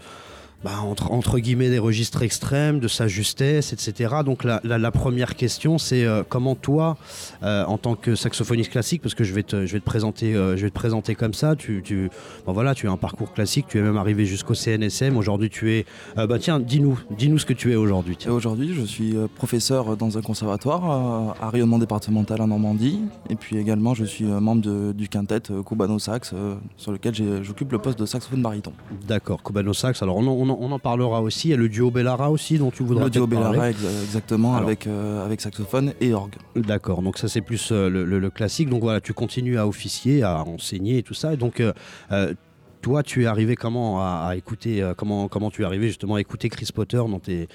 bah, 0.66 0.82
entre, 0.82 1.11
entre, 1.11 1.38
guillemets 1.38 1.70
des 1.70 1.78
registres 1.78 2.24
extrêmes, 2.24 2.80
de 2.80 2.88
sa 2.88 3.07
justesse, 3.07 3.72
etc. 3.72 4.16
Donc 4.26 4.43
la, 4.43 4.59
la, 4.63 4.91
première 4.91 5.36
question, 5.36 5.78
c'est 5.78 6.03
euh, 6.03 6.24
comment 6.28 6.55
toi, 6.55 6.97
euh, 7.43 7.63
en 7.66 7.78
tant 7.78 7.93
que 7.93 8.16
saxophoniste 8.16 8.72
classique, 8.72 9.03
parce 9.03 9.13
que 9.13 9.24
je 9.24 9.32
vais 9.36 9.43
te, 9.43 9.68
je 9.68 9.74
vais 9.74 9.80
te 9.80 9.86
présenter, 9.86 10.34
euh, 10.34 10.57
je 10.57 10.63
vais 10.63 10.72
te 10.72 10.74
présenter 10.74 11.13
comme 11.13 11.36
ça, 11.36 11.55
tu, 11.55 11.84
tu, 11.84 12.09
voilà, 12.47 12.74
tu 12.74 12.88
as 12.88 12.91
un 12.91 12.97
parcours 12.97 13.32
classique, 13.32 13.68
tu 13.70 13.78
es 13.78 13.82
même 13.84 13.97
arrivé 13.97 14.26
jusqu'au 14.26 14.55
CNSM. 14.55 15.18
Aujourd'hui, 15.18 15.51
tu 15.51 15.72
es, 15.72 15.86
bah 16.16 16.39
tiens, 16.39 16.59
dis-nous, 16.59 16.99
dis-nous 17.16 17.38
ce 17.38 17.45
que 17.45 17.53
tu 17.53 17.72
es 17.72 17.76
aujourd'hui. 17.76 18.18
Aujourd'hui, 18.28 18.74
je 18.74 18.82
suis 18.82 19.13
professeur 19.36 19.95
dans 19.95 20.18
un 20.18 20.22
conservatoire 20.24 21.36
à 21.39 21.51
rayonnement 21.51 21.78
départemental 21.78 22.41
en 22.41 22.47
Normandie, 22.47 23.01
et 23.30 23.36
puis 23.36 23.57
également, 23.57 23.93
je 23.93 24.05
suis 24.05 24.26
membre 24.26 24.93
du 24.93 25.09
quintet 25.09 25.41
Cubano 25.63 25.99
Sax, 25.99 26.34
sur 26.76 26.91
lequel 26.91 27.43
j'occupe 27.43 27.72
le 27.72 27.78
poste 27.78 27.99
de 27.99 28.07
saxophone 28.07 28.41
baryton. 28.41 28.74
D'accord, 29.07 29.43
Cubano 29.43 29.72
Sax. 29.72 30.01
Alors 30.01 30.18
on, 30.18 30.26
on 30.26 30.55
on 30.60 30.72
en 30.72 30.80
parlera 30.80 31.22
aussi. 31.22 31.49
Il 31.49 31.51
y 31.51 31.53
a 31.53 31.58
le 31.58 31.70
duo 31.70 31.91
Bellara 31.91 32.32
aussi 32.32 32.58
dont 32.58 32.72
tu 32.72 32.84
voudrais 32.84 33.06
Le 33.06 33.10
duo 33.10 33.28
Bellara, 33.28 33.70
exactement, 33.70 34.56
avec, 34.56 34.88
euh, 34.88 35.26
avec 35.26 35.41
saxophone 35.41 35.93
et 36.01 36.14
orgue. 36.14 36.36
D'accord, 36.56 37.01
donc 37.01 37.18
ça 37.18 37.28
c'est 37.28 37.41
plus 37.41 37.70
euh, 37.72 37.89
le, 37.89 38.30
classique. 38.30 38.70
Donc 38.70 38.82
voilà, 38.82 39.01
tu 39.01 39.14
continues 39.14 39.58
à 39.58 39.68
officier, 39.68 40.24
à 40.24 40.43
enseigner 40.43 40.99
et 40.99 41.03
tout 41.03 41.14
ça. 41.14 41.34
Et 41.34 41.38
donc 41.38 41.60
euh, 41.62 41.74
toi, 42.82 43.01
tu 43.01 43.24
es 43.24 43.26
arrivé 43.26 43.56
comment 43.56 43.99
à, 44.01 44.36
écouter, 44.36 44.88
comment, 44.95 45.28
comment 45.28 45.49
tu 45.49 45.64
es 45.64 45.66
arrivé 45.66 45.88
justement 45.88 46.16
à 46.16 46.22
écouter 46.22 46.49
Chris 46.49 46.70
Potter 46.74 46.97
dans, 46.97 47.20
tes, 47.20 47.47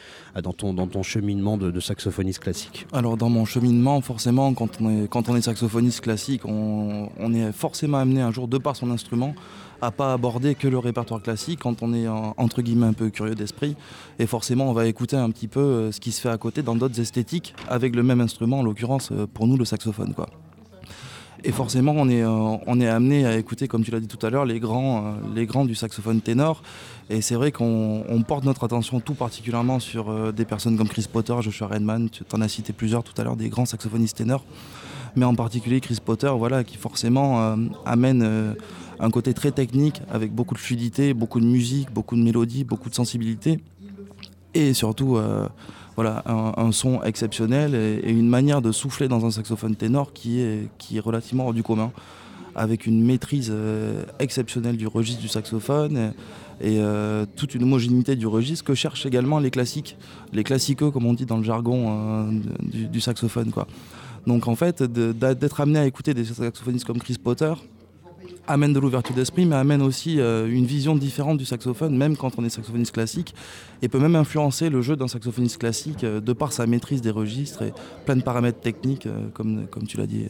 dans, 0.43 0.53
ton, 0.53 0.75
dans 0.75 0.89
ton 0.89 1.05
cheminement 1.05 1.57
de, 1.57 1.79
saxophoniste 1.79 2.41
classique? 2.41 2.87
Alors, 2.93 3.17
dans 3.17 3.31
mon 3.31 3.45
cheminement, 3.45 4.01
forcément, 4.01 4.53
quand 4.55 4.81
on 4.81 5.05
est, 5.05 5.09
quand 5.09 5.29
on 5.29 5.37
est 5.37 5.43
saxophoniste 5.43 6.01
classique, 6.01 6.45
on, 6.47 7.11
on 7.17 7.33
est 7.33 7.53
forcément 7.53 7.99
amené 7.99 8.23
un 8.23 8.33
jour, 8.33 8.49
de 8.49 8.59
par 8.59 8.75
son 8.75 8.91
instrument, 8.91 9.35
à 9.83 9.91
pas 9.91 10.13
aborder 10.13 10.55
que 10.55 10.69
le 10.69 10.79
répertoire 10.79 11.23
classique 11.23 11.61
quand 11.61 11.83
on 11.83 11.95
est 11.95 12.09
entre 12.09 12.63
guillemets 12.63 12.87
un 12.87 12.93
peu 12.93 13.11
curieux 13.11 13.35
d'esprit. 13.35 13.77
Et 14.19 14.27
forcément, 14.27 14.69
on 14.69 14.73
va 14.73 14.87
écouter 14.87 15.17
un 15.17 15.31
petit 15.31 15.49
peu 15.49 15.61
euh, 15.61 15.93
ce 15.93 16.01
qui 16.01 16.13
se 16.13 16.21
fait 16.21 16.29
à 16.29 16.39
côté 16.39 16.63
dans 16.63 16.75
d'autres 16.75 17.01
esthétiques 17.01 17.55
avec 17.69 17.95
le 17.95 18.03
même 18.03 18.21
instrument, 18.21 18.61
en 18.61 18.63
l'occurrence 18.63 19.11
euh, 19.13 19.27
pour 19.33 19.47
nous 19.47 19.57
le 19.57 19.65
saxophone. 19.65 20.15
Quoi. 20.15 20.29
Et 21.43 21.53
forcément, 21.53 21.93
on 21.97 22.09
est, 22.09 22.23
euh, 22.23 22.29
on 22.29 22.81
est 22.81 22.89
amené 22.89 23.25
à 23.25 23.37
écouter, 23.39 23.67
comme 23.67 23.83
tu 23.83 23.91
l'as 23.91 24.01
dit 24.01 24.09
tout 24.09 24.25
à 24.25 24.29
l'heure, 24.29 24.45
les 24.45 24.61
grands, 24.61 25.15
les 25.35 25.47
grands 25.47 25.65
du 25.65 25.75
saxophone 25.75 26.21
ténor. 26.21 26.63
Et 27.09 27.23
c'est 27.23 27.35
vrai 27.35 27.51
qu'on 27.51 28.25
porte 28.29 28.45
notre 28.45 28.65
attention 28.65 29.01
tout 29.01 29.15
particulièrement 29.15 29.81
sur 29.81 30.33
des 30.33 30.45
personnes 30.45 30.77
comme 30.77 30.89
Chris 30.89 31.07
Potter, 31.11 31.35
Joshua 31.41 31.67
Redman, 31.67 32.09
tu 32.11 32.23
en 32.33 32.41
as 32.41 32.49
cité 32.49 32.73
plusieurs 32.73 33.03
tout 33.03 33.19
à 33.21 33.25
l'heure, 33.25 33.37
des 33.37 33.49
grands 33.49 33.65
saxophonistes 33.65 34.19
ténors. 34.19 34.45
Mais 35.17 35.25
en 35.25 35.35
particulier 35.35 35.81
Chris 35.81 35.99
Potter, 36.05 36.31
voilà, 36.37 36.63
qui 36.63 36.77
forcément 36.77 37.57
amène 37.85 38.55
un 39.01 39.11
côté 39.11 39.35
très 39.35 39.51
technique 39.51 40.03
avec 40.11 40.33
beaucoup 40.33 40.55
de 40.55 40.61
fluidité, 40.61 41.15
beaucoup 41.15 41.41
de 41.41 41.47
musique, 41.47 41.93
beaucoup 41.93 42.17
de 42.17 42.23
mélodie, 42.23 42.65
beaucoup 42.65 42.91
de 42.91 42.95
sensibilité 42.95 43.61
et 44.55 44.75
surtout 44.75 45.17
euh, 45.17 45.49
voilà, 45.97 46.23
un, 46.27 46.73
son 46.73 47.03
exceptionnel 47.03 47.75
et, 47.75 48.11
une 48.11 48.29
manière 48.29 48.63
de 48.63 48.73
souffler 48.73 49.09
dans 49.09 49.25
un 49.27 49.31
saxophone 49.31 49.75
ténor 49.75 50.13
qui 50.13 50.41
est, 50.41 50.69
qui 50.79 50.97
est 50.97 51.01
relativement 51.01 51.47
hors 51.47 51.55
du 51.55 51.63
commun 51.63 51.93
avec 52.55 52.87
une 52.87 53.03
maîtrise 53.05 53.51
euh, 53.51 54.05
exceptionnelle 54.19 54.77
du 54.77 54.87
registre 54.87 55.21
du 55.23 55.29
saxophone 55.29 56.13
et, 56.61 56.79
euh, 56.81 57.25
toute 57.37 57.55
une 57.55 57.63
homogénéité 57.63 58.17
du 58.17 58.27
registre 58.27 58.65
que 58.65 58.75
cherchent 58.75 59.07
également 59.07 59.39
les 59.39 59.51
classiques, 59.51 59.97
les 60.33 60.45
classiqueux 60.45 60.91
comme 60.91 61.07
on 61.07 61.15
dit 61.15 61.27
dans 61.27 61.39
le 61.39 61.45
jargon 61.45 62.29
du, 62.61 63.01
saxophone. 63.01 63.53
Donc 64.27 64.49
en 64.49 64.57
fait, 64.57 64.83
d'être 64.83 65.61
amené 65.61 65.79
à 65.79 65.87
écouter 65.87 66.13
des 66.13 66.25
saxophonistes 66.25 66.85
comme 66.85 66.99
Chris 66.99 67.17
Potter, 67.23 67.55
amène 68.47 68.73
de 68.73 68.81
l'ouverture 68.81 69.15
d'esprit, 69.15 69.47
mais 69.47 69.57
amène 69.57 69.83
aussi 69.83 70.21
euh, 70.21 70.49
une 70.49 70.65
vision 70.65 70.97
différente 70.97 71.39
du 71.39 71.45
saxophone, 71.45 71.97
même 71.97 72.17
quand 72.17 72.39
on 72.39 72.45
est 72.45 72.51
saxophoniste 72.51 72.93
classique, 72.93 73.35
et 73.83 73.89
peut 73.89 73.99
même 73.99 74.17
influencer 74.17 74.71
le 74.71 74.83
jeu 74.83 74.97
d'un 74.97 75.09
saxophoniste 75.09 75.59
classique 75.59 76.05
euh, 76.05 76.21
de 76.21 76.33
par 76.33 76.53
sa 76.53 76.67
maîtrise 76.67 77.01
des 77.01 77.11
registres 77.11 77.63
et 77.63 77.73
plein 78.05 78.17
de 78.17 78.23
paramètres 78.23 78.61
techniques, 78.61 79.07
euh, 79.07 79.29
comme, 79.33 79.67
comme 79.69 79.87
tu 79.87 79.97
l'as 79.97 80.07
dit 80.07 80.27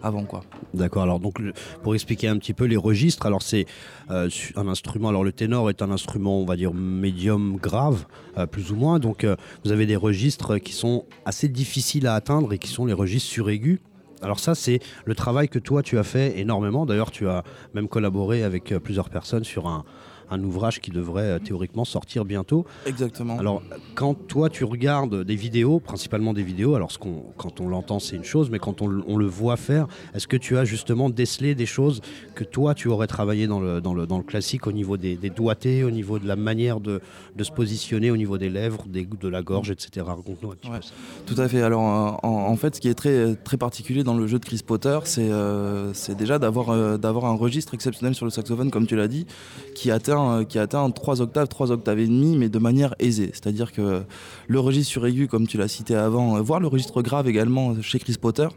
avant 0.00 0.22
quoi. 0.22 0.42
D'accord. 0.74 1.02
Alors 1.02 1.18
donc 1.18 1.40
pour 1.82 1.94
expliquer 1.94 2.28
un 2.28 2.36
petit 2.36 2.52
peu 2.52 2.66
les 2.66 2.76
registres, 2.76 3.26
alors 3.26 3.42
c'est 3.42 3.66
un 4.08 4.68
instrument. 4.68 5.08
Alors 5.08 5.24
le 5.24 5.32
ténor 5.32 5.70
est 5.70 5.82
un 5.82 5.90
instrument, 5.90 6.40
on 6.40 6.44
va 6.44 6.54
dire 6.54 6.72
médium 6.72 7.56
grave, 7.56 8.06
plus 8.52 8.70
ou 8.70 8.76
moins. 8.76 9.00
Donc 9.00 9.26
vous 9.64 9.72
avez 9.72 9.86
des 9.86 9.96
registres 9.96 10.58
qui 10.58 10.72
sont 10.72 11.04
assez 11.24 11.48
difficiles 11.48 12.06
à 12.06 12.14
atteindre 12.14 12.52
et 12.52 12.58
qui 12.58 12.68
sont 12.68 12.86
les 12.86 12.92
registres 12.92 13.28
suraigus. 13.28 13.80
Alors 14.22 14.40
ça, 14.40 14.54
c'est 14.54 14.80
le 15.04 15.14
travail 15.14 15.48
que 15.48 15.58
toi, 15.58 15.82
tu 15.82 15.98
as 15.98 16.02
fait 16.02 16.38
énormément. 16.38 16.86
D'ailleurs, 16.86 17.10
tu 17.10 17.28
as 17.28 17.44
même 17.74 17.88
collaboré 17.88 18.42
avec 18.42 18.72
euh, 18.72 18.80
plusieurs 18.80 19.10
personnes 19.10 19.44
sur 19.44 19.66
un, 19.68 19.84
un 20.30 20.42
ouvrage 20.42 20.80
qui 20.80 20.90
devrait 20.90 21.22
euh, 21.22 21.38
théoriquement 21.38 21.84
sortir 21.84 22.24
bientôt. 22.24 22.64
Exactement. 22.86 23.38
Alors, 23.38 23.62
quand 23.94 24.14
toi 24.14 24.48
tu 24.50 24.64
regardes 24.64 25.24
des 25.24 25.36
vidéos, 25.36 25.80
principalement 25.80 26.32
des 26.32 26.42
vidéos, 26.42 26.74
alors 26.74 26.92
ce 26.92 26.98
qu'on, 26.98 27.24
quand 27.36 27.60
on 27.60 27.68
l'entend 27.68 27.98
c'est 27.98 28.16
une 28.16 28.24
chose, 28.24 28.50
mais 28.50 28.58
quand 28.58 28.82
on, 28.82 28.88
le 28.88 29.26
voit 29.26 29.56
faire, 29.56 29.88
est-ce 30.14 30.28
que 30.28 30.36
tu 30.36 30.56
as 30.56 30.64
justement 30.64 31.10
décelé 31.10 31.54
des 31.54 31.66
choses 31.66 32.00
que 32.34 32.44
toi 32.44 32.74
tu 32.74 32.88
aurais 32.88 33.06
travaillé 33.06 33.46
dans 33.46 33.60
le, 33.60 33.80
dans 33.80 33.94
le, 33.94 34.06
dans 34.06 34.18
le 34.18 34.24
classique 34.24 34.66
au 34.66 34.72
niveau 34.72 34.96
des, 34.96 35.16
des, 35.16 35.30
doigtés, 35.30 35.82
au 35.84 35.90
niveau 35.90 36.18
de 36.18 36.26
la 36.26 36.36
manière 36.36 36.80
de, 36.80 37.00
de, 37.36 37.44
se 37.44 37.50
positionner, 37.50 38.10
au 38.10 38.16
niveau 38.16 38.38
des 38.38 38.48
lèvres, 38.48 38.84
des, 38.86 39.06
de 39.06 39.28
la 39.28 39.42
gorge, 39.42 39.70
etc. 39.70 40.06
Raconte-nous 40.06 40.52
un 40.52 40.54
petit 40.54 40.70
peu 40.70 41.34
Tout 41.34 41.40
à 41.40 41.48
fait. 41.48 41.62
Alors, 41.62 41.80
en, 42.24 42.56
fait, 42.56 42.76
ce 42.76 42.80
qui 42.80 42.88
est 42.88 42.94
très, 42.94 43.34
très 43.34 43.56
particulier 43.56 44.04
dans 44.04 44.14
le 44.14 44.26
jeu 44.26 44.38
de 44.38 44.44
Chris 44.44 44.62
Potter, 44.64 44.98
c'est, 45.04 45.28
euh, 45.30 45.92
déjà 46.16 46.38
d'avoir, 46.38 46.70
euh, 46.70 46.96
d'avoir 46.96 47.24
un 47.26 47.34
registre 47.34 47.74
exceptionnel 47.74 48.14
sur 48.14 48.24
le 48.24 48.30
saxophone, 48.30 48.70
comme 48.70 48.86
tu 48.86 48.96
l'as 48.96 49.08
dit, 49.08 49.26
qui 49.74 49.90
atteint 49.90 50.17
euh, 50.18 50.44
qui 50.44 50.58
atteint 50.58 50.88
3 50.90 51.20
octaves, 51.20 51.48
3 51.48 51.70
octaves 51.70 51.98
et 51.98 52.06
demi, 52.06 52.36
mais 52.36 52.48
de 52.48 52.58
manière 52.58 52.94
aisée. 52.98 53.30
C'est-à-dire 53.32 53.72
que 53.72 54.02
le 54.46 54.60
registre 54.60 54.90
sur 54.90 55.06
aigu, 55.06 55.28
comme 55.28 55.46
tu 55.46 55.58
l'as 55.58 55.68
cité 55.68 55.94
avant, 55.94 56.36
euh, 56.36 56.40
voire 56.40 56.60
le 56.60 56.68
registre 56.68 57.02
grave 57.02 57.28
également 57.28 57.80
chez 57.82 57.98
Chris 57.98 58.16
Potter, 58.20 58.48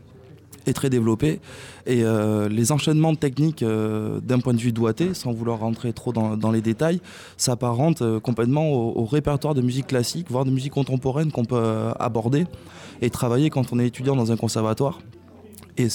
est 0.65 0.73
très 0.73 0.89
développé. 0.89 1.39
Et 1.85 2.03
euh, 2.03 2.49
les 2.49 2.71
enchaînements 2.71 3.15
techniques 3.15 3.63
euh, 3.63 4.19
d'un 4.21 4.39
point 4.39 4.53
de 4.53 4.59
vue 4.59 4.71
doigté, 4.71 5.13
sans 5.13 5.31
vouloir 5.31 5.59
rentrer 5.59 5.93
trop 5.93 6.13
dans, 6.13 6.51
les 6.51 6.61
détails, 6.61 7.01
s'apparentent 7.37 8.01
euh, 8.01 8.19
complètement 8.19 8.71
au, 8.71 9.05
répertoire 9.05 9.53
de 9.53 9.61
musique 9.61 9.87
classique, 9.87 10.27
voire 10.29 10.45
de 10.45 10.51
musique 10.51 10.73
contemporaine 10.73 11.31
qu'on 11.31 11.45
peut 11.45 11.91
aborder 11.99 12.45
et 13.01 13.09
travailler 13.09 13.49
quand 13.49 13.73
on 13.73 13.79
est 13.79 13.87
étudiant 13.87 14.15
dans 14.15 14.31
un 14.31 14.37
conservatoire. 14.37 14.99
Et 15.81 15.89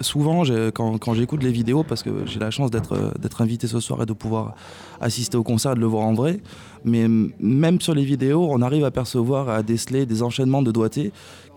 souvent 0.00 0.42
quand, 0.74 1.14
j'écoute 1.14 1.42
les 1.42 1.52
vidéos, 1.52 1.82
parce 1.82 2.02
que 2.02 2.26
j'ai 2.26 2.38
la 2.38 2.50
chance 2.50 2.70
d'être 2.70 3.40
invité 3.40 3.66
ce 3.66 3.80
soir 3.80 4.02
et 4.02 4.06
de 4.06 4.12
pouvoir 4.12 4.54
assister 5.00 5.36
au 5.36 5.42
concert, 5.42 5.74
de 5.74 5.80
le 5.80 5.86
voir 5.86 6.06
en 6.06 6.14
vrai, 6.14 6.40
mais 6.84 7.06
même 7.40 7.80
sur 7.80 7.94
les 7.94 8.04
vidéos, 8.04 8.48
on 8.50 8.62
arrive 8.62 8.84
à 8.84 8.90
percevoir, 8.90 9.48
à 9.48 9.62
déceler 9.62 10.06
des 10.06 10.22
enchaînements 10.22 10.62
de 10.62 10.72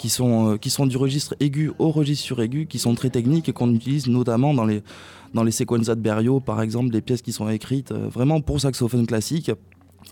sont, 0.09 0.51
euh, 0.53 0.57
qui 0.57 0.69
sont 0.69 0.85
du 0.85 0.97
registre 0.97 1.35
aigu 1.39 1.71
au 1.79 1.89
registre 1.89 2.25
sur 2.25 2.41
aigu, 2.41 2.67
qui 2.67 2.79
sont 2.79 2.95
très 2.95 3.09
techniques 3.09 3.49
et 3.49 3.53
qu'on 3.53 3.73
utilise 3.73 4.07
notamment 4.07 4.53
dans 4.53 4.65
les, 4.65 4.83
dans 5.33 5.43
de 5.95 6.01
Berio, 6.01 6.39
par 6.39 6.61
exemple, 6.61 6.89
des 6.89 7.01
pièces 7.01 7.21
qui 7.21 7.31
sont 7.31 7.49
écrites 7.49 7.91
euh, 7.91 8.07
vraiment 8.07 8.41
pour 8.41 8.61
saxophone 8.61 9.07
classique, 9.07 9.51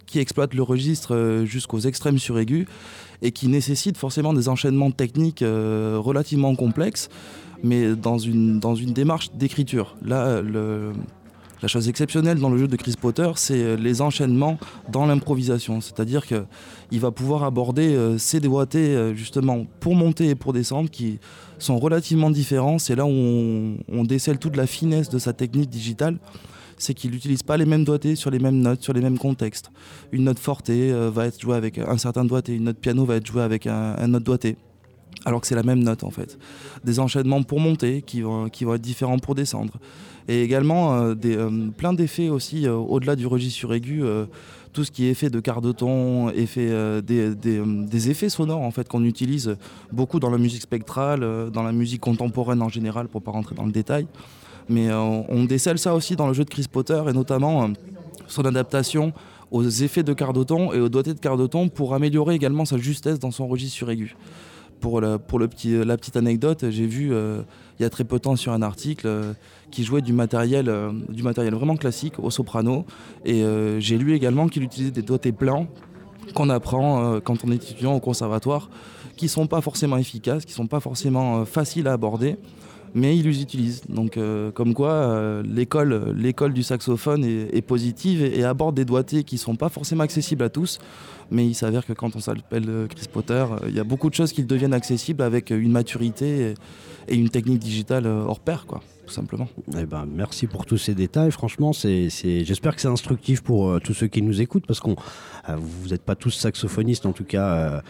qui 0.07 0.19
exploitent 0.19 0.55
le 0.55 0.63
registre 0.63 1.15
euh, 1.15 1.45
jusqu'aux 1.45 1.79
extrêmes 1.79 2.17
sur 2.17 2.39
aigu 2.39 2.67
et 3.21 3.31
qui 3.31 3.47
nécessitent 3.47 3.97
forcément 3.97 4.33
des 4.33 4.49
enchaînements 4.49 4.91
techniques 4.91 5.45
relativement 5.45 6.55
complexes, 6.55 7.07
mais 7.63 7.95
dans 7.95 8.17
une, 8.17 8.59
dans 8.59 8.75
une 8.75 8.93
démarche 8.93 9.31
d'écriture. 9.31 9.95
Là, 10.03 10.41
la 11.63 11.69
chose 11.69 11.87
exceptionnelle 11.87 12.39
dans 12.39 12.49
le 12.49 12.57
jeu 12.57 12.67
de 12.67 12.75
Chris 12.75 12.95
Potter, 12.99 13.31
c'est 13.37 13.63
euh, 13.63 13.77
les 13.77 14.01
enchaînements 14.01 14.57
dans 14.91 15.05
l'improvisation. 15.05 15.79
C'est-à-dire 15.79 16.27
qu'il 16.27 16.99
va 16.99 17.11
pouvoir 17.11 17.43
aborder 17.45 17.95
euh, 17.95 18.17
ces 18.17 18.41
doigtés 18.41 18.93
euh, 18.93 19.15
justement 19.15 19.65
pour 19.79 19.95
monter 19.95 20.27
et 20.27 20.35
pour 20.35 20.51
descendre 20.51 20.89
qui 20.89 21.19
sont 21.59 21.79
relativement 21.79 22.31
différents. 22.31 22.79
C'est 22.79 22.97
là 22.97 23.05
où 23.05 23.09
on, 23.09 24.03
décèle 24.03 24.39
toute 24.39 24.57
la 24.57 24.67
finesse 24.67 25.07
de 25.07 25.17
sa 25.17 25.31
technique 25.31 25.69
digitale. 25.69 26.17
C'est 26.77 26.93
qu'il 26.93 27.11
n'utilise 27.11 27.43
pas 27.43 27.55
les 27.55 27.65
mêmes 27.65 27.85
doigtés 27.85 28.17
sur 28.17 28.29
les 28.29 28.39
mêmes 28.39 28.59
notes, 28.59 28.81
sur 28.81 28.91
les 28.91 28.99
mêmes 28.99 29.17
contextes. 29.17 29.71
Une 30.11 30.25
note 30.25 30.39
forte 30.39 30.69
va 30.69 31.27
être 31.27 31.39
jouée 31.39 31.55
avec 31.55 31.77
un 31.77 31.97
certain 31.97 32.25
doigté, 32.25 32.55
une 32.55 32.65
note 32.65 32.79
piano 32.79 33.05
va 33.05 33.15
être 33.15 33.25
jouée 33.25 33.43
avec 33.43 33.67
un, 33.67 33.95
un 33.97 34.13
autre 34.13 34.25
doigté 34.25 34.57
alors 35.25 35.41
que 35.41 35.47
c'est 35.47 35.55
la 35.55 35.63
même 35.63 35.83
note 35.83 36.03
en 36.03 36.11
fait. 36.11 36.37
Des 36.83 36.99
enchaînements 36.99 37.43
pour 37.43 37.59
monter 37.59 38.01
qui 38.01 38.21
vont, 38.21 38.49
qui 38.49 38.65
vont 38.65 38.75
être 38.75 38.81
différents 38.81 39.19
pour 39.19 39.35
descendre. 39.35 39.73
Et 40.27 40.41
également 40.41 40.95
euh, 40.95 41.15
des, 41.15 41.35
euh, 41.35 41.49
plein 41.75 41.93
d'effets 41.93 42.29
aussi 42.29 42.65
euh, 42.65 42.75
au-delà 42.75 43.15
du 43.15 43.27
registre 43.27 43.73
aigu. 43.73 44.03
tout 44.71 44.83
ce 44.83 44.91
qui 44.91 45.05
est 45.05 45.11
effet 45.11 45.29
de 45.29 45.39
quart 45.39 45.61
de 45.61 45.71
ton, 45.71 46.29
effet, 46.31 46.67
des, 47.03 47.35
des, 47.35 48.09
effets 48.09 48.29
sonores 48.29 48.61
en 48.61 48.71
fait 48.71 48.87
qu'on 48.87 49.03
utilise 49.03 49.55
beaucoup 49.91 50.19
dans 50.19 50.31
la 50.31 50.39
musique 50.39 50.63
spectrale, 50.63 51.51
dans 51.51 51.61
la 51.61 51.71
musique 51.71 52.01
contemporaine 52.01 52.61
en 52.61 52.69
général, 52.69 53.07
pour 53.07 53.21
pas 53.21 53.31
rentrer 53.31 53.53
dans 53.53 53.65
le 53.65 53.71
détail. 53.71 54.07
Mais 54.69 54.91
on 54.91 55.43
décèle 55.43 55.77
ça 55.77 55.93
aussi 55.93 56.15
dans 56.15 56.25
le 56.25 56.33
jeu 56.33 56.43
de 56.43 56.49
Chris 56.49 56.65
Potter 56.71 56.99
et 57.07 57.13
notamment 57.13 57.69
son 58.27 58.45
adaptation 58.45 59.13
aux 59.51 59.63
effets 59.63 60.01
de 60.01 60.13
quart 60.13 60.33
de 60.33 60.43
ton 60.43 60.73
et 60.73 60.79
aux 60.79 60.89
doigtés 60.89 61.13
de 61.13 61.19
quart 61.19 61.37
de 61.37 61.45
ton 61.45 61.69
pour 61.69 61.93
améliorer 61.93 62.33
également 62.33 62.65
sa 62.65 62.77
justesse 62.77 63.19
dans 63.19 63.29
son 63.29 63.47
registre 63.47 63.87
aigu 63.91 64.15
pour, 64.83 64.99
la 64.99 65.17
petite 65.17 66.17
anecdote, 66.17 66.65
j'ai 66.69 66.85
vu 66.85 67.13
euh, 67.13 67.41
il 67.79 67.83
y 67.83 67.85
a 67.85 67.89
très 67.89 68.03
peu 68.03 68.17
de 68.17 68.21
temps 68.21 68.35
sur 68.35 68.51
un 68.51 68.61
article 68.61 69.07
euh, 69.07 69.33
qui 69.71 69.85
jouait 69.85 70.01
du 70.01 70.11
matériel, 70.11 70.67
euh, 70.67 70.91
du 71.07 71.23
matériel 71.23 71.53
vraiment 71.53 71.77
classique 71.77 72.19
au 72.19 72.29
soprano. 72.29 72.85
Et 73.23 73.43
j'ai 73.79 73.97
lu 73.97 74.13
également 74.13 74.47
qu'il 74.49 74.63
utilisait 74.63 74.91
des 74.91 75.01
doigtés 75.01 75.31
plans 75.31 75.67
qu'on 76.35 76.49
apprend 76.49 77.19
quand 77.21 77.45
on 77.45 77.51
est 77.51 77.55
étudiant 77.55 77.93
au 77.93 77.99
conservatoire, 77.99 78.69
qui 79.15 79.29
sont 79.29 79.47
pas 79.47 79.61
forcément 79.61 79.97
efficaces, 79.97 80.45
qui 80.45 80.53
sont 80.53 80.67
pas 80.67 80.79
forcément 80.79 81.45
faciles 81.45 81.87
à 81.87 81.93
aborder 81.93 82.37
mais 82.95 83.17
ils 83.17 83.23
les 83.23 83.41
utilisent. 83.41 83.81
Donc, 83.89 84.19
comme 84.53 84.75
quoi, 84.75 85.41
l'école, 85.43 86.13
l'école 86.15 86.53
du 86.53 86.61
saxophone 86.61 87.25
est, 87.25 87.63
positive 87.63 88.23
et, 88.23 88.37
et, 88.37 88.43
aborde 88.43 88.75
des 88.75 88.85
doigtés 88.85 89.23
qui 89.23 89.35
ne 89.35 89.39
sont 89.39 89.55
pas 89.55 89.69
forcément 89.69 90.03
accessibles 90.03 90.43
à 90.43 90.49
tous, 90.49 90.77
mais 91.33 91.47
il 91.47 91.55
s'avère 91.55 91.85
que 91.85 91.93
quand 91.93 92.15
on 92.15 92.19
s'appelle 92.19 92.69
euh, 92.69 92.87
Chris 92.87 93.07
Potter, 93.11 93.33
euh, 93.33 93.67
il 93.67 93.75
y 93.75 93.79
a 93.79 93.83
beaucoup 93.83 94.09
de 94.09 94.15
choses 94.15 94.31
qui 94.31 94.43
deviennent 94.43 94.73
accessibles 94.73 95.23
avec 95.23 95.49
une 95.49 95.71
maturité 95.71 96.53
et 97.07 97.15
une 97.15 97.29
technique 97.29 97.59
digitale 97.59 98.05
euh, 98.05 98.23
hors 98.23 98.39
pair, 98.39 98.65
quoi, 98.67 98.81
tout 99.05 99.13
simplement. 99.13 99.49
Eh 99.77 99.85
ben, 99.85 100.07
merci 100.09 100.47
pour 100.47 100.65
tous 100.65 100.77
ces 100.77 100.93
détails. 100.93 101.31
Franchement, 101.31 101.71
j'espère 101.73 102.75
que 102.75 102.81
c'est 102.81 102.87
instructif 102.87 103.41
pour 103.41 103.81
tous 103.81 103.93
ceux 103.93 104.07
qui 104.07 104.21
nous 104.21 104.41
écoutent, 104.41 104.67
parce 104.67 104.79
qu'on 104.79 104.95
vous 105.47 105.89
n'êtes 105.89 106.03
pas 106.03 106.15
tous 106.15 106.31
saxophonistes, 106.31 107.05
en 107.05 107.11
tout 107.11 107.25
cas. 107.25 107.81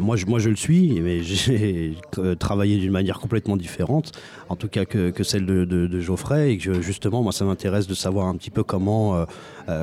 Moi, 0.00 0.16
je, 0.16 0.26
moi, 0.26 0.38
je 0.38 0.48
le 0.48 0.56
suis, 0.56 1.00
mais 1.00 1.22
j'ai 1.22 1.96
travaillé 2.38 2.78
d'une 2.78 2.92
manière 2.92 3.18
complètement 3.18 3.56
différente, 3.56 4.12
en 4.48 4.56
tout 4.56 4.68
cas 4.68 4.84
que, 4.84 5.22
celle 5.22 5.46
de, 5.46 6.00
Geoffrey, 6.00 6.52
et 6.52 6.58
que 6.58 6.80
justement, 6.80 7.22
moi, 7.22 7.32
ça 7.32 7.44
m'intéresse 7.44 7.86
de 7.86 7.94
savoir 7.94 8.26
un 8.26 8.36
petit 8.36 8.50
peu 8.50 8.62
comment, 8.62 9.26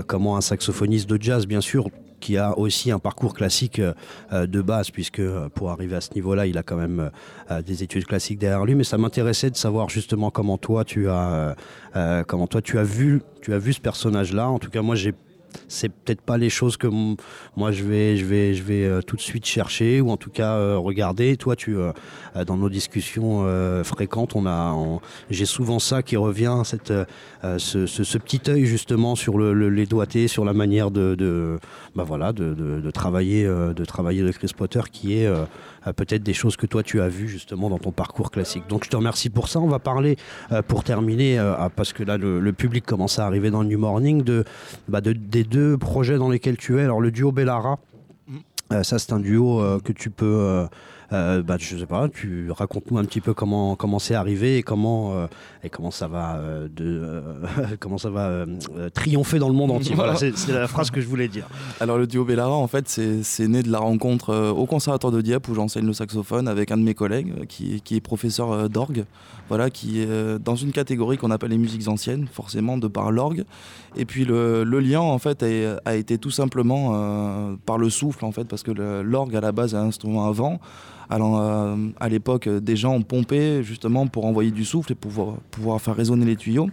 comment 0.08 0.38
un 0.38 0.42
saxophoniste 0.42 1.10
de 1.10 1.22
jazz, 1.22 1.46
bien 1.46 1.62
sûr, 1.62 1.90
qui 2.24 2.38
a 2.38 2.58
aussi 2.58 2.90
un 2.90 3.00
parcours 3.00 3.34
classique 3.34 3.80
euh, 3.80 4.48
de 4.48 4.62
base, 4.62 4.92
puisque 4.92 5.20
euh, 5.20 5.50
pour 5.50 5.72
arriver 5.72 5.98
à 5.98 6.02
ce 6.02 6.14
niveau-là, 6.16 6.48
il 6.48 6.58
a 6.58 6.64
quand 6.64 6.78
même 6.78 7.12
euh, 7.52 7.62
des 7.62 7.84
études 7.84 8.06
classiques 8.06 8.40
derrière 8.40 8.64
lui. 8.64 8.76
Mais 8.76 8.86
ça 8.86 8.98
m'intéressait 8.98 9.50
de 9.50 9.58
savoir 9.58 9.90
justement 9.90 10.32
comment 10.32 10.58
toi 10.58 10.86
tu 10.86 11.10
as, 11.10 11.56
comment 12.28 12.48
toi 12.48 12.62
tu 12.62 12.80
as 12.80 12.84
vu, 12.84 13.22
tu 13.42 13.54
as 13.54 13.60
vu 13.60 13.74
ce 13.74 13.82
personnage-là. 13.82 14.48
En 14.48 14.58
tout 14.58 14.70
cas, 14.70 14.82
moi 14.82 14.96
j'ai 14.96 15.14
c'est 15.68 15.90
peut-être 15.90 16.22
pas 16.22 16.38
les 16.38 16.50
choses 16.50 16.78
que 16.78 16.88
moi 17.56 17.72
je 17.72 17.84
vais, 17.84 18.18
je 18.18 18.26
vais, 18.26 18.54
je 18.54 18.64
vais 18.64 18.84
euh, 18.84 19.02
tout 19.02 19.16
de 19.16 19.22
suite 19.22 19.46
chercher 19.46 20.02
ou 20.02 20.10
en 20.10 20.18
tout 20.18 20.30
cas 20.30 20.56
euh, 20.56 20.78
regarder. 20.78 21.38
Toi, 21.38 21.56
tu, 21.56 21.78
euh, 21.78 21.92
dans 22.46 22.58
nos 22.58 22.70
discussions 22.70 23.44
fréquentes, 23.84 24.36
on 24.36 24.46
a, 24.46 24.76
j'ai 25.30 25.46
souvent 25.46 25.80
ça 25.80 26.04
qui 26.04 26.18
revient, 26.18 26.62
cette, 26.64 26.94
ce, 27.44 28.18
petit 28.18 28.42
œil 28.50 28.66
justement 28.66 29.16
sur 29.16 29.38
le, 29.38 29.70
les 29.70 29.86
doigtés, 29.86 30.28
sur 30.28 30.46
la 30.46 30.54
manière 30.54 30.92
de, 30.92 31.60
bah 31.96 32.04
voilà, 32.04 32.34
de, 32.34 32.92
travailler, 32.92 33.46
de 33.46 33.86
travailler 33.86 34.24
de 34.24 34.32
Chris 34.32 34.52
Potter, 34.56 34.82
qui 34.92 35.16
est 35.16 35.30
peut-être 35.96 36.24
des 36.24 36.34
choses 36.34 36.56
que 36.56 36.66
toi 36.66 36.84
tu 36.84 37.02
as 37.02 37.08
vues 37.08 37.28
justement 37.28 37.70
dans 37.70 37.80
ton 37.80 37.92
parcours 37.92 38.32
classique. 38.32 38.64
Donc 38.70 38.86
je 38.86 38.90
te 38.90 38.96
remercie 38.96 39.30
pour 39.30 39.48
ça. 39.48 39.60
On 39.60 39.68
va 39.68 39.80
parler 39.80 40.18
pour 40.68 40.84
terminer, 40.84 41.42
parce 41.76 41.94
que 41.94 42.04
là 42.04 42.18
le, 42.18 42.54
public 42.54 42.86
commence 42.86 43.20
à 43.20 43.26
arriver 43.26 43.50
dans 43.50 43.64
le 43.64 43.68
New 43.68 43.80
Morning, 43.80 44.22
de, 44.22 44.44
bah, 44.88 45.02
de 45.02 45.14
des 45.34 45.44
deux 45.44 45.78
projets 45.78 46.18
dans 46.18 46.30
lesquels 46.30 46.58
tu 46.58 46.80
es. 46.80 46.84
Alors 46.84 47.02
le 47.02 47.12
duo 47.12 47.32
Bellara, 47.32 47.80
mm. 48.28 48.38
euh, 48.74 48.84
ça 48.84 49.00
c'est 49.00 49.14
un 49.14 49.20
duo 49.20 49.62
euh, 49.62 49.80
que 49.80 49.92
tu 49.92 50.10
peux 50.10 50.26
euh, 50.26 50.66
euh, 51.14 51.44
bah, 51.44 51.58
sais 51.60 51.86
pas, 51.86 52.10
tu 52.10 52.50
racontes-nous 52.52 52.98
un 52.98 53.06
petit 53.06 53.22
peu 53.22 53.34
comment 53.34 53.76
comment 53.76 54.00
c'est 54.00 54.16
arrivé 54.16 54.58
et 54.58 54.64
comment 54.64 55.14
euh, 55.14 55.28
et 55.64 55.70
comment 55.70 55.92
ça 55.92 56.08
va 56.08 56.38
euh, 56.38 56.68
de 56.68 57.22
comment 57.80 57.98
ça 57.98 58.10
va 58.10 58.46
triompher 58.94 59.40
dans 59.40 59.50
le 59.50 59.56
monde 59.56 59.72
entier. 59.72 59.96
C'est 60.36 60.52
la 60.52 60.68
phrase 60.68 60.92
que 60.92 61.02
je 61.02 61.08
voulais 61.08 61.28
dire. 61.28 61.48
Alors 61.80 61.98
le 61.98 62.08
duo 62.08 62.26
Bellara, 62.26 62.56
en 62.56 62.68
fait, 62.68 62.88
c'est 62.88 63.48
né 63.48 63.62
de 63.64 63.72
la 63.72 63.80
rencontre 63.80 64.52
au 64.52 64.66
conservatoire 64.66 65.14
de 65.14 65.22
Dieppe 65.22 65.48
où 65.50 65.56
j'enseigne 65.56 65.86
le 65.86 65.94
saxophone 65.94 66.48
avec 66.48 66.72
un 66.72 66.78
de 66.78 66.84
mes 66.84 66.94
collègues 66.94 67.46
qui, 67.48 67.82
qui 67.82 67.96
est 67.96 68.02
professeur 68.02 68.70
d'orgue, 68.70 69.06
voilà, 69.50 69.70
qui 69.70 70.02
est 70.02 70.40
dans 70.40 70.56
une 70.56 70.72
catégorie 70.72 71.18
qu'on 71.18 71.32
appelle 71.32 71.52
les 71.52 71.58
musiques 71.58 71.88
anciennes, 71.88 72.28
forcément 72.32 72.78
de 72.78 72.88
par 72.88 73.12
l'orgue. 73.12 73.44
Et 73.96 74.06
puis 74.06 74.26
le, 74.26 74.64
lien 74.64 75.02
en 75.02 75.20
fait 75.20 75.44
a, 75.86 75.96
été 75.96 76.18
tout 76.18 76.32
simplement 76.32 77.56
par 77.66 77.78
le 77.78 77.90
souffle 77.90 78.26
en 78.26 78.32
fait, 78.32 78.46
parce 78.46 78.64
que 78.64 78.72
l'orgue 79.02 79.36
à 79.36 79.42
la 79.42 79.52
base 79.52 79.74
est 79.74 79.78
un 79.78 79.88
instrument 79.88 80.28
à 80.28 80.32
vent. 80.32 80.60
Alors, 81.10 81.40
euh, 81.40 81.76
à 82.00 82.10
l'époque, 82.10 82.50
des 82.50 82.76
gens 82.76 82.94
ont 82.94 83.02
pompé 83.02 83.64
justement 83.64 84.08
pour 84.08 84.26
envoyer 84.26 84.52
du 84.52 84.66
souffle 84.66 84.94
et 84.94 84.96
pour 84.96 85.38
pouvoir, 85.52 85.82
faire 85.82 85.96
résonner 85.96 86.26
les 86.26 86.36
tuyaux. 86.36 86.70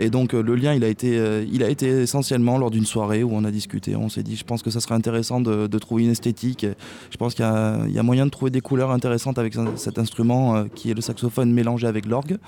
Et 0.00 0.10
donc 0.10 0.34
euh, 0.34 0.42
le 0.42 0.54
lien, 0.54 0.74
il 0.74 0.84
a 0.84 0.88
été, 0.88 1.18
euh, 1.18 1.44
il 1.50 1.62
a 1.62 1.68
été 1.68 1.88
essentiellement 1.88 2.58
lors 2.58 2.70
d'une 2.70 2.86
soirée 2.86 3.22
où 3.22 3.30
on 3.32 3.44
a 3.44 3.50
discuté. 3.50 3.96
On 3.96 4.08
s'est 4.08 4.22
dit, 4.22 4.36
je 4.36 4.44
pense 4.44 4.62
que 4.62 4.70
ça 4.70 4.80
serait 4.80 4.94
intéressant 4.94 5.40
de, 5.40 5.78
trouver 5.78 6.04
une 6.04 6.10
esthétique. 6.10 6.66
Je 7.10 7.16
pense 7.16 7.34
qu'il 7.34 7.44
y, 7.44 7.98
a 7.98 8.02
moyen 8.02 8.26
de 8.26 8.30
trouver 8.30 8.50
des 8.50 8.60
couleurs 8.60 8.90
intéressantes 8.90 9.38
avec 9.38 9.54
cet 9.76 9.98
instrument 9.98 10.64
qui 10.74 10.90
est 10.90 10.94
le 10.94 11.00
saxophone 11.00 11.52
mélangé 11.52 11.86
avec 11.86 12.06
l'orgue. 12.06 12.38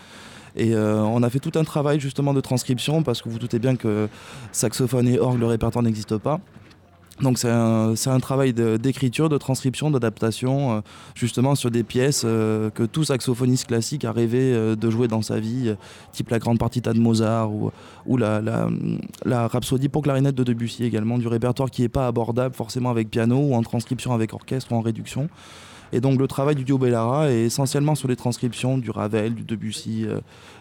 Et 0.57 0.75
on 0.75 1.23
a 1.23 1.29
fait 1.29 1.41
tout 1.41 1.53
un 1.57 1.65
travail 1.65 2.01
justement 2.01 2.33
de 2.33 2.41
transcription 2.41 3.03
parce 3.03 3.21
que 3.21 3.29
vous 3.29 3.39
doutez 3.39 3.59
bien 3.59 3.77
que 3.77 4.09
saxophone 4.53 5.09
et 5.09 5.19
orgue, 5.19 5.41
le 5.41 5.47
répertoire 5.47 5.83
n'existe 5.83 6.17
pas. 6.17 6.41
Donc 7.23 7.39
c'est 7.39 7.49
un, 7.49 8.21
travail 8.21 8.53
d'écriture, 8.53 9.31
de, 9.31 9.39
transcription, 9.39 9.91
d'adaptation, 9.91 10.73
euh, 10.73 10.81
justement 11.15 11.55
sur 11.55 11.71
des 11.71 11.83
pièces 11.83 12.25
euh, 12.27 12.69
que 12.69 12.83
tout 12.83 13.05
saxophoniste 13.05 13.69
classique 13.69 14.05
a 14.05 14.13
rêvé 14.13 14.53
euh, 14.53 14.77
de 14.77 14.91
jouer 14.91 15.09
dans 15.09 15.23
sa 15.23 15.41
vie, 15.41 15.75
type 16.13 16.29
la 16.29 16.39
grande 16.39 16.59
partita 16.59 16.93
de 16.93 16.99
Mozart 16.99 17.51
ou, 18.07 18.17
la, 18.19 18.69
rhapsodie 19.49 19.89
pour 19.89 20.03
clarinette 20.03 20.35
de 20.35 20.45
Debussy 20.45 20.85
également, 20.85 21.17
du 21.17 21.27
répertoire 21.27 21.71
qui 21.71 21.83
n'est 21.83 21.89
pas 21.89 22.07
abordable 22.07 22.55
forcément 22.55 22.91
avec 22.91 23.09
piano 23.09 23.39
ou 23.39 23.55
en 23.55 23.63
transcription 23.63 24.13
avec 24.13 24.35
orchestre 24.35 24.73
ou 24.73 24.75
en 24.75 24.83
réduction. 24.83 25.31
Et 25.93 26.01
donc 26.01 26.19
le 26.19 26.27
travail 26.27 26.55
du 26.55 26.65
duo 26.65 26.77
Bellara 26.77 27.31
est 27.31 27.45
essentiellement 27.45 27.95
sur 27.95 28.09
les 28.09 28.17
transcriptions 28.17 28.77
du 28.77 28.91
Ravel, 28.91 29.35
du 29.35 29.45
Debussy, 29.45 30.05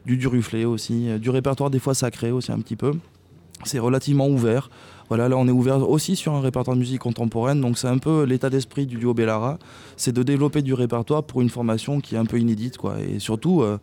du 0.05 0.15
Duruflé 0.15 0.63
aussi, 0.63 1.19
du 1.19 1.31
répertoire 1.31 1.69
des 1.69 1.79
fois 1.79 1.95
sacré 1.95 2.31
aussi 2.31 2.51
un 2.51 2.59
petit 2.59 2.75
peu. 2.75 2.93
C'est 3.63 3.79
relativement 3.79 4.27
ouvert. 4.27 4.69
Voilà, 5.07 5.29
là 5.29 5.37
on 5.37 5.47
est 5.47 5.51
ouvert 5.51 5.87
aussi 5.87 6.15
sur 6.15 6.33
un 6.33 6.41
répertoire 6.41 6.75
de 6.75 6.79
musique 6.79 7.01
contemporaine, 7.01 7.61
donc 7.61 7.77
c'est 7.77 7.87
un 7.87 7.99
peu 7.99 8.23
l'état 8.23 8.49
d'esprit 8.49 8.87
du 8.87 8.97
duo 8.97 9.13
Bellara, 9.13 9.59
c'est 9.97 10.11
de 10.11 10.23
développer 10.23 10.63
du 10.63 10.73
répertoire 10.73 11.23
pour 11.23 11.41
une 11.41 11.49
formation 11.49 12.01
qui 12.01 12.15
est 12.15 12.17
un 12.17 12.25
peu 12.25 12.39
inédite, 12.39 12.77
et 13.07 13.19
surtout 13.19 13.61
euh, 13.61 13.77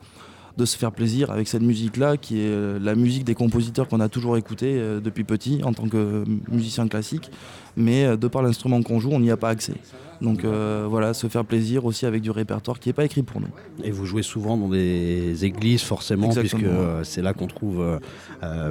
de 0.57 0.65
se 0.65 0.77
faire 0.77 0.91
plaisir 0.91 1.31
avec 1.31 1.47
cette 1.47 1.63
musique-là, 1.63 2.17
qui 2.17 2.41
est 2.41 2.51
euh, 2.51 2.81
la 2.81 2.97
musique 2.97 3.23
des 3.23 3.37
compositeurs 3.37 3.87
qu'on 3.87 4.01
a 4.01 4.09
toujours 4.09 4.37
écouté 4.37 4.75
euh, 4.77 4.99
depuis 4.99 5.23
petit 5.23 5.61
en 5.63 5.73
tant 5.73 5.89
que 5.89 6.25
musicien 6.51 6.89
classique, 6.89 7.31
mais 7.77 8.17
de 8.17 8.27
par 8.27 8.43
l'instrument 8.43 8.83
qu'on 8.83 8.99
joue, 8.99 9.11
on 9.13 9.21
n'y 9.21 9.31
a 9.31 9.37
pas 9.37 9.51
accès. 9.51 9.75
Donc 10.23 10.45
voilà, 10.45 11.15
se 11.15 11.27
faire 11.27 11.45
plaisir 11.45 11.85
aussi 11.85 12.07
avec 12.07 12.23
du 12.23 12.31
répertoire 12.31 12.79
qui 12.79 12.89
n'est 12.89 12.95
pas 12.95 13.05
écrit 13.05 13.23
pour 13.23 13.41
nous. 13.41 13.49
Et 13.85 13.91
vous 13.91 14.07
jouez 14.07 14.23
souvent 14.23 14.57
dans 14.57 14.69
des 14.69 15.45
églises 15.45 15.83
forcément, 15.83 16.31
puisque 16.31 16.67
c'est 17.03 17.23
là 17.23 17.35
qu'on 17.35 17.47
trouve 17.47 18.01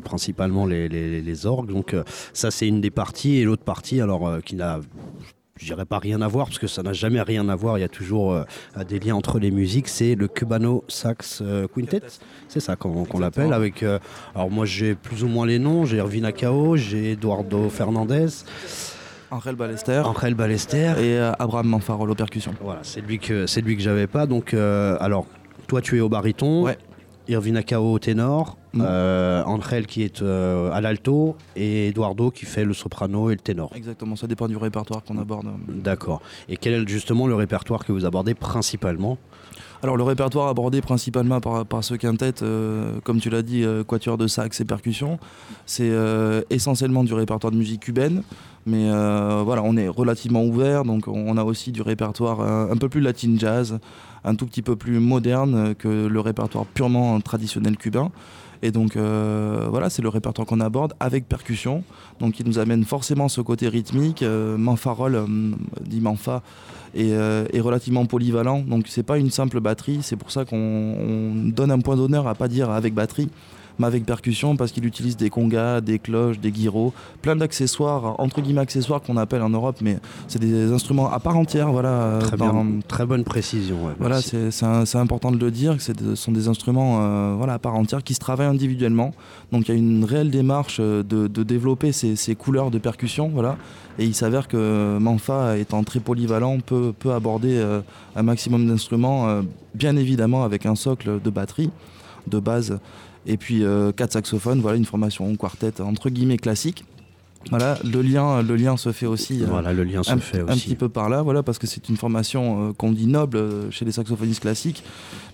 principalement 0.04 0.66
les, 0.66 1.46
orgues. 1.46 1.70
Donc 1.70 1.96
ça 2.34 2.52
c'est 2.52 2.68
une 2.68 2.82
des 2.82 2.92
parties, 2.92 3.38
et 3.38 3.44
l'autre 3.44 3.64
partie, 3.64 4.02
alors 4.02 4.42
qui 4.44 4.56
n'a 4.56 4.80
je 5.62 5.68
dirais 5.68 5.86
pas 5.86 6.00
rien 6.00 6.22
à 6.22 6.28
voir 6.28 6.48
parce 6.48 6.58
que 6.58 6.68
ça 6.68 6.82
n'a 6.82 6.94
jamais 6.94 7.22
rien 7.22 7.48
à 7.48 7.56
voir. 7.56 7.78
Il 7.78 7.82
y 7.82 7.86
a 7.86 7.90
toujours 7.90 8.34
euh, 8.34 8.44
des 8.88 9.00
liens 9.00 9.16
entre 9.16 9.38
les 9.40 9.52
musiques. 9.52 9.88
C'est 9.88 10.16
le 10.16 10.28
Cubano 10.28 10.84
Sax 10.88 11.42
euh, 11.42 11.68
Quintet, 11.68 12.02
c'est 12.48 12.60
ça 12.60 12.76
qu'on 12.76 13.20
l'appelle. 13.20 13.54
Avec, 13.54 13.84
euh, 13.84 14.00
alors 14.34 14.50
moi 14.50 14.66
j'ai 14.66 14.96
plus 14.96 15.24
ou 15.24 15.28
moins 15.28 15.46
les 15.46 15.60
noms. 15.60 15.86
J'ai 15.86 15.98
Erwin 15.98 16.26
Akao, 16.26 16.78
j'ai 16.78 17.12
Eduardo 17.12 17.70
Fernandez. 17.70 18.28
Angel 19.32 19.56
Ballester. 19.56 20.02
Angel 20.06 20.34
Ballester. 20.36 20.94
Et 21.00 21.18
Abraham 21.40 21.68
Manfarol 21.68 22.12
aux 22.12 22.16
percussions. 22.16 22.54
Voilà, 22.62 22.82
c'est 22.84 23.02
lui 23.02 23.20
que 23.20 23.48
c'est 23.48 23.62
lui 23.62 23.76
que 23.76 23.82
j'avais 23.82 24.08
pas. 24.08 24.26
Donc 24.26 24.54
alors 24.54 25.26
toi 25.68 25.82
tu 25.82 25.98
es 25.98 26.02
au 26.02 26.10
baryton. 26.10 26.64
Ouais. 26.64 26.78
Irvina 27.28 27.64
Kao 27.64 27.94
au 27.94 28.00
ténor, 28.00 28.58
mm. 28.74 28.82
euh, 28.84 29.44
Angel 29.46 29.86
qui 29.86 30.04
est 30.04 30.22
euh, 30.22 30.72
à 30.72 30.82
l'alto 30.82 31.36
et 31.56 31.90
Eduardo 31.90 32.32
qui 32.32 32.46
fait 32.46 32.66
le 32.66 32.74
soprano 32.74 33.30
et 33.30 33.36
le 33.36 33.40
ténor. 33.40 33.72
Exactement, 33.76 34.16
ça 34.16 34.28
dépend 34.28 34.48
du 34.48 34.58
répertoire 34.58 35.04
qu'on 35.04 35.18
aborde. 35.18 35.48
D'accord. 35.68 36.22
Et 36.50 36.58
quel 36.58 36.74
est 36.74 36.88
justement 36.88 37.28
le 37.28 37.36
répertoire 37.36 37.86
que 37.86 37.92
vous 37.92 38.06
abordez 38.06 38.34
principalement? 38.34 39.18
Alors 39.84 39.98
le 39.98 40.04
répertoire 40.04 40.48
abordé 40.48 40.82
principalement 40.82 41.40
par, 41.40 41.84
ce 41.84 41.96
quintet, 41.96 42.44
euh, 42.44 43.00
comme 43.04 43.20
tu 43.20 43.30
l'as 43.30 43.42
dit, 43.42 43.66
quatuor 43.88 44.18
de 44.18 44.28
sax 44.28 44.62
et 44.62 44.66
percussion, 44.66 45.20
c'est 45.66 45.92
essentiellement 46.50 47.04
du 47.04 47.14
répertoire 47.14 47.52
de 47.52 47.58
musique 47.58 47.82
cubaine, 47.82 48.24
mais 48.66 48.90
voilà, 49.44 49.62
on 49.64 49.76
est 49.78 49.88
relativement 49.88 50.44
ouvert, 50.44 50.84
donc 50.84 51.08
on 51.08 51.38
a 51.38 51.44
aussi 51.44 51.72
du 51.72 51.82
répertoire 51.82 52.42
un 52.42 52.78
peu 52.78 52.90
plus 52.90 53.02
latin 53.02 53.36
jazz, 53.38 53.80
un 54.24 54.36
tout 54.36 54.46
petit 54.46 54.62
peu 54.62 54.76
plus 54.76 55.00
moderne 55.00 55.74
que 55.76 56.08
le 56.08 56.20
répertoire 56.20 56.66
purement 56.66 57.20
traditionnel 57.22 57.78
cubain. 57.78 58.12
Et 58.62 58.72
donc 58.72 58.96
euh, 58.96 59.68
voilà, 59.70 59.90
c'est 59.90 60.02
le 60.02 60.10
répertoire 60.10 60.46
qu'on 60.46 60.60
aborde 60.60 60.94
avec 61.00 61.28
percussion, 61.28 61.84
donc 62.20 62.34
qui 62.34 62.44
nous 62.44 62.60
amène 62.60 62.84
forcément 62.84 63.28
ce 63.28 63.42
côté 63.42 63.68
rythmique. 63.68 64.22
Euh, 64.22 64.58
Manfarol, 64.58 65.16
euh, 65.16 65.26
dit 65.82 66.02
Manfa, 66.02 66.44
est, 66.96 67.12
est, 67.12 67.60
relativement 67.60 68.06
polyvalent, 68.06 68.60
donc 68.60 68.86
c'est 68.88 69.04
pas 69.04 69.18
une 69.18 69.32
simple 69.32 69.60
batterie. 69.60 70.00
C'est 70.02 70.16
pour 70.16 70.32
ça 70.32 70.46
qu'on 70.46 71.34
donne 71.36 71.72
un 71.72 71.80
point 71.80 71.96
d'honneur 71.96 72.28
à 72.28 72.36
pas 72.36 72.48
dire 72.48 72.70
avec 72.70 72.94
batterie, 72.94 73.30
avec 73.88 74.06
percussion 74.06 74.56
parce 74.56 74.72
qu'il 74.72 74.86
utilise 74.86 75.18
des 75.18 75.30
congas, 75.30 75.82
des 75.82 76.00
cloches, 76.00 76.40
des 76.40 76.54
gyros, 76.54 76.94
plein 77.22 77.36
d'accessoires, 77.36 78.20
entre 78.20 78.42
guillemets 78.42 78.62
accessoires 78.62 79.02
qu'on 79.02 79.18
appelle 79.18 79.42
en 79.42 79.50
Europe, 79.50 79.78
mais 79.82 79.98
c'est 80.28 80.40
des 80.40 80.72
instruments 80.72 81.12
à 81.12 81.20
part 81.20 81.38
entière. 81.38 81.72
Voilà, 81.72 82.20
très, 82.22 82.38
très 82.88 83.06
bonne 83.06 83.24
précision. 83.24 83.78
voilà, 84.00 84.20
c'est 84.22 84.98
important 84.98 85.32
de 85.32 85.38
le 85.38 85.52
dire, 85.52 85.78
ce 85.80 86.16
sont 86.16 86.32
des 86.32 86.48
instruments 86.48 87.00
euh, 87.02 87.36
voilà, 87.38 87.54
à 87.54 87.60
part 87.60 87.76
entière 87.76 88.04
qui 88.04 88.14
se 88.14 88.20
travaillent 88.20 88.48
individuellement. 88.48 89.14
Donc 89.52 89.68
il 89.68 89.72
y 89.72 89.76
a 89.76 89.78
une 89.78 90.04
réelle 90.04 90.32
démarche 90.32 90.78
euh, 90.80 91.04
de, 91.04 91.44
développer 91.44 91.92
ces, 91.92 92.36
couleurs 92.36 92.72
de 92.72 92.78
percussion. 92.78 93.30
Voilà. 93.34 93.58
Et 94.00 94.06
il 94.06 94.16
s'avère 94.16 94.48
que 94.48 94.98
Manfa, 95.00 95.58
étant 95.58 95.84
très 95.84 96.00
polyvalent, 96.00 96.60
peut, 96.60 96.94
peut 96.98 97.12
aborder 97.12 97.58
euh, 97.58 97.82
un 98.16 98.24
maximum 98.24 98.68
d'instruments, 98.68 99.42
bien 99.76 99.96
évidemment 99.96 100.44
avec 100.44 100.66
un 100.66 100.76
socle 100.76 101.20
de 101.22 101.30
batterie 101.30 101.72
de 102.28 102.40
base 102.40 102.80
et 103.26 103.38
puis 103.38 103.64
euh, 103.64 103.92
quatre 103.92 104.14
saxophones, 104.14 104.62
voilà 104.62 104.78
une 104.78 104.86
formation 104.86 105.36
quartet 105.36 105.82
entre 105.82 106.10
guillemets 106.10 106.38
classique. 106.38 106.86
Voilà, 107.50 107.80
le 107.84 108.04
lien, 108.04 108.44
le 108.44 108.56
lien 108.56 108.78
se 108.78 108.92
fait 108.92 109.08
aussi. 109.08 109.42
Euh, 109.42 109.48
voilà, 109.50 109.74
le 109.74 109.84
lien 109.84 110.04
se 110.04 110.12
un, 110.12 110.20
fait 110.20 110.44
aussi. 110.44 110.52
Un 110.52 110.56
petit 110.56 110.76
peu 110.76 110.90
par 110.90 111.10
là, 111.10 111.24
voilà, 111.24 111.42
parce 111.42 111.58
que 111.58 111.66
c'est 111.66 111.90
une 111.90 111.98
formation 111.98 112.70
euh, 112.70 112.74
qu'on 112.74 112.92
dit 112.92 113.08
noble 113.08 113.72
chez 113.72 113.84
les 113.84 113.92
saxophonistes 113.92 114.42
classiques, 114.42 114.84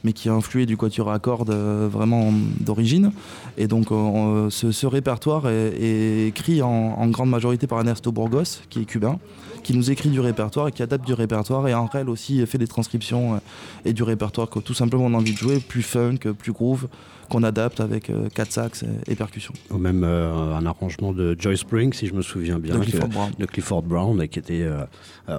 mais 0.06 0.14
qui 0.14 0.30
a 0.30 0.34
influé 0.34 0.66
du 0.66 0.78
quatuor 0.78 1.12
à 1.12 1.20
cordes 1.20 1.52
vraiment 1.52 2.32
d'origine. 2.62 3.12
Et 3.58 3.68
donc, 3.68 3.88
ce, 3.90 4.86
répertoire 4.86 5.50
est, 5.50 6.28
écrit 6.28 6.62
en, 6.62 6.70
en, 6.70 7.08
grande 7.08 7.30
majorité 7.30 7.68
par 7.68 7.80
Ernesto 7.80 8.14
Burgos, 8.14 8.62
qui 8.70 8.80
est 8.80 8.86
cubain, 8.86 9.20
qui 9.64 9.76
nous 9.76 9.92
écrit 9.92 10.10
du 10.10 10.22
répertoire 10.22 10.70
et 10.70 10.72
qui 10.72 10.84
adapte 10.84 11.06
du 11.06 11.14
répertoire. 11.14 11.68
Et 11.68 11.74
en 11.74 11.88
réel 11.88 12.08
aussi 12.08 12.46
fait 12.46 12.58
des 12.58 12.68
transcriptions 12.68 13.42
et 13.84 13.92
du 13.92 14.04
répertoire 14.04 14.50
que 14.50 14.60
tout 14.60 14.74
simplement 14.74 15.08
on 15.08 15.14
a 15.14 15.18
envie 15.18 15.34
de 15.34 15.38
jouer, 15.38 15.60
plus 15.60 15.84
funk, 15.84 16.20
plus 16.38 16.54
groove 16.54 16.88
qu'on 17.30 17.44
adapte 17.44 17.80
avec 17.80 18.12
4 18.34 18.40
euh, 18.40 18.46
sax 18.50 18.86
et, 19.08 19.16
percussions. 19.16 19.54
Ou 19.72 19.78
même 19.78 20.04
euh, 20.04 20.56
un 20.56 20.66
arrangement 20.66 21.14
de 21.14 21.36
Joy 21.38 21.58
Spring, 21.58 21.94
si 21.94 22.08
je 22.08 22.14
me 22.14 22.22
souviens 22.22 22.60
bien, 22.60 22.76
de 22.76 22.84
Clifford, 22.84 23.08
Brown. 23.10 23.32
De 23.38 23.46
Clifford 23.46 23.84
Brown, 23.84 24.28
qui 24.28 24.40
était 24.40 24.64
euh, 24.64 24.86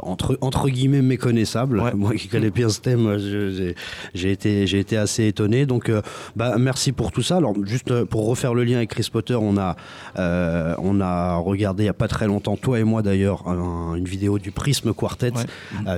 entre, 0.02 0.38
entre 0.40 0.68
guillemets 0.68 1.02
méconnaissable. 1.02 1.82
Moi 1.94 2.14
qui 2.14 2.28
connais 2.28 2.50
bien 2.50 2.68
ce 2.68 2.80
thème, 2.80 3.18
j'ai 4.14 4.30
été, 4.30 4.62
été 4.62 4.96
assez 4.96 5.26
étonné. 5.26 5.66
Donc 5.66 5.90
bah, 6.36 6.56
merci 6.58 6.92
pour 6.92 7.12
tout 7.12 7.22
ça. 7.22 7.36
Alors 7.36 7.54
juste 7.64 8.04
pour 8.04 8.26
refaire 8.26 8.54
le 8.54 8.64
lien 8.64 8.76
avec 8.76 8.90
Chris 8.90 9.08
Potter, 9.10 9.34
on 9.34 9.56
a, 9.56 9.76
on 10.16 11.00
a 11.00 11.36
regardé 11.36 11.84
il 11.84 11.86
n'y 11.86 11.90
a 11.90 11.94
pas 11.94 12.08
très 12.08 12.26
longtemps, 12.26 12.56
toi 12.56 12.78
et 12.80 12.84
moi 12.84 13.02
d'ailleurs, 13.02 13.46
une 13.46 14.04
vidéo 14.04 14.38
du 14.38 14.50
Prisme 14.50 14.92
Quartet, 14.92 15.32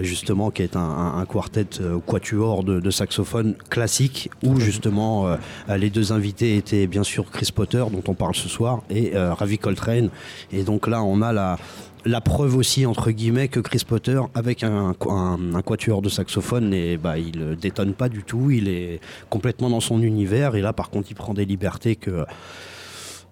justement, 0.03 0.51
qui 0.51 0.63
est 0.63 0.77
un, 0.77 1.15
un, 1.17 1.25
quartet 1.27 1.67
quatuor 2.07 2.65
de, 2.65 2.81
de 2.81 2.91
saxophone 2.91 3.55
classique, 3.69 4.31
où 4.45 4.59
justement 4.61 5.37
les 5.81 5.91
deux 5.91 6.13
invités 6.13 6.57
étaient 6.57 6.87
bien 6.87 7.03
sûr 7.03 7.31
Chris 7.31 7.51
Potter, 7.55 7.85
dont 7.91 8.03
on 8.07 8.15
parle 8.15 8.35
ce 8.35 8.49
soir, 8.49 8.83
et 8.91 9.17
euh, 9.17 9.35
Ravi 9.35 9.59
Coltrane. 9.59 10.11
Et 10.53 10.63
donc 10.63 10.87
là, 10.87 11.03
on 11.03 11.23
a 11.23 11.33
la, 11.33 12.21
preuve 12.21 12.57
aussi 12.57 12.87
entre 12.87 13.11
guillemets 13.11 13.49
que 13.49 13.61
Chris 13.61 13.83
Potter 13.87 14.21
avec 14.35 14.63
un, 14.63 14.95
un, 15.09 15.63
quatuor 15.63 16.03
de 16.03 16.09
saxophone 16.09 16.73
et 16.73 16.97
bah 16.97 17.19
il 17.19 17.57
détonne 17.57 17.93
pas 17.93 18.09
du 18.09 18.23
tout 18.23 18.51
il 18.51 18.69
est 18.69 19.01
complètement 19.29 19.69
dans 19.69 19.81
son 19.81 20.01
univers 20.03 20.55
et 20.55 20.63
là 20.63 20.73
par 20.73 20.89
contre 20.91 21.11
il 21.11 21.15
prend 21.15 21.35
des 21.35 21.45
libertés 21.45 21.97
que 21.97 22.25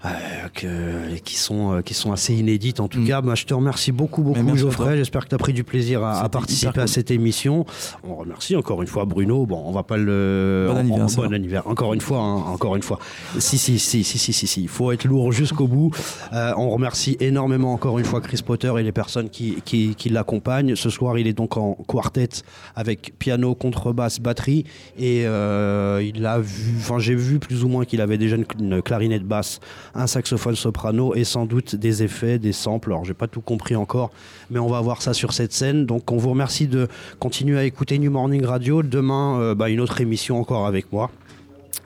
euh, 0.04 1.18
qui, 1.24 1.34
sont, 1.34 1.72
euh, 1.72 1.82
qui 1.82 1.92
sont 1.92 2.12
assez 2.12 2.32
inédites. 2.32 2.78
En 2.78 2.86
tout 2.86 3.00
mm. 3.00 3.06
cas, 3.06 3.20
bah, 3.20 3.34
je 3.34 3.44
te 3.44 3.52
remercie 3.52 3.90
beaucoup, 3.90 4.22
beaucoup, 4.22 4.56
Geoffrey. 4.56 4.96
J'espère 4.96 5.24
que 5.24 5.30
tu 5.30 5.34
as 5.34 5.38
pris 5.38 5.52
du 5.52 5.64
plaisir 5.64 6.04
à, 6.04 6.28
participer 6.28 6.80
à 6.80 6.86
cette 6.86 7.10
émission. 7.10 7.66
On 8.04 8.14
remercie 8.14 8.54
encore 8.54 8.80
une 8.80 8.86
fois 8.86 9.06
Bruno. 9.06 9.44
Bon, 9.44 9.60
on 9.66 9.72
va 9.72 9.82
pas 9.82 9.96
le. 9.96 10.68
Bon 10.70 10.76
anniversaire. 10.76 11.24
Bon 11.24 11.34
anniversaire. 11.34 11.68
Encore 11.68 11.94
une 11.94 12.00
fois, 12.00 12.20
hein, 12.20 12.36
encore 12.46 12.76
une 12.76 12.82
fois. 12.82 13.00
Si, 13.38 13.58
si, 13.58 13.80
si, 13.80 14.04
si, 14.04 14.18
si, 14.18 14.32
si, 14.32 14.46
si. 14.46 14.62
Il 14.62 14.68
faut 14.68 14.92
être 14.92 15.04
lourd 15.04 15.32
jusqu'au 15.32 15.66
bout. 15.66 15.90
Euh, 16.32 16.52
on 16.56 16.70
remercie 16.70 17.16
énormément 17.18 17.72
encore 17.72 17.98
une 17.98 18.04
fois 18.04 18.20
Chris 18.20 18.40
Potter 18.46 18.72
et 18.78 18.84
les 18.84 18.92
personnes 18.92 19.30
qui, 19.30 19.60
qui, 19.64 19.96
qui 19.96 20.10
l'accompagnent. 20.10 20.76
Ce 20.76 20.90
soir, 20.90 21.18
il 21.18 21.26
est 21.26 21.32
donc 21.32 21.56
en 21.56 21.76
quartet 21.88 22.28
avec 22.76 23.18
piano, 23.18 23.56
contrebasse, 23.56 24.20
batterie. 24.20 24.64
Et 24.96 25.22
il 25.22 26.26
a 26.26 26.38
vu, 26.38 26.76
enfin, 26.78 27.00
j'ai 27.00 27.16
vu 27.16 27.40
plus 27.40 27.64
ou 27.64 27.68
moins 27.68 27.84
qu'il 27.84 28.00
avait 28.00 28.18
déjà 28.18 28.36
une 28.60 28.80
clarinette 28.80 29.24
basse 29.24 29.58
un 29.98 30.06
saxophone 30.06 30.54
soprano 30.54 31.14
et 31.14 31.24
sans 31.24 31.44
doute 31.44 31.74
des 31.74 32.02
effets, 32.02 32.38
des 32.38 32.52
samples. 32.52 32.90
Alors 32.90 33.04
j'ai 33.04 33.14
pas 33.14 33.26
tout 33.26 33.40
compris 33.40 33.76
encore, 33.76 34.10
mais 34.50 34.58
on 34.58 34.68
va 34.68 34.80
voir 34.80 35.02
ça 35.02 35.12
sur 35.12 35.32
cette 35.32 35.52
scène. 35.52 35.86
Donc 35.86 36.10
on 36.12 36.16
vous 36.16 36.30
remercie 36.30 36.68
de 36.68 36.88
continuer 37.18 37.58
à 37.58 37.64
écouter 37.64 37.98
New 37.98 38.10
Morning 38.10 38.44
Radio. 38.44 38.82
Demain, 38.82 39.40
euh, 39.40 39.54
bah, 39.54 39.68
une 39.68 39.80
autre 39.80 40.00
émission 40.00 40.40
encore 40.40 40.66
avec 40.66 40.92
moi 40.92 41.10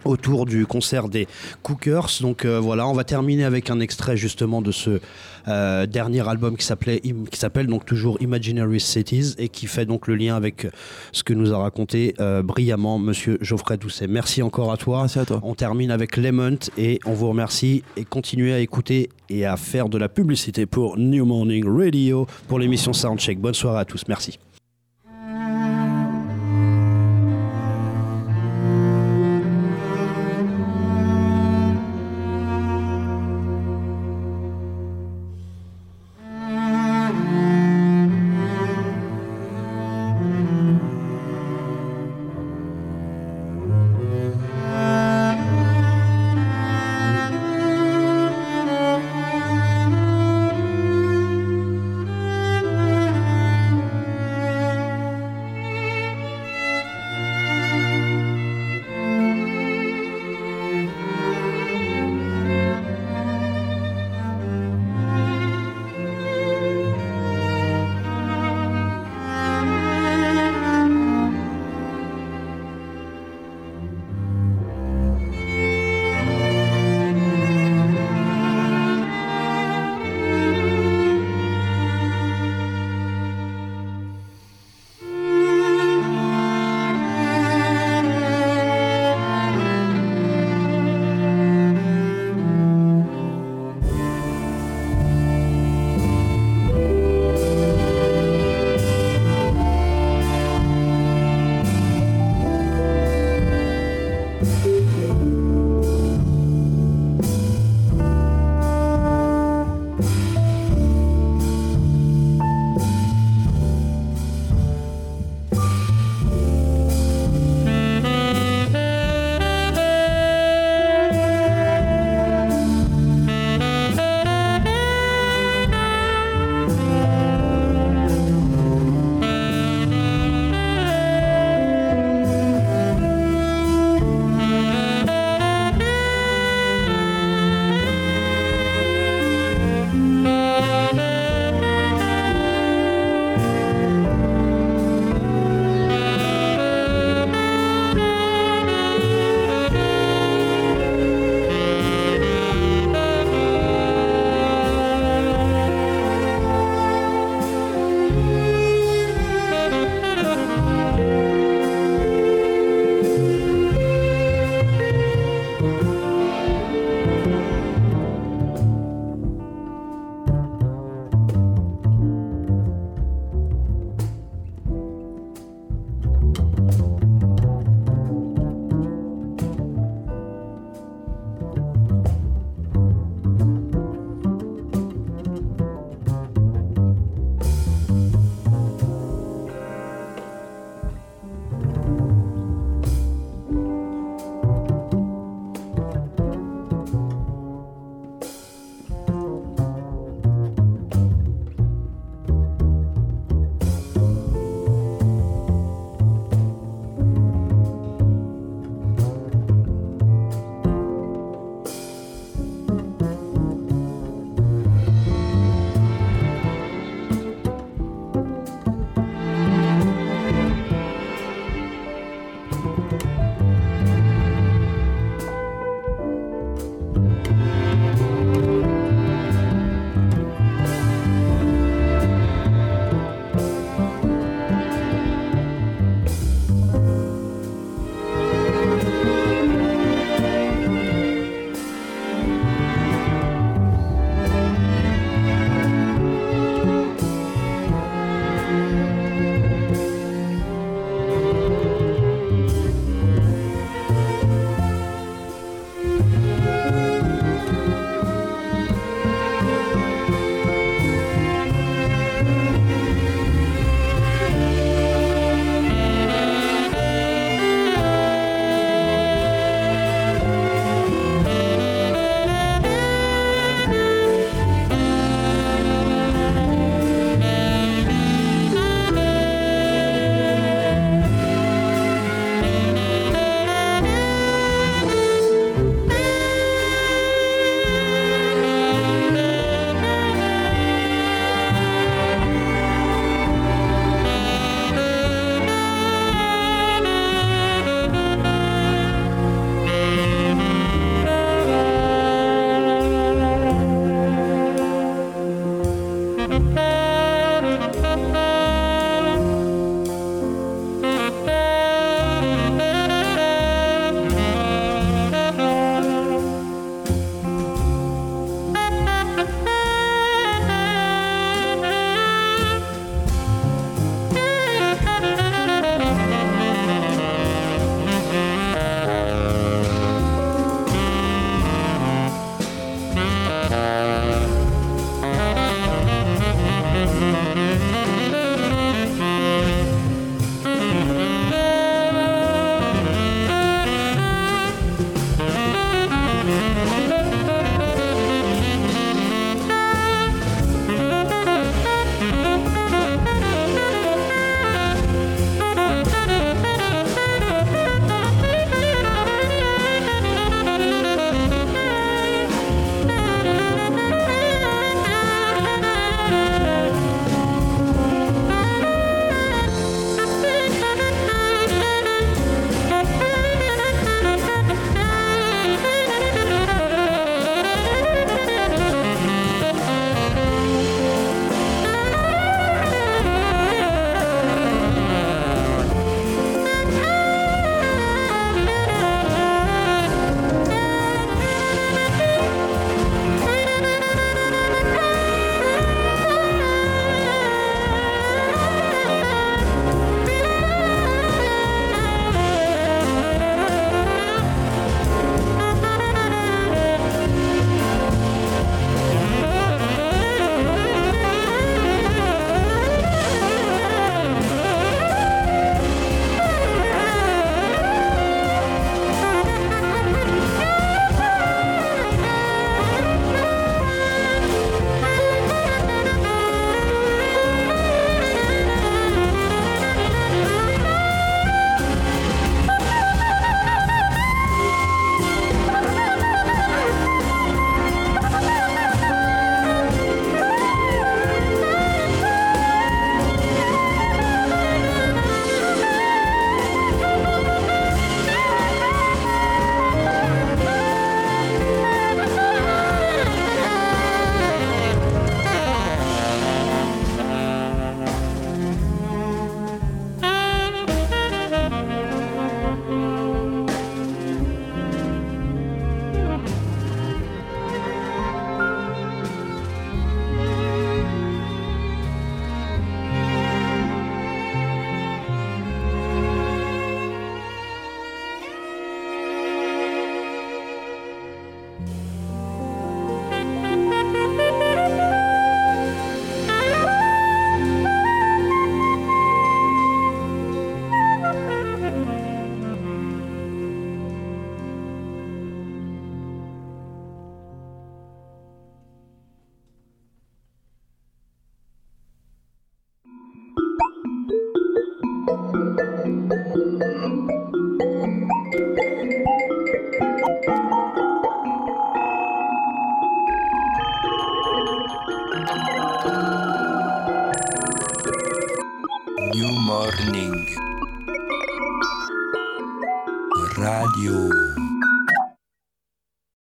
autour 0.04 0.46
du 0.46 0.66
concert 0.66 1.08
des 1.08 1.26
Cookers. 1.62 2.08
Donc 2.20 2.44
euh, 2.44 2.60
voilà, 2.60 2.86
on 2.86 2.92
va 2.92 3.04
terminer 3.04 3.44
avec 3.44 3.70
un 3.70 3.80
extrait 3.80 4.16
justement 4.16 4.62
de 4.62 4.72
ce 4.72 5.00
euh, 5.48 5.86
dernier 5.86 6.26
album 6.28 6.56
qui 6.56 6.64
s'appelait 6.64 7.00
qui 7.00 7.38
s'appelle 7.38 7.66
donc 7.66 7.84
toujours 7.84 8.16
Imaginary 8.20 8.80
Cities 8.80 9.34
et 9.38 9.48
qui 9.48 9.66
fait 9.66 9.86
donc 9.86 10.06
le 10.06 10.14
lien 10.14 10.36
avec 10.36 10.66
ce 11.10 11.22
que 11.22 11.34
nous 11.34 11.52
a 11.52 11.58
raconté 11.58 12.14
euh, 12.20 12.42
brillamment 12.42 12.98
Monsieur 12.98 13.38
Geoffrey 13.40 13.76
Doucet. 13.76 14.06
Merci 14.06 14.42
encore 14.42 14.72
à 14.72 14.76
toi. 14.76 15.00
Merci 15.00 15.18
à 15.18 15.24
toi. 15.24 15.40
On 15.42 15.54
termine 15.54 15.90
avec 15.90 16.16
Lemont 16.16 16.58
et 16.78 17.00
on 17.04 17.12
vous 17.12 17.28
remercie 17.28 17.82
et 17.96 18.04
continuez 18.04 18.52
à 18.52 18.60
écouter 18.60 19.10
et 19.28 19.46
à 19.46 19.56
faire 19.56 19.88
de 19.88 19.98
la 19.98 20.08
publicité 20.08 20.66
pour 20.66 20.98
New 20.98 21.24
Morning 21.24 21.64
Radio 21.66 22.26
pour 22.48 22.58
l'émission 22.58 22.92
Soundcheck. 22.92 23.40
Bonne 23.40 23.54
soirée 23.54 23.80
à 23.80 23.84
tous. 23.84 24.04
Merci. 24.08 24.38